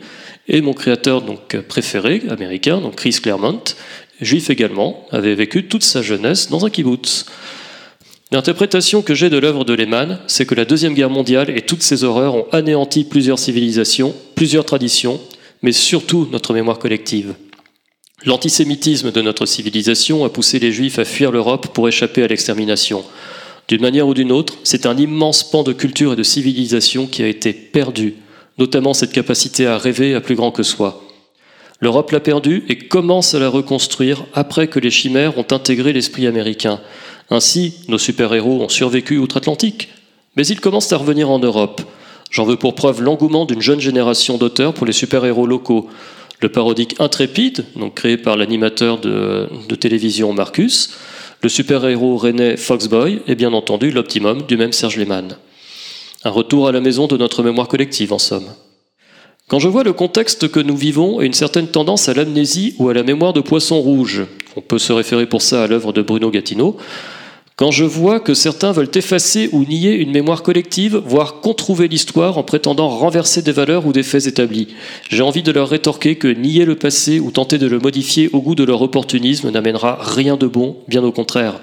[0.48, 3.62] Et mon créateur donc préféré, américain, donc Chris Claremont,
[4.22, 7.26] juif également, avait vécu toute sa jeunesse dans un kibbutz.
[8.32, 11.84] L'interprétation que j'ai de l'œuvre de Lehmann, c'est que la Deuxième Guerre mondiale et toutes
[11.84, 15.20] ses horreurs ont anéanti plusieurs civilisations, plusieurs traditions,
[15.62, 17.36] mais surtout notre mémoire collective.
[18.26, 23.04] L'antisémitisme de notre civilisation a poussé les Juifs à fuir l'Europe pour échapper à l'extermination.
[23.68, 27.24] D'une manière ou d'une autre, c'est un immense pan de culture et de civilisation qui
[27.24, 28.16] a été perdu
[28.58, 31.02] notamment cette capacité à rêver à plus grand que soi.
[31.80, 36.28] L'Europe l'a perdue et commence à la reconstruire après que les chimères ont intégré l'esprit
[36.28, 36.80] américain.
[37.32, 39.90] Ainsi, nos super-héros ont survécu outre-Atlantique,
[40.36, 41.82] mais ils commencent à revenir en Europe.
[42.32, 45.88] J'en veux pour preuve l'engouement d'une jeune génération d'auteurs pour les super-héros locaux.
[46.40, 50.91] Le parodique Intrépide, donc créé par l'animateur de, télévision Marcus,
[51.44, 55.38] le super-héros René Foxboy et bien entendu l'Optimum du même Serge Lehmann.
[56.24, 58.48] Un retour à la maison de notre mémoire collective, en somme.
[59.49, 62.88] Quand je vois le contexte que nous vivons et une certaine tendance à l'amnésie ou
[62.88, 64.24] à la mémoire de poisson rouge,
[64.56, 66.78] on peut se référer pour ça à l'œuvre de Bruno Gatineau,
[67.56, 72.38] quand je vois que certains veulent effacer ou nier une mémoire collective, voire controuver l'histoire
[72.38, 74.69] en prétendant renverser des valeurs ou des faits établis,
[75.10, 78.41] j'ai envie de leur rétorquer que nier le passé ou tenter de le modifier au
[78.41, 81.60] goût de leur opportunisme n'amènera rien de bon, bien au contraire.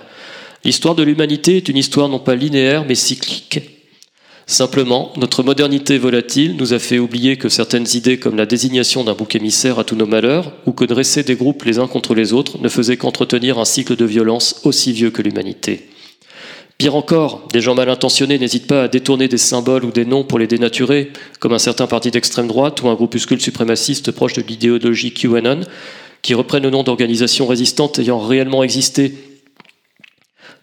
[0.65, 3.78] L'histoire de l'humanité est une histoire non pas linéaire mais cyclique.
[4.51, 9.13] Simplement, notre modernité volatile nous a fait oublier que certaines idées comme la désignation d'un
[9.13, 12.33] bouc émissaire à tous nos malheurs, ou que dresser des groupes les uns contre les
[12.33, 15.91] autres, ne faisaient qu'entretenir un cycle de violence aussi vieux que l'humanité.
[16.79, 20.25] Pire encore, des gens mal intentionnés n'hésitent pas à détourner des symboles ou des noms
[20.25, 24.41] pour les dénaturer, comme un certain parti d'extrême droite ou un groupuscule suprémaciste proche de
[24.41, 25.61] l'idéologie QAnon,
[26.23, 29.13] qui reprennent le nom d'organisations résistantes ayant réellement existé.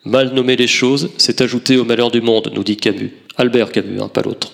[0.06, 3.12] Mal nommer les choses, c'est ajouter au malheur du monde, nous dit Camus.
[3.38, 4.52] Albert Camus, hein, pas l'autre.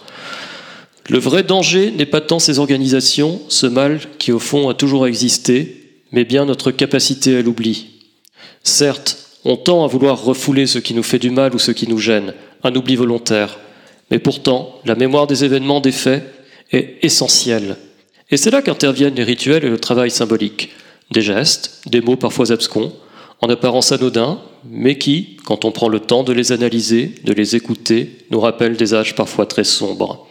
[1.09, 5.07] Le vrai danger n'est pas tant ces organisations, ce mal qui au fond a toujours
[5.07, 7.87] existé, mais bien notre capacité à l'oubli.
[8.63, 11.87] Certes, on tend à vouloir refouler ce qui nous fait du mal ou ce qui
[11.87, 12.33] nous gêne,
[12.63, 13.57] un oubli volontaire.
[14.11, 16.23] Mais pourtant, la mémoire des événements, des faits,
[16.71, 17.77] est essentielle.
[18.29, 20.69] Et c'est là qu'interviennent les rituels et le travail symbolique.
[21.11, 22.93] Des gestes, des mots parfois abscons,
[23.41, 27.55] en apparence anodins, mais qui, quand on prend le temps de les analyser, de les
[27.55, 30.27] écouter, nous rappellent des âges parfois très sombres.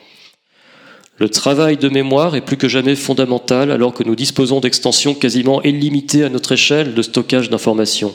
[1.18, 5.62] Le travail de mémoire est plus que jamais fondamental alors que nous disposons d'extensions quasiment
[5.62, 8.14] illimitées à notre échelle de stockage d'informations.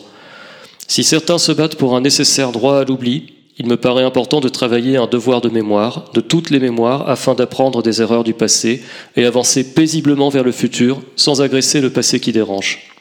[0.87, 4.49] Si certains se battent pour un nécessaire droit à l'oubli, il me paraît important de
[4.49, 8.81] travailler un devoir de mémoire, de toutes les mémoires, afin d'apprendre des erreurs du passé
[9.15, 12.94] et avancer paisiblement vers le futur sans agresser le passé qui dérange.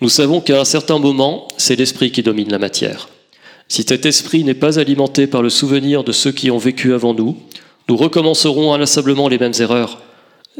[0.00, 3.08] Nous savons qu'à un certain moment, c'est l'esprit qui domine la matière.
[3.66, 7.14] Si cet esprit n'est pas alimenté par le souvenir de ceux qui ont vécu avant
[7.14, 7.36] nous,
[7.88, 10.00] nous recommencerons inlassablement les mêmes erreurs.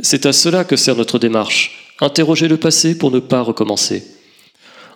[0.02, 4.04] C'est à cela que sert notre démarche, interroger le passé pour ne pas recommencer.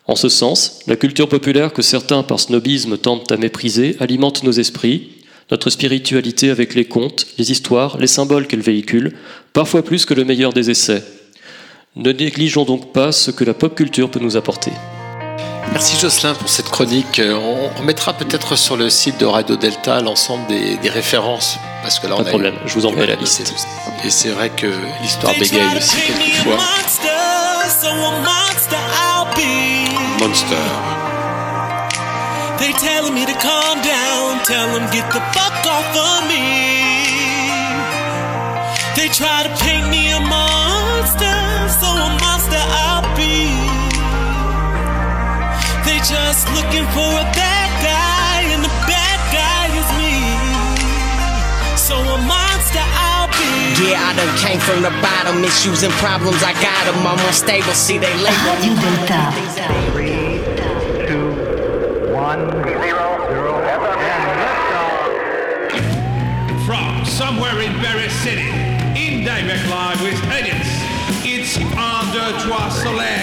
[0.06, 4.52] En ce sens, la culture populaire que certains par snobisme tentent à mépriser alimente nos
[4.52, 5.10] esprits,
[5.50, 9.16] notre spiritualité avec les contes, les histoires, les symboles qu'elle véhicule,
[9.52, 11.04] parfois plus que le meilleur des essais.
[11.96, 14.72] Ne négligeons donc pas ce que la pop culture peut nous apporter.
[15.72, 17.18] Merci Jocelyn pour cette chronique.
[17.18, 21.58] Euh, On remettra peut-être sur le site de Radio Delta l'ensemble des, des références.
[21.82, 23.42] Parce que là, Pas on de a problème, eu- je vous enverrai la Et liste.
[23.46, 24.66] c'est- Et c'est vrai que
[25.02, 26.56] l'histoire bégaye aussi quelquefois.
[30.18, 30.56] Monster.
[32.58, 37.01] They telling me to calm down, tell them get the fuck off of me.
[38.94, 41.38] They try to paint me a monster,
[41.80, 43.48] so a monster I'll be.
[45.84, 50.14] They just looking for a bad guy, and the bad guy is me.
[51.76, 53.90] So a monster I'll be.
[53.90, 55.42] Yeah, I done came from the bottom.
[55.42, 57.06] Issues and problems, I got them.
[57.06, 57.72] I'm unstable.
[57.72, 59.32] See, they label Radio Delta.
[66.66, 68.41] From somewhere in Berry City,
[69.52, 70.16] avec la Louis
[71.24, 73.21] It's under trois soleil.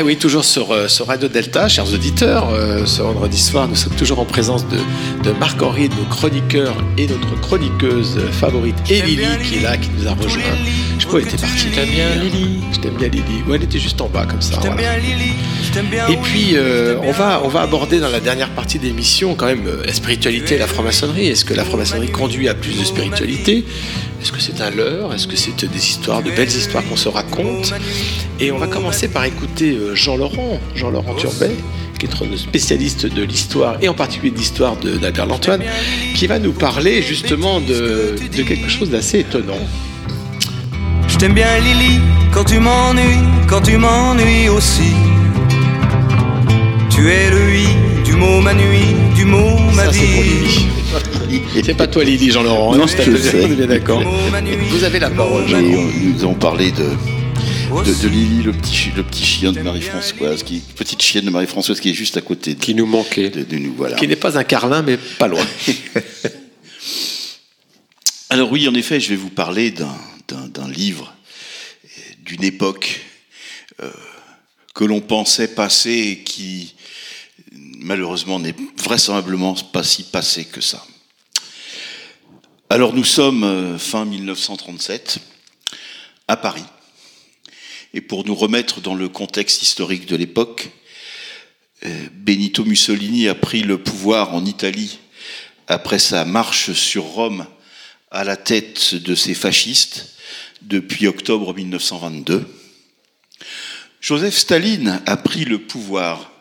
[0.00, 2.50] Eh oui, toujours sur, euh, sur Radio Delta, chers auditeurs.
[2.52, 4.76] euh, ce vendredi soir, nous sommes toujours en présence de,
[5.24, 9.90] de Marc-Henri, de nos chroniqueurs et notre chroniqueuse favorite, et Lily, qui est là, qui
[9.98, 10.40] nous a rejoint.
[10.98, 11.58] Je sais pas où elle était partie.
[11.58, 12.60] Je t'aime bien, Lily.
[12.72, 13.42] Je t'aime bien, Lily.
[13.48, 14.60] Ouais, elle était juste en bas, comme ça.
[14.60, 14.98] voilà.
[16.10, 19.46] Et puis, euh, on, va, on va aborder dans la dernière partie de l'émission quand
[19.46, 21.26] même la spiritualité et la franc-maçonnerie.
[21.26, 23.64] Est-ce que la franc-maçonnerie conduit à plus de spiritualité?
[24.20, 27.08] Est-ce que c'est un leurre Est-ce que c'est des histoires, de belles histoires qu'on se
[27.08, 27.72] raconte?
[28.40, 31.56] Et on va commencer par écouter euh, Jean-Laurent, Jean-Laurent Turbet,
[31.98, 35.62] qui est notre spécialiste de l'histoire, et en particulier de l'histoire d'Albert Lantoine,
[36.14, 39.58] qui va nous parler justement de, quelque chose d'assez étonnant.
[41.06, 42.00] Je t'aime bien Lily
[42.32, 44.94] quand tu m'ennuies, quand tu m'ennuies aussi.
[46.90, 47.87] Tu es le oui du
[48.18, 50.64] mot ma nuit, du mot ma Ça, c'est pour vie.
[51.64, 53.48] C'est pas toi Lily, Jean-Laurent, Non, hein, je on est sais.
[53.48, 54.02] bien d'accord.
[54.70, 56.84] Vous avez la parole, nous avons parlé de,
[57.84, 61.80] de, de Lily, le petit, le petit chien de Marie-Françoise, qui petite chienne de Marie-Françoise
[61.80, 63.28] qui est juste à côté de, qui nous manquait.
[63.28, 63.96] De, de nous, voilà.
[63.96, 65.44] Qui n'est pas un carlin, mais pas loin.
[68.30, 69.94] Alors oui, en effet, je vais vous parler d'un,
[70.28, 71.14] d'un- d'un livre,
[72.24, 73.00] d'une époque
[73.82, 73.90] euh,
[74.74, 76.74] que l'on pensait passer et qui
[77.78, 80.84] malheureusement n'est vraisemblablement pas si passé que ça.
[82.70, 85.18] Alors nous sommes euh, fin 1937
[86.26, 86.64] à Paris.
[87.94, 90.70] Et pour nous remettre dans le contexte historique de l'époque,
[91.86, 94.98] euh, Benito Mussolini a pris le pouvoir en Italie
[95.66, 97.46] après sa marche sur Rome
[98.10, 100.14] à la tête de ces fascistes
[100.62, 102.46] depuis octobre 1922.
[104.00, 106.32] Joseph Staline a pris le pouvoir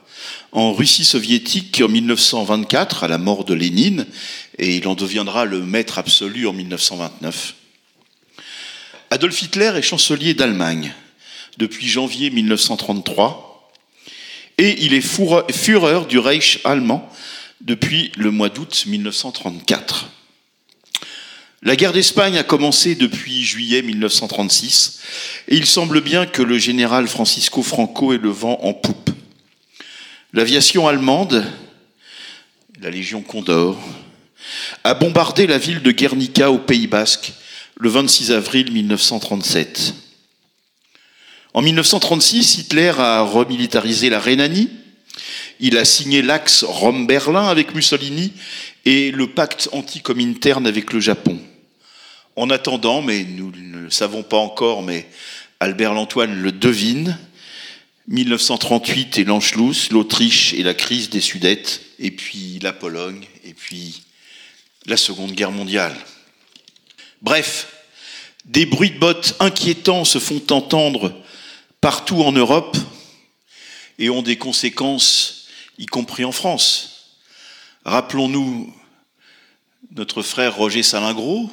[0.51, 4.05] en Russie soviétique en 1924 à la mort de Lénine
[4.57, 7.55] et il en deviendra le maître absolu en 1929.
[9.09, 10.93] Adolf Hitler est chancelier d'Allemagne
[11.57, 13.71] depuis janvier 1933
[14.57, 17.09] et il est Führer du Reich allemand
[17.61, 20.09] depuis le mois d'août 1934.
[21.63, 24.99] La guerre d'Espagne a commencé depuis juillet 1936
[25.47, 29.09] et il semble bien que le général Francisco Franco ait le vent en poupe.
[30.37, 31.43] L'aviation allemande,
[32.79, 33.75] la Légion Condor,
[34.83, 37.33] a bombardé la ville de Guernica au Pays Basque
[37.79, 39.95] le 26 avril 1937.
[41.55, 44.69] En 1936, Hitler a remilitarisé la Rhénanie.
[45.59, 48.31] Il a signé l'axe Rome-Berlin avec Mussolini
[48.85, 51.39] et le pacte anti-cominterne avec le Japon.
[52.35, 55.09] En attendant, mais nous ne le savons pas encore, mais
[55.59, 57.17] Albert Lantoine le devine,
[58.07, 64.01] 1938 et l'Anschluss, l'Autriche et la crise des Sudètes, et puis la Pologne, et puis
[64.85, 65.95] la Seconde Guerre mondiale.
[67.21, 67.73] Bref,
[68.45, 71.21] des bruits de bottes inquiétants se font entendre
[71.81, 72.77] partout en Europe
[73.99, 75.47] et ont des conséquences,
[75.77, 77.17] y compris en France.
[77.83, 78.73] Rappelons-nous
[79.91, 81.49] notre frère Roger Salingro,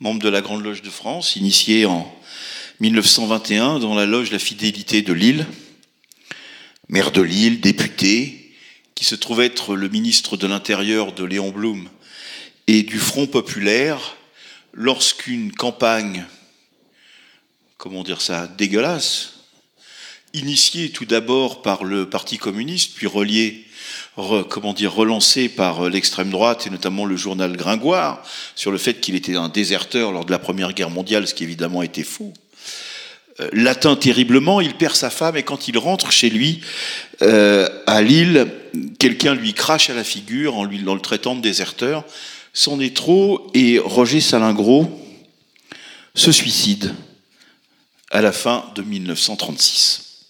[0.00, 2.14] membre de la Grande Loge de France, initié en
[2.80, 5.46] 1921 dans la Loge La Fidélité de Lille,
[6.88, 8.54] maire de Lille, député,
[8.94, 11.88] qui se trouve être le ministre de l'Intérieur de Léon Blum
[12.68, 14.16] et du Front populaire,
[14.72, 16.24] lorsqu'une campagne,
[17.78, 19.40] comment dire ça, dégueulasse,
[20.32, 23.64] initiée tout d'abord par le Parti communiste, puis reliée
[24.48, 28.22] comment dire, relancée par l'extrême droite et notamment le journal Gringoire
[28.54, 31.44] sur le fait qu'il était un déserteur lors de la Première Guerre mondiale, ce qui
[31.44, 32.32] évidemment était faux.
[33.40, 36.60] Euh, l'atteint terriblement, il perd sa femme et quand il rentre chez lui
[37.22, 38.48] euh, à Lille,
[38.98, 42.04] quelqu'un lui crache à la figure en, lui, en le traitant de déserteur.
[42.80, 44.90] Est trop et Roger Salingro
[46.14, 46.92] se suicide
[48.10, 50.24] à la fin de 1936.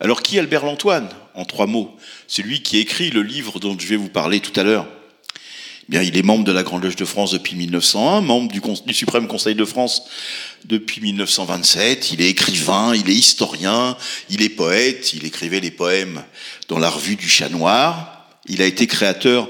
[0.00, 1.94] Alors qui est Albert Lantoine En trois mots?
[2.28, 4.86] C'est lui qui écrit le livre dont je vais vous parler tout à l'heure.
[5.88, 8.94] Eh bien, il est membre de la Grande Loge de France depuis 1901, membre du,
[8.94, 10.04] Suprême Conseil de France
[10.64, 12.12] depuis 1927.
[12.12, 13.96] Il est écrivain, il est historien,
[14.30, 15.12] il est poète.
[15.12, 16.24] Il écrivait les poèmes
[16.68, 18.28] dans la revue du Chat Noir.
[18.46, 19.48] Il a été créateur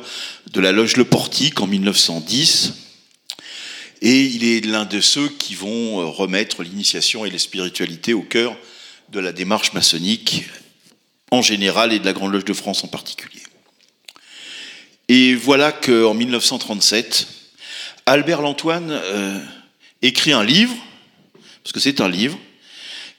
[0.53, 2.75] de la Loge Le Portique en 1910.
[4.03, 8.57] Et il est l'un de ceux qui vont remettre l'initiation et la spiritualité au cœur
[9.11, 10.45] de la démarche maçonnique
[11.31, 13.43] en général et de la Grande Loge de France en particulier.
[15.09, 17.27] Et voilà qu'en 1937,
[18.07, 19.41] Albert Lantoine euh,
[20.03, 20.75] écrit un livre,
[21.65, 22.39] parce que c'est un livre,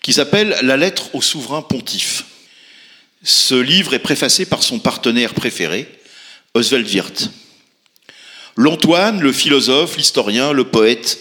[0.02, 2.26] qui s'appelle La lettre au souverain pontife.
[3.24, 5.90] Ce livre est préfacé par son partenaire préféré,
[6.54, 7.32] Oswald Wirth.
[8.56, 11.18] L'Antoine, le philosophe, l'historien, le poète,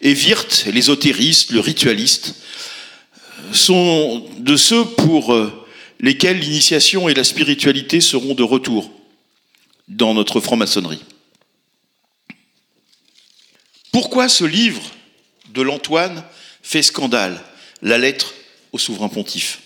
[0.00, 2.36] et Wirth, l'ésotériste, le ritualiste,
[3.52, 5.36] sont de ceux pour
[5.98, 8.92] lesquels l'initiation et la spiritualité seront de retour
[9.88, 11.02] dans notre franc-maçonnerie.
[13.90, 14.82] Pourquoi ce livre
[15.52, 16.24] de l'Antoine
[16.64, 17.40] fait scandale,
[17.82, 18.34] la lettre
[18.72, 19.60] au souverain pontife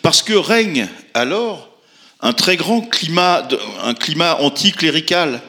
[0.00, 1.68] Parce que règne alors
[2.20, 3.46] un très grand climat,
[3.82, 5.40] un climat anticlérical,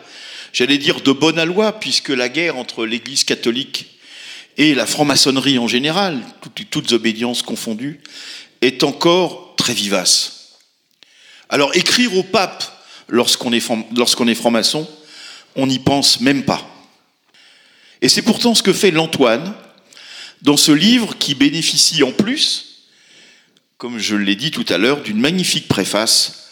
[0.52, 3.98] j'allais dire de bonne loi, puisque la guerre entre l'Église catholique
[4.58, 8.02] et la franc-maçonnerie en général, toutes, toutes obédiences confondues,
[8.62, 10.58] est encore très vivace.
[11.50, 12.64] Alors écrire au pape
[13.08, 14.90] lorsqu'on est franc-maçon,
[15.56, 16.68] on n'y pense même pas.
[18.02, 19.54] Et c'est pourtant ce que fait l'Antoine
[20.44, 22.86] dans ce livre qui bénéficie en plus,
[23.78, 26.50] comme je l'ai dit tout à l'heure, d'une magnifique préface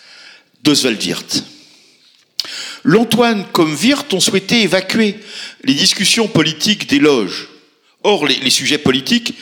[0.63, 1.43] d'Oswald Wirth.
[2.84, 5.19] L'Antoine comme Wirth ont souhaité évacuer
[5.63, 7.49] les discussions politiques des loges.
[8.03, 9.35] Or, les, les sujets politiques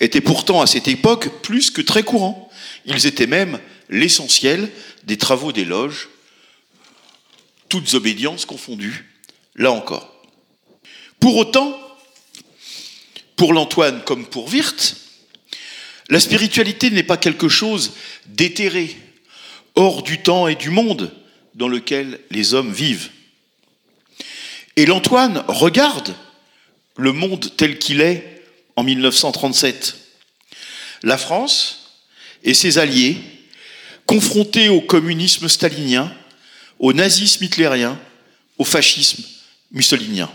[0.00, 2.50] étaient pourtant à cette époque plus que très courants.
[2.86, 3.58] Ils étaient même
[3.90, 4.70] l'essentiel
[5.04, 6.08] des travaux des loges,
[7.68, 9.04] toutes obédiences confondues,
[9.56, 10.12] là encore.
[11.20, 11.78] Pour autant,
[13.36, 14.96] pour l'Antoine comme pour Wirth,
[16.08, 17.92] la spiritualité n'est pas quelque chose
[18.26, 18.96] d'éthéré,
[19.74, 21.12] hors du temps et du monde
[21.54, 23.10] dans lequel les hommes vivent.
[24.76, 26.14] Et l'Antoine regarde
[26.96, 28.42] le monde tel qu'il est
[28.76, 29.96] en 1937.
[31.02, 31.94] La France
[32.44, 33.16] et ses alliés,
[34.06, 36.12] confrontés au communisme stalinien,
[36.78, 37.98] au nazisme hitlérien,
[38.58, 39.24] au fascisme
[39.72, 40.30] mussolinien.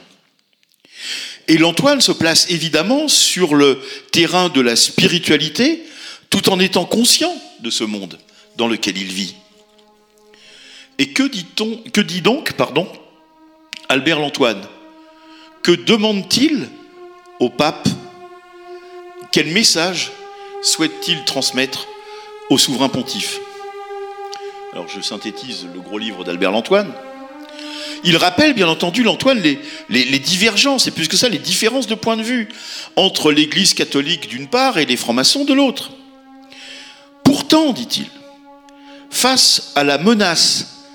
[1.51, 3.81] Et l'Antoine se place évidemment sur le
[4.13, 5.83] terrain de la spiritualité,
[6.29, 8.17] tout en étant conscient de ce monde
[8.55, 9.35] dans lequel il vit.
[10.97, 12.87] Et que dit donc, pardon,
[13.89, 14.65] Albert Lantoine?
[15.61, 16.69] Que demande-t-il
[17.41, 17.89] au pape?
[19.33, 20.13] Quel message
[20.63, 21.85] souhaite-t-il transmettre
[22.49, 23.41] au souverain pontife?
[24.71, 26.93] Alors je synthétise le gros livre d'Albert Lantoine.
[28.03, 32.17] Il rappelle bien entendu l'Antoine les, divergences, et plus que ça, les différences de point
[32.17, 32.49] de vue
[32.95, 35.91] entre l'Église catholique d'une part et les francs-maçons de l'autre.
[37.23, 38.07] Pourtant, dit-il,
[39.09, 40.85] face à la menace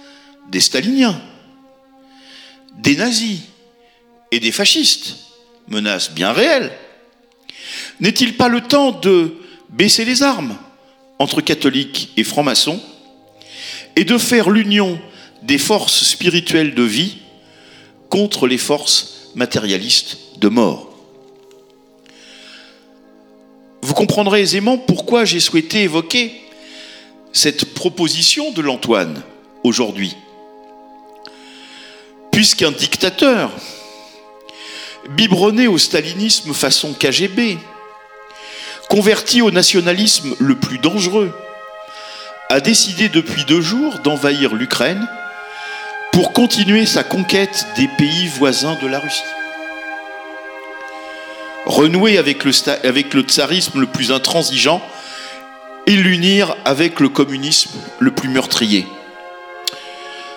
[0.51, 1.21] des staliniens,
[2.77, 3.41] des nazis
[4.33, 5.17] et des fascistes,
[5.69, 6.73] menace bien réelle,
[8.01, 9.37] n'est-il pas le temps de
[9.71, 10.57] baisser les armes
[11.19, 12.81] entre catholiques et francs-maçons
[13.95, 15.01] et de faire l'union
[15.43, 17.19] des forces spirituelles de vie
[18.11, 20.91] contre les forces matérialistes de mort
[23.83, 26.33] Vous comprendrez aisément pourquoi j'ai souhaité évoquer
[27.33, 29.23] cette proposition de l'Antoine
[29.63, 30.17] aujourd'hui.
[32.33, 33.53] Puisqu'un dictateur,
[35.11, 37.59] biberonné au stalinisme façon KGB,
[38.89, 41.33] converti au nationalisme le plus dangereux,
[42.49, 45.07] a décidé depuis deux jours d'envahir l'Ukraine
[46.17, 49.21] pour continuer sa conquête des pays voisins de la Russie.
[51.67, 54.81] Renouer avec le, tsarisme le plus intransigeant
[55.87, 58.87] et l'unir avec le communisme le plus meurtrier.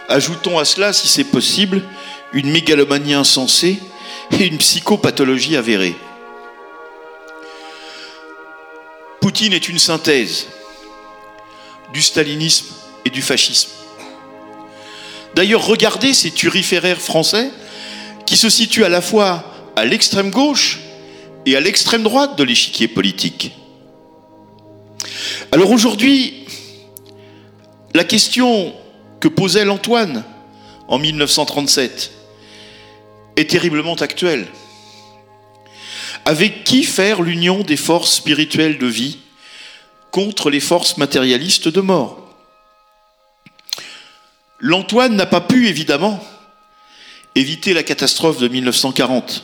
[0.10, 1.82] Ajoutons à cela, si c'est possible,
[2.34, 3.80] une mégalomanie insensée
[4.38, 5.96] et une psychopathologie avérée.
[9.22, 10.48] Poutine est une synthèse
[11.94, 12.66] du stalinisme
[13.06, 13.79] et du fascisme.
[15.40, 17.50] D'ailleurs, regardez ces turiféraires français
[18.26, 19.46] qui se situent à la fois
[19.78, 20.82] à l'extrême gauche
[21.46, 23.54] et à l'extrême droite de l'échiquier politique.
[25.54, 26.46] Alors aujourd'hui,
[27.94, 28.74] la question
[29.22, 30.26] que posait l'Antoine
[30.90, 32.12] en 1937
[33.38, 34.46] est terriblement actuelle.
[36.26, 39.20] Avec qui faire l'union des forces spirituelles de vie
[40.12, 42.29] contre les forces matérialistes de mort?
[44.60, 46.24] L'Antoine n'a pas pu, évidemment,
[47.36, 49.44] éviter la catastrophe de 1940,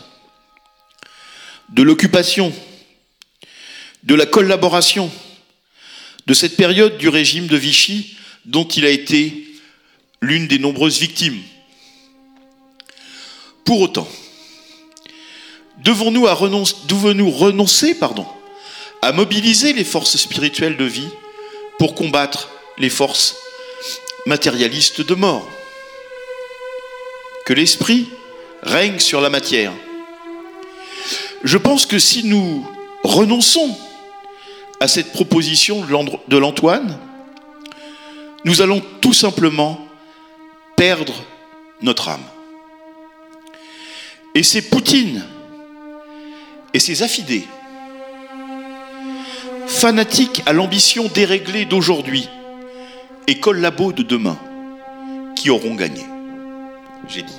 [1.69, 2.53] de l'occupation,
[4.03, 5.09] de la collaboration,
[6.27, 9.47] de cette période du régime de Vichy dont il a été
[10.21, 11.41] l'une des nombreuses victimes.
[13.63, 14.07] Pour autant,
[15.83, 16.25] devons-nous
[17.31, 18.27] renoncer pardon,
[19.01, 21.09] à mobiliser les forces spirituelles de vie
[21.79, 23.35] pour combattre les forces
[24.25, 25.47] matérialistes de mort
[27.45, 28.09] Que l'esprit
[28.63, 29.71] règne sur la matière.
[31.43, 32.65] Je pense que si nous
[33.03, 33.77] renonçons
[34.79, 35.85] à cette proposition
[36.27, 36.97] de l'Antoine,
[38.45, 39.87] nous allons tout simplement
[40.75, 41.13] perdre
[41.81, 42.25] notre âme.
[44.33, 45.23] Et c'est Poutine
[46.73, 47.45] et ses affidés,
[49.67, 52.27] fanatiques à l'ambition déréglée d'aujourd'hui
[53.27, 54.37] et collabos de demain,
[55.35, 56.05] qui auront gagné.
[57.07, 57.37] J'ai dit.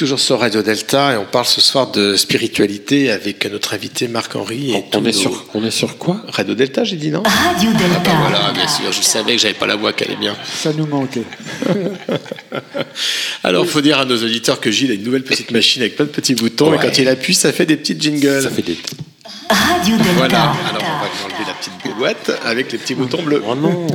[0.00, 4.70] Toujours sur Radio Delta et on parle ce soir de spiritualité avec notre invité Marc-Henri.
[4.72, 6.22] et on est sur- on est sur quoi?
[6.28, 7.22] Radio Delta, j'ai dit non?
[7.22, 8.00] Radio Delta.
[8.06, 10.34] Ah bah voilà, bien sûr, je savais que j'avais pas la voix qui allait bien.
[10.54, 11.24] Ça nous manquait.
[13.44, 16.06] Alors, faut dire à nos auditeurs que Gilles a une nouvelle petite machine avec plein
[16.06, 18.40] de petits boutons et quand il appuie, ça fait des petites jingles.
[18.42, 18.78] Ça fait des.
[19.50, 20.12] Radio Delta.
[20.16, 23.42] Voilà, alors on va lui enlever la petite boîte avec les petits boutons bleus.
[23.46, 23.86] Oh non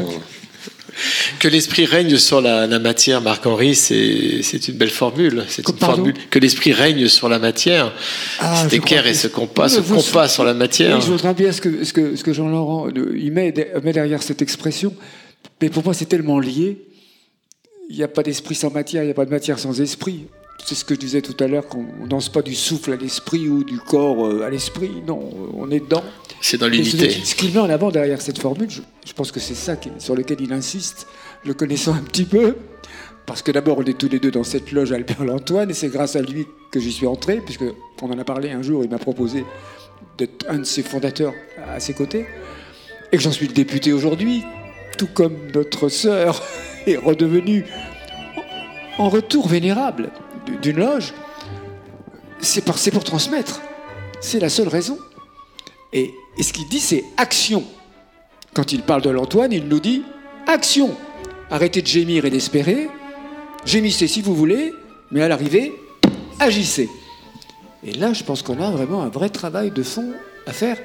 [1.39, 5.43] Que l'esprit règne sur la, la matière, Marc-Henri, c'est c'est une belle formule.
[5.47, 6.15] C'est une Pardon formule.
[6.29, 7.93] Que l'esprit règne sur la matière.
[8.39, 11.01] Ah, Cet équerre et ce compas, ce compas sur la matière.
[11.01, 13.53] Je voudrais bien ce que, ce que, ce que Jean-Laurent il met,
[13.83, 14.93] met derrière cette expression.
[15.61, 16.77] Mais pour moi, c'est tellement lié.
[17.89, 20.25] Il n'y a pas d'esprit sans matière, il n'y a pas de matière sans esprit.
[20.63, 22.95] C'est ce que je disais tout à l'heure, qu'on ne danse pas du souffle à
[22.95, 24.91] l'esprit ou du corps euh, à l'esprit.
[25.05, 25.19] Non,
[25.55, 26.03] on est dedans.
[26.41, 27.09] C'est dans l'unité.
[27.09, 29.75] Ce ce qu'il met en avant derrière cette formule, je, je pense que c'est ça
[29.75, 31.07] qui- sur lequel il insiste,
[31.45, 32.55] le connaissant un petit peu.
[33.27, 35.89] Parce que d'abord, on est tous les deux dans cette loge Albert Lantoine, et c'est
[35.89, 37.63] grâce à lui que j'y suis entré, puisque
[38.01, 39.43] on en a parlé un jour, il m'a proposé
[40.19, 41.33] d'être un de ses fondateurs
[41.67, 42.27] à ses côtés,
[43.11, 44.43] et que j'en suis le député aujourd'hui,
[44.99, 46.43] tout comme notre sœur
[46.87, 47.65] est redevenue
[48.99, 50.11] en retour vénérable
[50.61, 51.13] d'une loge.
[52.41, 52.61] C'est
[52.91, 53.61] pour transmettre.
[54.21, 54.97] C'est la seule raison.
[55.93, 57.63] Et, et ce qu'il dit, c'est action.
[58.53, 60.03] Quand il parle de l'Antoine, il nous dit
[60.47, 60.95] action.
[61.49, 62.89] Arrêtez de gémir et d'espérer.
[63.65, 64.73] Gémissez si vous voulez,
[65.11, 65.73] mais à l'arrivée,
[66.39, 66.89] agissez.
[67.83, 70.13] Et là, je pense qu'on a vraiment un vrai travail de fond
[70.47, 70.77] à faire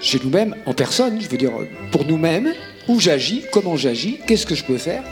[0.00, 1.52] chez nous-mêmes, en personne, je veux dire,
[1.92, 2.52] pour nous-mêmes,
[2.88, 5.04] où j'agis, comment j'agis, qu'est-ce que je peux faire,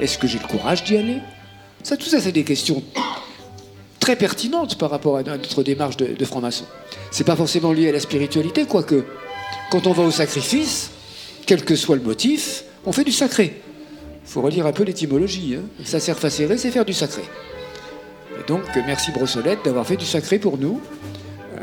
[0.00, 1.18] est-ce que j'ai le courage d'y aller?
[1.82, 2.82] Ça, tout ça, c'est des questions
[4.00, 6.64] très pertinentes par rapport à notre démarche de, franc-maçon.
[7.10, 9.04] C'est pas forcément lié à la spiritualité, quoique,
[9.70, 10.90] quand on va au sacrifice,
[11.46, 13.60] quel que soit le motif, on fait du sacré.
[14.24, 15.56] Il faut relire un peu l'étymologie.
[15.56, 15.62] Hein.
[15.84, 17.22] Ça sert facéré, c'est faire du sacré.
[18.38, 20.80] Et donc, merci Brossolette d'avoir fait du sacré pour nous.
[21.56, 21.60] Euh,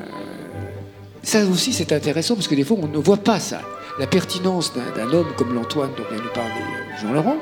[1.23, 3.61] ça aussi, c'est intéressant parce que des fois, on ne voit pas ça.
[3.99, 7.37] La pertinence d'un homme comme l'Antoine dont vient nous parler euh, Jean-Laurent,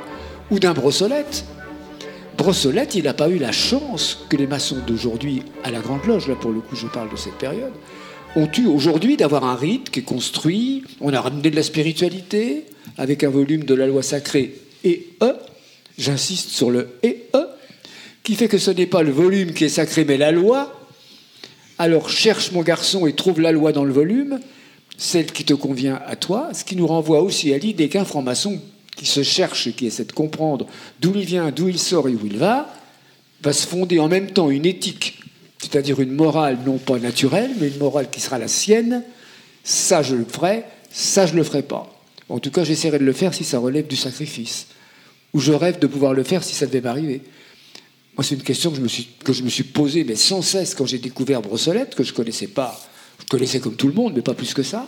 [0.52, 1.46] ou d'un Brossolette.
[2.38, 6.28] Brossolette, il n'a pas eu la chance que les maçons d'aujourd'hui, à la Grande Loge,
[6.28, 7.74] là pour le coup je parle de cette période,
[8.36, 12.66] ont eu aujourd'hui d'avoir un rite qui est construit, on a ramené de la spiritualité,
[12.98, 15.34] avec un volume de la loi sacrée et E,
[15.98, 17.46] j'insiste sur le et E,
[18.24, 20.80] qui fait que ce n'est pas le volume qui est sacré, mais la loi.
[21.78, 24.40] Alors cherche mon garçon et trouve la loi dans le volume,
[24.98, 28.60] celle qui te convient à toi, ce qui nous renvoie aussi à l'idée qu'un franc-maçon
[28.96, 30.68] qui se cherche qui essaie de comprendre
[31.00, 32.74] d'où il vient, d'où il sort et où il va,
[33.42, 35.20] va se fonder en même temps une éthique,
[35.60, 39.04] c'est-à-dire une morale non pas naturelle, mais une morale qui sera la sienne.
[39.64, 41.90] Ça, je le ferai, ça, je le ferai pas.
[42.30, 44.68] En tout cas, j'essaierai de le faire si ça relève du sacrifice.
[45.34, 47.22] Ou je rêve de pouvoir le faire si ça devait m'arriver.
[48.16, 50.42] Moi, c'est une question que je me suis, que je me suis posée, mais sans
[50.42, 52.80] cesse quand j'ai découvert Brossolette, que je connaissais pas.
[53.20, 54.88] Je connaissais comme tout le monde, mais pas plus que ça.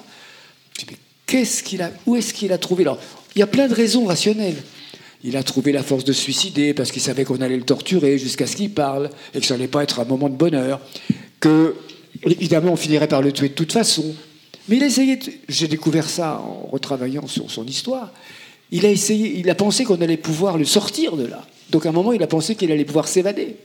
[0.78, 0.92] Je me
[1.26, 2.86] qu'est-ce qu'il a, où est-ce qu'il a trouvé?
[3.36, 4.62] Il y a plein de raisons rationnelles.
[5.24, 8.48] Il a trouvé la force de suicider parce qu'il savait qu'on allait le torturer jusqu'à
[8.48, 10.80] ce qu'il parle et que ça n'allait pas être un moment de bonheur.
[11.40, 11.76] Que,
[12.24, 14.16] évidemment, on finirait par le tuer de toute façon.
[14.70, 15.20] Mais il a essayé.
[15.50, 18.14] J'ai découvert ça en retravaillant sur son histoire.
[18.72, 19.40] Il a essayé.
[19.40, 21.46] Il a pensé qu'on allait pouvoir le sortir de là.
[21.72, 23.56] Donc à un moment, il a pensé qu'il allait pouvoir s'évader.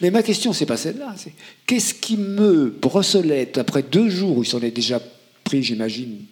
[0.00, 1.14] Mais ma question, c'est pas celle-là.
[1.16, 1.32] C'est
[1.66, 5.00] qu'est-ce qui me brossolette après deux jours où il s'en est déjà
[5.44, 6.22] pris, j'imagine,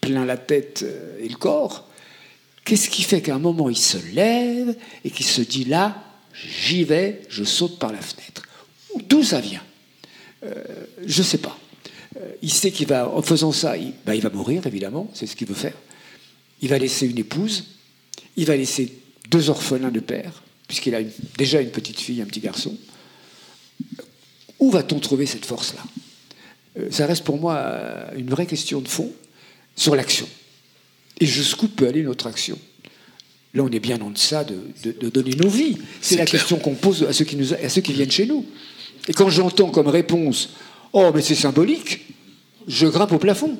[0.00, 1.89] plein la tête euh, et le corps
[2.64, 6.84] Qu'est-ce qui fait qu'à un moment il se lève et qu'il se dit là, j'y
[6.84, 8.42] vais, je saute par la fenêtre
[9.08, 9.62] D'où ça vient
[10.44, 10.54] Euh,
[11.06, 11.58] Je ne sais pas.
[12.16, 15.26] Euh, il sait qu'il va, en faisant ça, il, ben, il va mourir évidemment, c'est
[15.26, 15.74] ce qu'il veut faire.
[16.60, 17.64] Il va laisser une épouse,
[18.36, 18.92] il va laisser
[19.30, 21.00] deux orphelins de père, puisqu'il a
[21.38, 22.76] déjà une petite fille, un petit garçon.
[24.58, 25.82] Où va-t-on trouver cette force-là?
[26.78, 29.10] Euh, Ça reste pour moi une vraie question de fond
[29.76, 30.28] sur l'action.
[31.20, 32.58] Et jusqu'où peut aller notre action?
[33.54, 35.76] Là, on est bien en deçà de, de- de donner nos vies.
[36.00, 38.46] C'est la question qu'on pose à ceux, qui nous, à ceux qui viennent chez nous.
[39.08, 40.50] Et quand j'entends comme réponse
[40.92, 42.00] Oh, mais c'est symbolique,
[42.66, 43.56] je grimpe au plafond.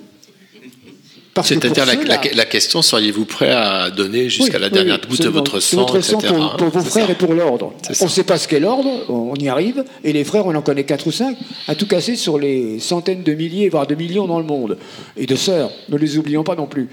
[1.42, 5.08] C'est-à-dire la, la- ceux-là- la question, seriez-vous prêt à donner jusqu'à Oui, la dernière oui,
[5.08, 6.34] goutte de votre sang, votre sang etc.
[6.34, 7.12] pour, pour vos frères ça.
[7.12, 7.72] et pour l'ordre.
[8.00, 10.60] On ne sait pas ce qu'est l'ordre, on y arrive, et les frères, on en
[10.60, 11.38] connaît quatre ou cinq,
[11.68, 14.76] à tout casser sur les centaines de milliers, voire de millions dans le monde.
[15.16, 16.88] Et de sœurs, ne les oublions pas non plus.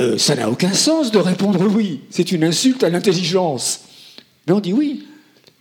[0.00, 2.00] Euh, ça n'a aucun sens de répondre oui.
[2.10, 3.80] C'est une insulte à l'intelligence.
[4.46, 5.06] Mais on dit oui.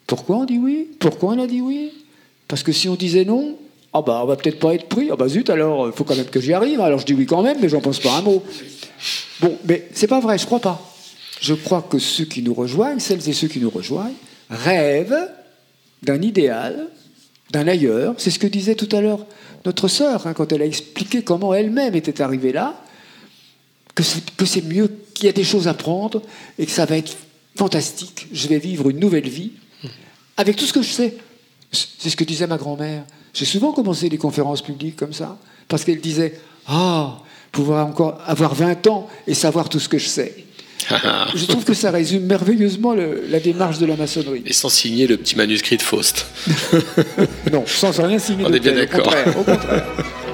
[0.07, 0.89] Pourquoi on dit oui?
[0.99, 1.91] Pourquoi on a dit oui?
[2.47, 3.57] Parce que si on disait non,
[3.93, 5.09] ah bah on va peut-être pas être pris.
[5.11, 6.81] Ah bah zut, alors il faut quand même que j'y arrive.
[6.81, 8.43] Alors je dis oui quand même, mais j'en pense pas un mot.
[9.39, 10.81] Bon, mais c'est pas vrai, je crois pas.
[11.39, 14.15] Je crois que ceux qui nous rejoignent, celles et ceux qui nous rejoignent,
[14.49, 15.29] rêvent
[16.03, 16.87] d'un idéal,
[17.51, 18.15] d'un ailleurs.
[18.17, 19.25] C'est ce que disait tout à l'heure
[19.65, 22.75] notre sœur, hein, quand elle a expliqué comment elle-même était arrivée là,
[23.95, 24.03] que
[24.45, 26.21] c'est, mieux, qu'il y a des choses à prendre
[26.59, 27.15] et que ça va être
[27.57, 28.27] fantastique.
[28.33, 29.51] Je vais vivre une nouvelle vie
[30.37, 31.15] avec tout ce que je sais.
[31.71, 33.03] C'est ce que disait ma grand-mère.
[33.33, 37.19] J'ai souvent commencé des conférences publiques comme ça, parce qu'elle disait Ah,
[37.51, 40.35] pouvoir encore avoir 20 ans et savoir tout ce que je sais.
[41.35, 44.43] Je trouve que ça résume merveilleusement le- la démarche de la maçonnerie.
[44.45, 46.27] Et sans signer le petit manuscrit de Faust.
[47.51, 49.03] Non, sans rien signer On de est bien au d'accord.
[49.03, 49.85] contraire, au contraire.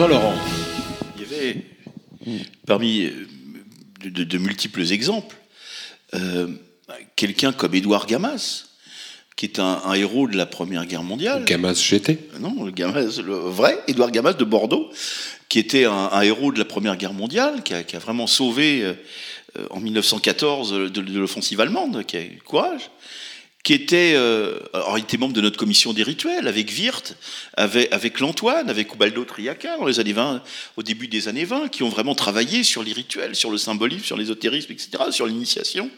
[0.00, 0.32] Jean-Laurent.
[1.16, 1.56] Il y avait,
[2.66, 3.10] parmi euh,
[4.02, 5.36] de, de- de multiples exemples,
[6.14, 6.48] euh,
[7.16, 8.64] quelqu'un comme Édouard Gamas,
[9.36, 11.44] qui est un, un héros de la Première Guerre mondiale.
[11.44, 14.88] Gamas GT Non, le, Gamas, le vrai Édouard Gamas de Bordeaux,
[15.50, 18.26] qui était un, un héros de la Première Guerre mondiale, qui a, qui a vraiment
[18.26, 18.94] sauvé euh,
[19.58, 22.90] euh, en 1914 de, de l'offensive allemande, qui a eu le courage,
[23.62, 27.16] qui était, euh, alors il était membre de notre commission des rituels avec Wirth,
[27.54, 30.42] avec, avec l'Antoine, avec Ubaldo Triaca dans les années 20,
[30.76, 34.04] au début des années 20, qui ont vraiment travaillé sur les rituels, sur le symbolisme,
[34.04, 35.90] sur l'ésotérisme, etc., sur l'initiation,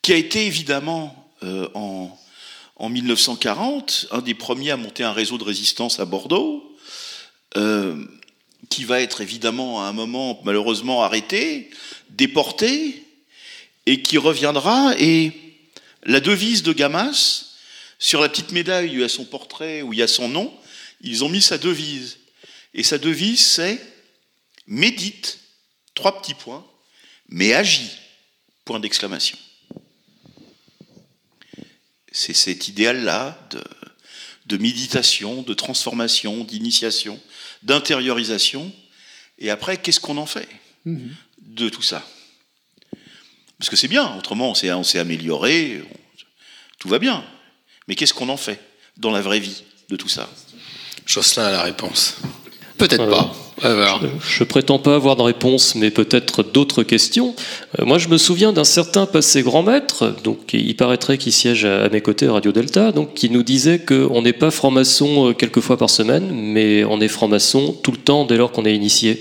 [0.00, 2.18] qui a été évidemment euh, en,
[2.76, 6.64] en 1940 un des premiers à monter un réseau de résistance à Bordeaux,
[7.56, 8.04] euh,
[8.70, 11.70] qui va être évidemment à un moment malheureusement arrêté,
[12.10, 13.04] déporté,
[13.86, 15.32] et qui reviendra et
[16.04, 17.44] la devise de Gamas,
[17.98, 20.28] sur la petite médaille où il y a son portrait, où il y a son
[20.28, 20.56] nom,
[21.00, 22.18] ils ont mis sa devise.
[22.74, 23.80] Et sa devise, c'est
[24.66, 25.40] médite,
[25.94, 26.64] trois petits points,
[27.28, 27.90] mais agis,
[28.64, 29.38] point d'exclamation.
[32.12, 33.62] C'est cet idéal-là de,
[34.46, 37.20] de méditation, de transformation, d'initiation,
[37.62, 38.72] d'intériorisation.
[39.38, 40.48] Et après, qu'est-ce qu'on en fait
[40.84, 42.06] de tout ça?
[43.58, 45.96] Parce que c'est bien, autrement on s'est, amélioré, on-
[46.78, 47.24] tout va bien.
[47.88, 48.60] Mais qu'est-ce qu'on en fait
[48.96, 50.28] dans la vraie vie de tout ça?
[51.06, 52.16] Jocelyn a la réponse.
[52.76, 53.34] Peut-être pas.
[53.60, 54.00] Voir.
[54.20, 57.34] Je prétends pas avoir de réponse, mais peut-être d'autres questions.
[57.80, 61.64] Euh, moi, je me souviens d'un certain passé grand maître, donc il paraîtrait qu'il siège
[61.64, 65.30] à, à mes côtés à Radio Delta, donc qui nous disait qu'on n'est pas franc-maçon
[65.30, 68.64] euh, quelques fois par semaine, mais on est franc-maçon tout le temps dès lors qu'on
[68.64, 69.20] est initié.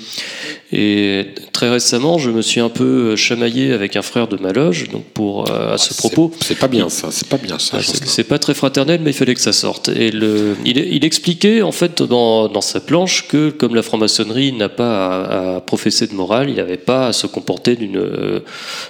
[0.73, 4.89] Et très récemment, je me suis un peu chamaillé avec un frère de ma loge,
[4.89, 6.31] donc pour euh, à ce propos.
[6.41, 7.77] C'est pas bien ça, c'est pas bien ça.
[7.79, 9.87] Ah, c'est pas très fraternel, mais il fallait que ça sorte.
[9.87, 14.51] Et le, il, il expliquait en fait dans, dans sa planche que comme la franc-maçonnerie
[14.51, 18.41] n'a pas à, à professer de morale, il n'avait pas à se comporter d'une, euh,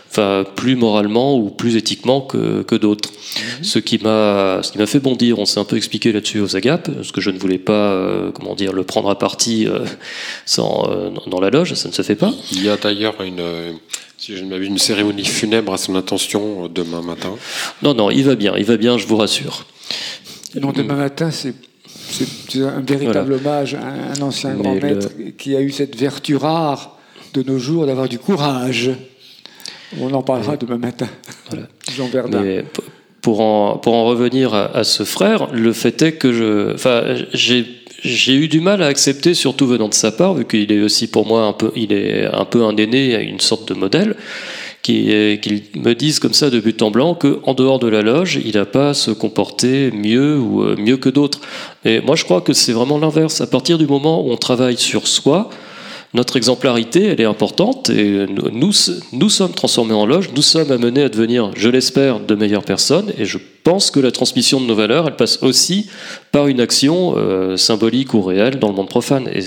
[0.09, 3.11] enfin plus moralement ou plus éthiquement que, que d'autres.
[3.61, 5.37] Ce qui m'a, ce qui m'a fait bondir.
[5.37, 8.31] On s'est un peu expliqué là-dessus aux agapes, parce que je ne voulais pas, euh,
[8.31, 9.79] comment dire, le prendre à partie euh,
[10.45, 12.33] sans, euh, dans la loge, ça ne se fait pas.
[12.51, 13.41] Il y a d'ailleurs une,
[14.17, 17.35] si je ne m'abuse, une cérémonie funèbre à son intention euh, demain matin.
[17.83, 19.65] Non, non, il va bien, il va bien, je vous rassure.
[20.59, 21.53] Non, demain matin, c'est
[22.55, 23.87] un véritable hommage à
[24.17, 26.97] un ancien Mais grand le- maître qui a eu cette vertu rare
[27.33, 28.91] de nos jours d'avoir du courage.
[29.99, 31.07] On en parlera demain matin.
[31.95, 32.41] Jean Verdun.
[32.41, 32.65] Mais
[33.21, 37.03] pour en, pour en revenir à, à ce frère, le fait est que je, enfin,
[37.33, 37.65] j'ai,
[38.03, 41.07] j'ai eu du mal à accepter, surtout venant de sa part, vu qu'il est aussi
[41.07, 44.15] pour moi un peu, il est un peu un aîné, une sorte de modèle,
[44.83, 48.39] qui- qu'il me dise comme ça de but en blanc qu'en dehors de la loge,
[48.45, 51.41] il n'a pas à se comporter mieux ou euh, mieux que d'autres.
[51.83, 53.41] Et moi, je crois que c'est vraiment l'inverse.
[53.41, 55.49] À partir du moment où on travaille sur soi,
[56.13, 58.71] notre exemplarité, elle est importante et nous,
[59.11, 63.11] nous, sommes transformés en loge, nous sommes amenés à devenir, je l'espère, de meilleures personnes
[63.17, 65.89] et je pense que la transmission de nos valeurs, elle passe aussi
[66.31, 69.27] par une action euh, symbolique ou réelle dans le monde profane.
[69.27, 69.41] Et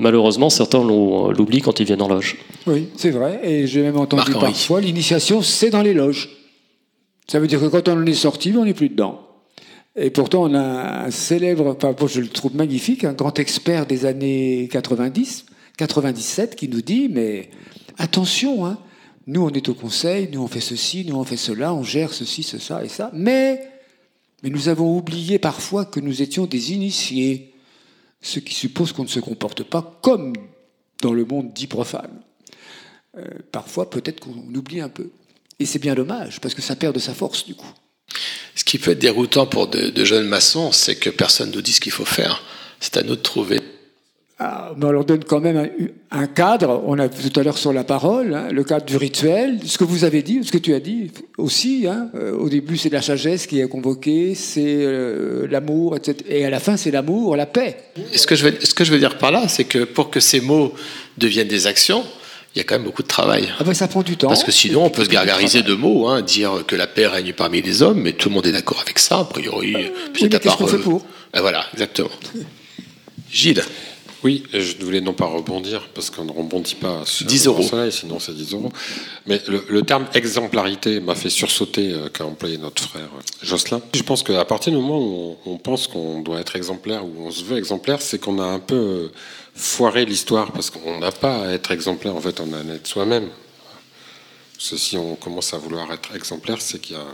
[0.00, 2.36] malheureusement, certains l'ont- l'oublient quand ils viennent en loge.
[2.66, 3.40] Oui, c'est vrai.
[3.44, 6.28] Et j'ai même entendu parfois l'initiation, c'est dans les loges.
[7.28, 9.20] Ça veut dire que quand on en est sorti, on n'est plus dedans.
[9.94, 14.06] Et pourtant, on a un célèbre, enfin, je le trouve magnifique, un grand expert des
[14.06, 15.44] années 90,
[15.76, 17.50] 97, qui nous dit Mais
[17.98, 18.78] attention, hein,
[19.26, 22.12] nous, on est au conseil, nous, on fait ceci, nous, on fait cela, on gère
[22.12, 23.10] ceci, ce, ça et ça.
[23.14, 23.68] Mais,
[24.42, 27.54] mais nous avons oublié parfois que nous étions des initiés,
[28.20, 30.32] ce qui suppose qu'on ne se comporte pas comme
[31.00, 32.20] dans le monde dit profane.
[33.16, 35.10] Euh, parfois, peut-être qu'on oublie un peu.
[35.58, 37.72] Et c'est bien dommage, parce que ça perd de sa force, du coup.
[38.54, 41.62] Ce qui peut être déroutant pour de, de jeunes maçons, c'est que personne ne nous
[41.62, 42.42] dit ce qu'il faut faire.
[42.80, 43.60] C'est à nous de trouver.
[44.44, 45.56] Ah, mais on leur donne quand même
[46.10, 46.82] un, un cadre.
[46.86, 49.60] On a vu tout à l'heure sur la parole, hein, le cadre du rituel.
[49.64, 51.86] Ce que vous avez dit, ce que tu as dit aussi.
[51.88, 56.16] hein, euh, au début, c'est la sagesse qui est convoquée, c'est euh, l'amour, etc.
[56.28, 57.76] Et à la fin, c'est l'amour, la paix.
[58.16, 60.18] Ce que je veux, ce que je veux dire par là, c'est que pour que
[60.18, 60.72] ces mots
[61.18, 62.02] deviennent des actions,
[62.54, 63.48] il y a quand même beaucoup de travail.
[63.60, 64.28] Ah ben, ça prend du temps.
[64.28, 67.32] Parce que sinon, on peut se gargariser de mots, hein, dire que la paix règne
[67.32, 69.74] parmi les hommes, mais tout le monde est d'accord avec ça, a priori.
[69.76, 71.06] oui, c'est mais qu'est-ce qu'on fait euh, pour?
[71.32, 72.10] Ah, Voilà, exactement.
[73.30, 73.62] Gilles
[74.24, 77.92] Oui, je voulais non pas rebondir, parce qu'on ne rebondit pas sur 10 le soleil,
[77.92, 78.72] sinon c'est 10 euros.
[79.26, 83.80] Mais le, le terme exemplarité m'a fait sursauter euh, qu'a employé notre frère euh, Jocelyn.
[83.92, 87.12] Je pense qu'à partir du moment où on, on pense qu'on doit être exemplaire, ou
[87.26, 89.12] on se veut exemplaire, c'est qu'on a un peu euh,
[89.56, 92.86] foiré l'histoire, parce qu'on n'a pas à être exemplaire, en fait, on a à être
[92.86, 93.28] soi-même.
[94.56, 97.04] Parce que si on commence à vouloir être exemplaire, c'est qu'il y a...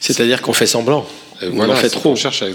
[0.00, 1.06] C'est-à-dire qu'on fait semblant.
[1.42, 2.10] Et On en fait trop.
[2.10, 2.46] On cherche à,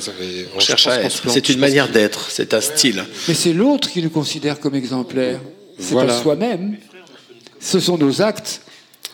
[0.55, 1.29] On cherche être.
[1.29, 3.03] C'est je une manière d'être, c'est un style.
[3.27, 5.39] Mais c'est l'autre qui nous considère comme exemplaires.
[5.79, 6.13] C'est Voilà.
[6.13, 6.77] pas soi-même.
[7.59, 8.61] Ce sont nos actes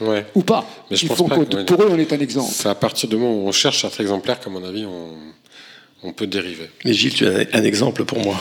[0.02, 0.26] Ouais.
[0.34, 0.66] ou pas.
[0.90, 1.66] Mais je pense font pas que- ouais.
[1.66, 2.52] pour eux, on est un exemple.
[2.56, 5.10] C'est à partir du moment où on cherche à être exemplaire qu'à mon avis, on,
[6.04, 6.70] on peut dériver.
[6.86, 8.40] Mais Gilles, tu es un exemple pour moi.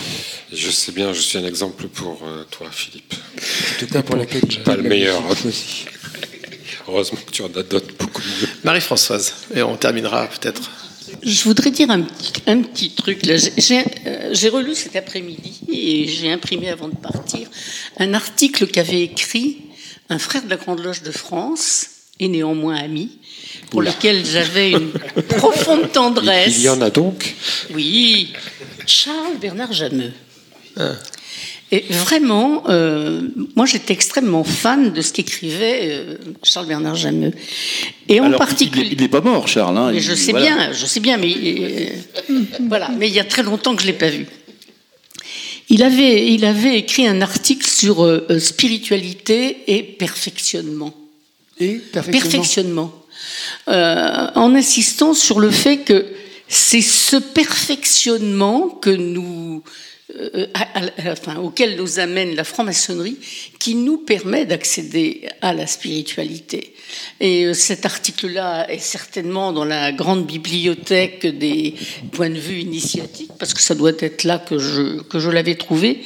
[0.52, 3.12] Je sais bien, je suis un exemple pour euh, toi, Philippe.
[3.14, 4.58] En tout cas, pour la qualité.
[4.64, 5.20] Pas le meilleur.
[6.88, 8.48] Heureusement que tu en as d'autres beaucoup mieux.
[8.64, 10.62] Marie-Françoise, et on terminera peut-être.
[11.22, 13.20] Je voudrais dire un petit, un petit truc.
[13.24, 17.48] J'ai- euh, j'ai relu cet après-midi et j'ai imprimé avant de partir
[17.98, 19.58] un article qu'avait écrit
[20.10, 21.86] un frère de la Grande Loge de France,
[22.20, 23.18] et néanmoins ami,
[23.70, 24.90] pour lequel j'avais une
[25.36, 26.56] profonde tendresse.
[26.56, 27.34] Il y en a donc?
[27.74, 28.32] Oui,
[28.86, 30.12] Charles Bernard Jameux.
[31.70, 33.22] Et vraiment, euh,
[33.54, 37.32] moi j'étais extrêmement fan de ce qu'écrivait euh, Charles Bernard Jameux.
[38.08, 38.88] Et en Alors, particulier.
[38.92, 39.76] Il n'est pas mort, Charles.
[39.76, 40.46] hein, Mais il- je sais voilà.
[40.46, 41.34] bien, je sais bien, mais
[42.30, 42.30] euh,
[42.68, 42.88] voilà.
[42.98, 44.26] Mais il y a très longtemps que je l'ai pas vu.
[45.68, 47.96] Il avait, il avait écrit un article sur
[48.38, 50.94] spiritualité et perfectionnement.
[51.60, 52.12] Et perfectionnement.
[52.32, 52.94] Perfectionnement.
[53.68, 56.06] Euh, en insistant sur le fait que
[56.48, 59.62] c'est ce perfectionnement que nous,
[60.16, 63.16] euh, à- à- enfin, auquel nous amène la franc-maçonnerie,
[63.58, 66.74] qui nous permet d'accéder à la spiritualité.
[67.20, 71.74] Et euh, cet article-là est certainement dans la grande bibliothèque des
[72.12, 75.56] points de vue initiatiques, parce que ça doit être là que je, que je l'avais
[75.56, 76.00] trouvé.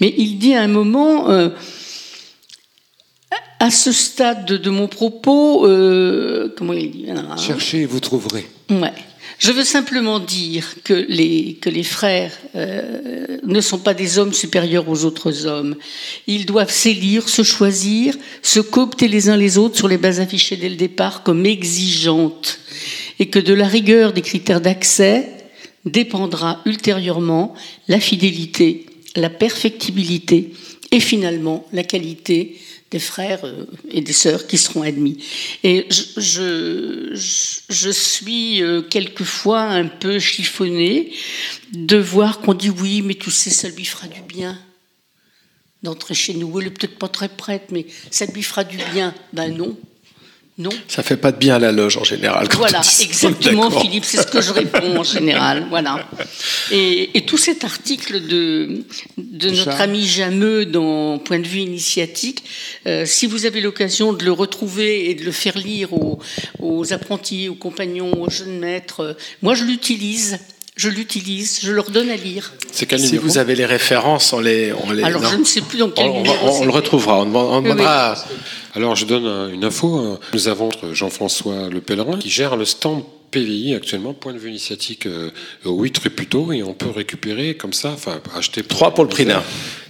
[0.00, 1.50] Mais il dit à un moment, euh,
[3.60, 5.60] à ce stade de, mon propos,
[6.56, 8.46] comment il dit Ah, Cherchez et vous trouverez.
[8.70, 8.92] Ouais.
[9.42, 14.32] Je veux simplement dire que les, que les frères euh, ne sont pas des hommes
[14.32, 15.74] supérieurs aux autres hommes.
[16.28, 20.54] Ils doivent s'élire, se choisir, se coopter les uns les autres sur les bases affichées
[20.54, 22.60] dès le départ comme exigeantes.
[23.18, 25.28] Et que de la rigueur des critères d'accès
[25.86, 27.52] dépendra ultérieurement
[27.88, 28.86] la fidélité,
[29.16, 30.52] la perfectibilité
[30.92, 32.58] et finalement la qualité
[32.92, 35.24] des frères euh, et des sœurs qui seront admis.
[35.64, 41.12] Et je, je, suis euh, quelquefois un peu chiffonnée
[41.72, 44.58] de voir qu'on dit oui, mais tu sais, ça lui fera du bien
[45.82, 46.60] d'entrer chez nous.
[46.60, 49.14] Elle est peut-être pas très prête, mais ça lui fera du bien.
[49.32, 49.76] Ben non.
[50.58, 50.70] Non.
[50.86, 52.46] Ça fait pas de bien à la loge en général.
[52.46, 53.70] quand Voilà, on exactement.
[53.70, 55.66] Philippe, c'est ce que je réponds en général.
[55.70, 56.06] Voilà.
[56.70, 58.84] Et, et tout cet article de,
[59.16, 62.44] de notre ami Jameux dans Point de vue initiatique,
[62.86, 66.18] euh, si vous avez l'occasion de le retrouver et de le faire lire aux,
[66.58, 70.38] aux apprentis, aux compagnons, aux jeunes maîtres, euh, moi je l'utilise.
[70.74, 72.52] Je l'utilise, je leur donne à lire.
[72.72, 74.72] C'est quel Si numéro vous avez les références, on les.
[74.72, 75.28] On les Alors non.
[75.30, 77.20] je ne sais plus dans quel on, numéro on- on le retrouvera.
[77.22, 77.26] On,
[77.58, 78.14] Oui, demandera.
[78.74, 79.98] Alors, je donne euh, une info.
[79.98, 84.48] euh, Nous avons Jean-François Le Pèlerin qui gère le stand PVI actuellement, point de vue
[84.48, 85.30] initiatique euh,
[85.66, 88.62] au 8 rue Puteaux, et on peut récupérer comme ça, enfin, acheter.
[88.62, 89.42] Trois pour le prix d'un.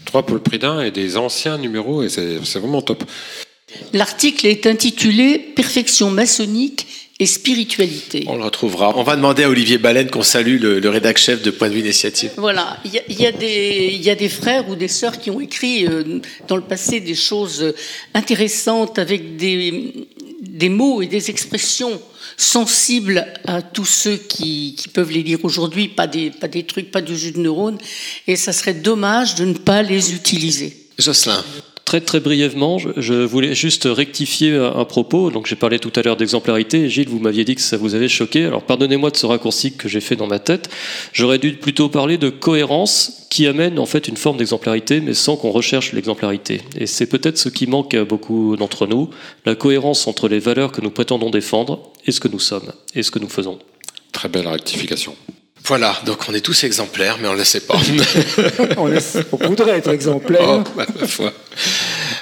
[0.04, 3.04] Trois pour le prix d'un et des anciens numéros, et c'est c'est vraiment top.
[3.92, 6.86] L'article est intitulé Perfection maçonnique
[7.22, 8.24] et spiritualité.
[8.26, 8.92] On le retrouvera.
[8.96, 11.74] On va demander à Olivier Baleine qu'on salue le, le rédac chef de Point de
[11.74, 12.32] vue initiative.
[12.36, 14.88] Voilà, il y, a- il y a des- il y a des frères ou des
[14.88, 17.74] sœurs qui ont écrit euh, dans le passé des choses
[18.14, 19.92] intéressantes avec des,
[20.40, 22.00] des mots et des expressions
[22.36, 26.90] sensibles à tous ceux qui, qui peuvent les lire aujourd'hui, pas des, pas des trucs,
[26.90, 27.78] pas du jus de neurones,
[28.26, 30.76] et ça serait dommage de ne pas les utiliser.
[30.98, 31.44] Jocelyn.
[31.84, 35.30] Très très brièvement, je, voulais juste rectifier un, propos.
[35.30, 36.88] Donc j'ai parlé tout à l'heure d'exemplarité.
[36.88, 38.44] Gilles, vous m'aviez dit que ça vous avait choqué.
[38.44, 40.70] Alors pardonnez-moi de ce raccourci que j'ai fait dans ma tête.
[41.12, 45.36] J'aurais dû plutôt parler de cohérence qui amène en fait une forme d'exemplarité, mais sans
[45.36, 46.60] qu'on recherche l'exemplarité.
[46.78, 49.10] Et c'est peut-être ce qui manque à beaucoup d'entre nous,
[49.44, 53.02] la cohérence entre les valeurs que nous prétendons défendre et ce que nous sommes et
[53.02, 53.58] ce que nous faisons.
[54.12, 55.16] Très belle rectification.
[55.64, 57.74] Voilà, donc on est tous exemplaires, mais on ne le sait pas.
[58.76, 60.40] on, voudrait être exemplaire.
[60.44, 60.86] Oh, bah.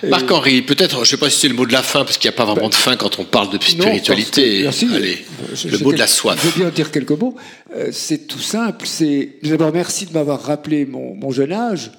[0.09, 2.29] Marc-Henri, peut-être, je ne sais pas si c'est le mot de la fin, parce qu'il
[2.31, 4.59] n'y a pas vraiment de fin quand on parle de spiritualité.
[4.59, 4.97] Non, parce que- merci.
[4.97, 6.45] Allez, Je- le je- mot de la Je soif.
[6.45, 7.35] veux bien dire quelques mots.
[7.75, 8.87] Euh, c'est tout simple.
[8.87, 11.91] C'est d'abord merci de m'avoir rappelé mon, mon jeune âge,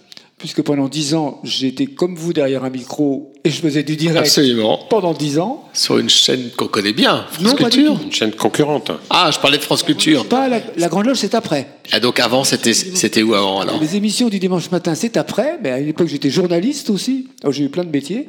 [0.41, 4.19] puisque pendant dix ans j'étais comme vous derrière un micro et je faisais du direct.
[4.25, 4.79] Absolument.
[4.89, 5.63] Pendant dix ans.
[5.73, 7.97] Sur une chaîne qu'on connaît bien, France Non, pas du Culture.
[7.97, 8.03] tout.
[8.05, 8.91] Une chaîne concurrente.
[9.09, 10.27] Ah, je parlais de France Culture.
[10.27, 11.67] Pas la, la Grande Loge, c'est après.
[11.91, 13.79] Ah, donc avant, c'était c'était où avant alors?
[13.79, 15.59] Les émissions du dimanche matin, c'est après.
[15.63, 17.27] Mais à une époque, j'étais journaliste aussi.
[17.49, 18.27] J'ai eu plein de métiers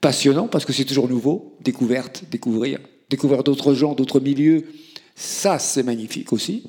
[0.00, 1.56] passionnants parce que c'est toujours nouveau.
[1.62, 2.78] Découverte, découvrir,
[3.08, 4.64] découvrir d'autres gens, d'autres milieux.
[5.14, 6.64] Ça, c'est magnifique aussi.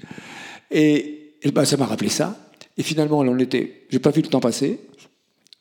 [0.72, 2.38] Et, et ben, ça m'a rappelé ça.
[2.78, 3.86] Et finalement, on était.
[3.90, 4.80] J'ai pas vu le temps passer.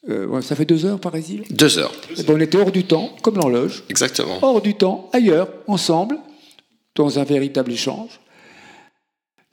[0.09, 1.43] Euh, ouais, ça fait deux heures, paraît-il.
[1.51, 1.93] Deux heures.
[2.19, 3.85] Et ben, on était hors du temps, comme l'horloge.
[3.89, 4.39] Exactement.
[4.43, 6.19] Hors du temps, ailleurs, ensemble,
[6.95, 8.21] dans un véritable échange.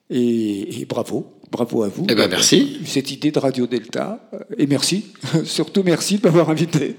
[0.09, 2.07] Et, et bravo, bravo à vous.
[2.09, 2.79] Eh ben, merci.
[2.85, 4.27] Cette idée de Radio Delta.
[4.57, 5.05] Et merci,
[5.43, 6.95] surtout merci de m'avoir invité.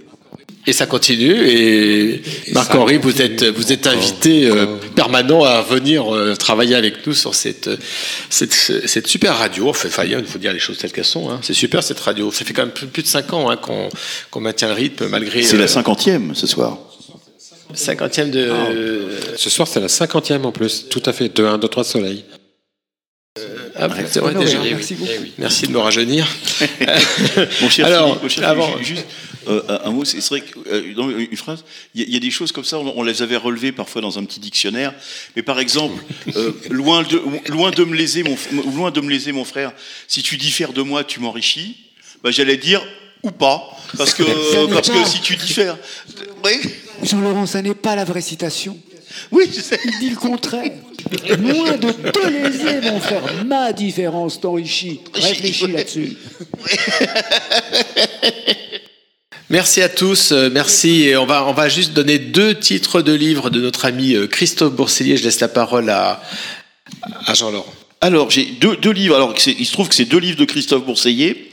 [0.66, 1.34] Et ça continue.
[1.48, 2.20] Et,
[2.52, 7.34] Marc-Henri, vous êtes, vous êtes invité euh, permanent à venir euh, travailler avec nous sur
[7.34, 7.76] cette, euh,
[8.28, 9.70] cette, cette super radio.
[9.70, 11.30] Enfin, enfin, il faut dire les choses telles qu'elles sont.
[11.30, 11.40] hein.
[11.42, 12.30] C'est super cette radio.
[12.30, 13.88] Ça fait quand même plus, de 5 ans hein, qu'on
[14.30, 15.42] qu'on maintient le rythme malgré.
[15.42, 16.76] C'est euh, la cinquantième ce soir.
[17.72, 18.50] cinquantième de.
[19.36, 20.88] Ce soir, c'est la cinquantième en plus.
[20.90, 21.30] Tout à fait.
[21.30, 22.24] 2, 1, 2, 3 soleil.
[23.76, 24.58] Ah, c'est vrai déjà.
[24.64, 24.98] Eh merci oui.
[25.06, 25.22] beaucoup.
[25.22, 25.32] Oui.
[25.38, 26.26] Merci de me rajeunir.
[27.62, 29.06] Mon cher Alors, Philippe, mon cher avant- Philippe, ju- juste
[29.48, 31.64] euh, un mot, c'est vrai que euh, dans une phrase,
[31.94, 33.72] il y, a- il y a des choses comme ça, on, on les avait relevées
[33.72, 34.92] parfois dans un petit dictionnaire.
[35.36, 36.02] Mais par exemple,
[36.36, 38.36] euh, loin de loin de me léser mon
[38.74, 39.72] loin de me léser mon frère,
[40.08, 41.76] si tu diffères de moi, tu m'enrichis.
[42.22, 42.82] Bah, j'allais dire
[43.22, 44.22] ou pas, parce que
[44.72, 45.76] parce que si tu diffères,
[46.44, 46.52] oui,
[47.02, 48.78] Jean-Laurent, ça n'est pas la vraie citation.
[49.32, 49.78] Oui, je sais.
[49.84, 50.72] Il dit le contraire.
[51.38, 55.00] Loin de te léser, mon frère, ma différence t'enrichit.
[55.14, 56.16] Réfléchis là-dessus.
[59.50, 61.08] Merci à tous, euh, merci.
[61.08, 64.28] Et on va, on va juste donner deux titres de livres de notre ami euh,
[64.28, 65.16] Christophe Boursellier.
[65.16, 66.22] Je laisse la parole à,
[67.26, 67.74] à Jean-Laurent.
[68.00, 69.16] Alors, j'ai deux, deux livres.
[69.16, 71.49] Alors, il se trouve que c'est deux livres de Christophe Bourseillet.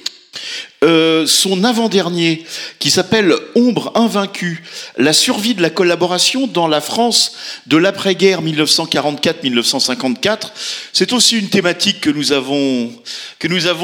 [0.83, 2.45] Euh, son avant-dernier,
[2.77, 4.61] qui s'appelle Ombre invaincue,
[4.97, 7.35] la survie de la collaboration dans la France
[7.65, 10.51] de l'après-guerre 1944-1954,
[10.93, 12.91] c'est aussi une thématique que nous avons,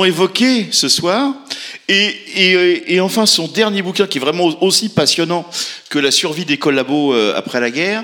[0.05, 1.33] évoquée ce soir.
[1.89, 5.49] Et enfin, son dernier bouquin, qui est vraiment aussi passionnant
[5.89, 8.03] que la survie des collabos euh, après la guerre,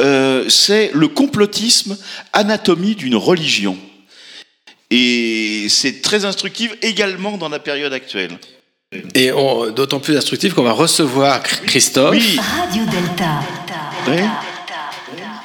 [0.00, 1.96] euh, c'est Le complotisme,
[2.32, 3.76] anatomie d'une religion.
[4.90, 8.38] Et c'est très instructif également dans la période actuelle.
[9.14, 9.30] Et
[9.74, 12.12] d'autant plus instructif qu'on va recevoir Christophe.
[12.14, 13.40] Oui, Radio Delta.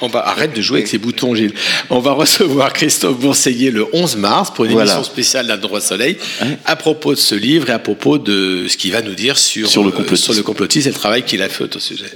[0.04, 1.54] On va arrête de jouer avec ces boutons, Gilles.
[1.88, 4.94] On va recevoir Christophe Bourseillet le 11 mars pour une Voilà.
[4.94, 6.18] émission spéciale d'Un droit soleil
[6.64, 9.68] à propos de ce livre et à propos de ce qu'il va nous dire sur,
[9.68, 10.24] Sur le euh, complotisme.
[10.24, 12.06] sur le complotisme et le travail qu'il a fait au sujet.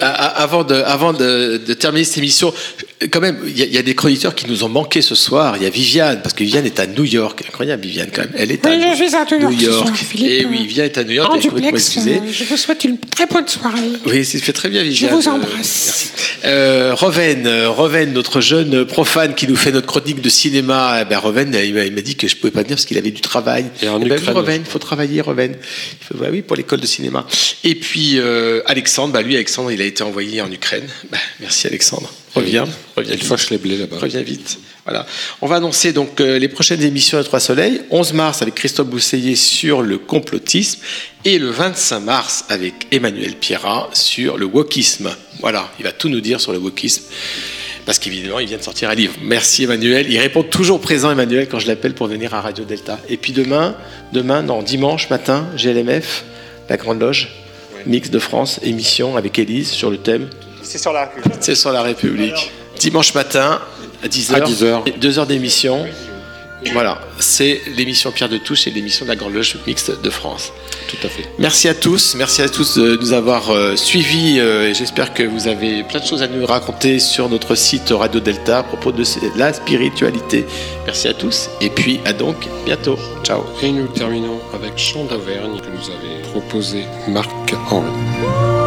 [0.00, 2.52] À- à- Avant de, avant de, de terminer cette émission,
[3.08, 5.14] quand même, il y, a- il y a des chroniqueurs qui nous ont manqué ce
[5.14, 5.56] soir.
[5.56, 7.42] Il y a Viviane, parce que Viviane est à New York.
[7.48, 8.32] Incroyable, Viviane, quand même.
[8.36, 9.88] Elle est à Oui, je suis à New York.
[10.18, 11.32] Et oui, Viviane est à New York.
[11.32, 13.78] En duplex, euh, je vous souhaite une très bonne soirée.
[14.06, 15.14] Oui, c'est fait très bien, Je Viviane.
[15.14, 15.52] vous Euh, embrasse.
[15.56, 16.10] merci.
[16.44, 20.98] Euh, Roven, euh, Roven, notre jeune profane qui nous fait notre chronique de cinéma.
[21.02, 23.20] Eh ben, Roven, il m'a dit que je pouvais pas venir parce qu'il avait du
[23.20, 23.66] travail.
[23.82, 24.34] Et en Eh ben, Ukraine.
[24.34, 25.54] Roven, il faut travailler, Roven.
[26.00, 27.26] Faut- bah oui, pour l'école de cinéma.
[27.64, 30.86] Et puis euh, Alexandre, bah lui, Alexandre, il a été envoyé en Ukraine.
[31.10, 32.12] Bah, merci Alexandre.
[32.34, 32.64] Reviens,
[32.96, 33.14] reviens.
[33.14, 33.96] Il les blés là-bas.
[33.98, 34.58] Reviens vite.
[34.84, 35.04] Voilà.
[35.40, 37.82] On va annoncer donc euh, les prochaines émissions de Trois Soleils.
[37.90, 40.80] 11 mars avec Christophe Bousseillet sur le complotisme
[41.24, 45.10] et le 25 mars avec Emmanuel Pierrat sur le wokisme.
[45.40, 47.02] Voilà, il va tout nous dire sur le wokisme.
[47.84, 49.14] Parce qu'évidemment, il vient de sortir un livre.
[49.22, 50.06] Merci Emmanuel.
[50.08, 53.00] Il répond toujours présent, Emmanuel, quand je l'appelle pour venir à Radio Delta.
[53.08, 53.74] Et puis demain,
[54.12, 56.24] demain, non, dimanche matin, GLMF,
[56.68, 57.30] la Grande Loge,
[57.86, 60.28] Mix de France, émission avec Élise sur le thème
[60.62, 61.32] C'est sur la République.
[61.40, 62.52] c'est sur la République.
[62.78, 63.60] Dimanche matin,
[64.02, 64.34] à 10h.
[64.34, 64.98] À 10h.
[64.98, 65.86] Deux heures d'émission.
[66.74, 70.52] Voilà, c'est l'émission Pierre de Touche et l'émission de la Grande Loge Mixte de France.
[70.88, 71.24] Tout à fait.
[71.38, 74.38] Merci à tous, merci à tous de nous avoir euh, suivis.
[74.38, 77.88] euh, et J'espère que vous avez plein de choses à nous raconter sur notre site
[77.88, 79.02] Radio Delta à propos de
[79.36, 80.44] la spiritualité.
[80.84, 82.98] Merci à tous et puis à donc bientôt.
[83.24, 83.42] Ciao.
[83.62, 87.30] Et nous terminons avec Chant d'Auvergne que nous avait proposé Marc
[87.70, 88.59] Henry.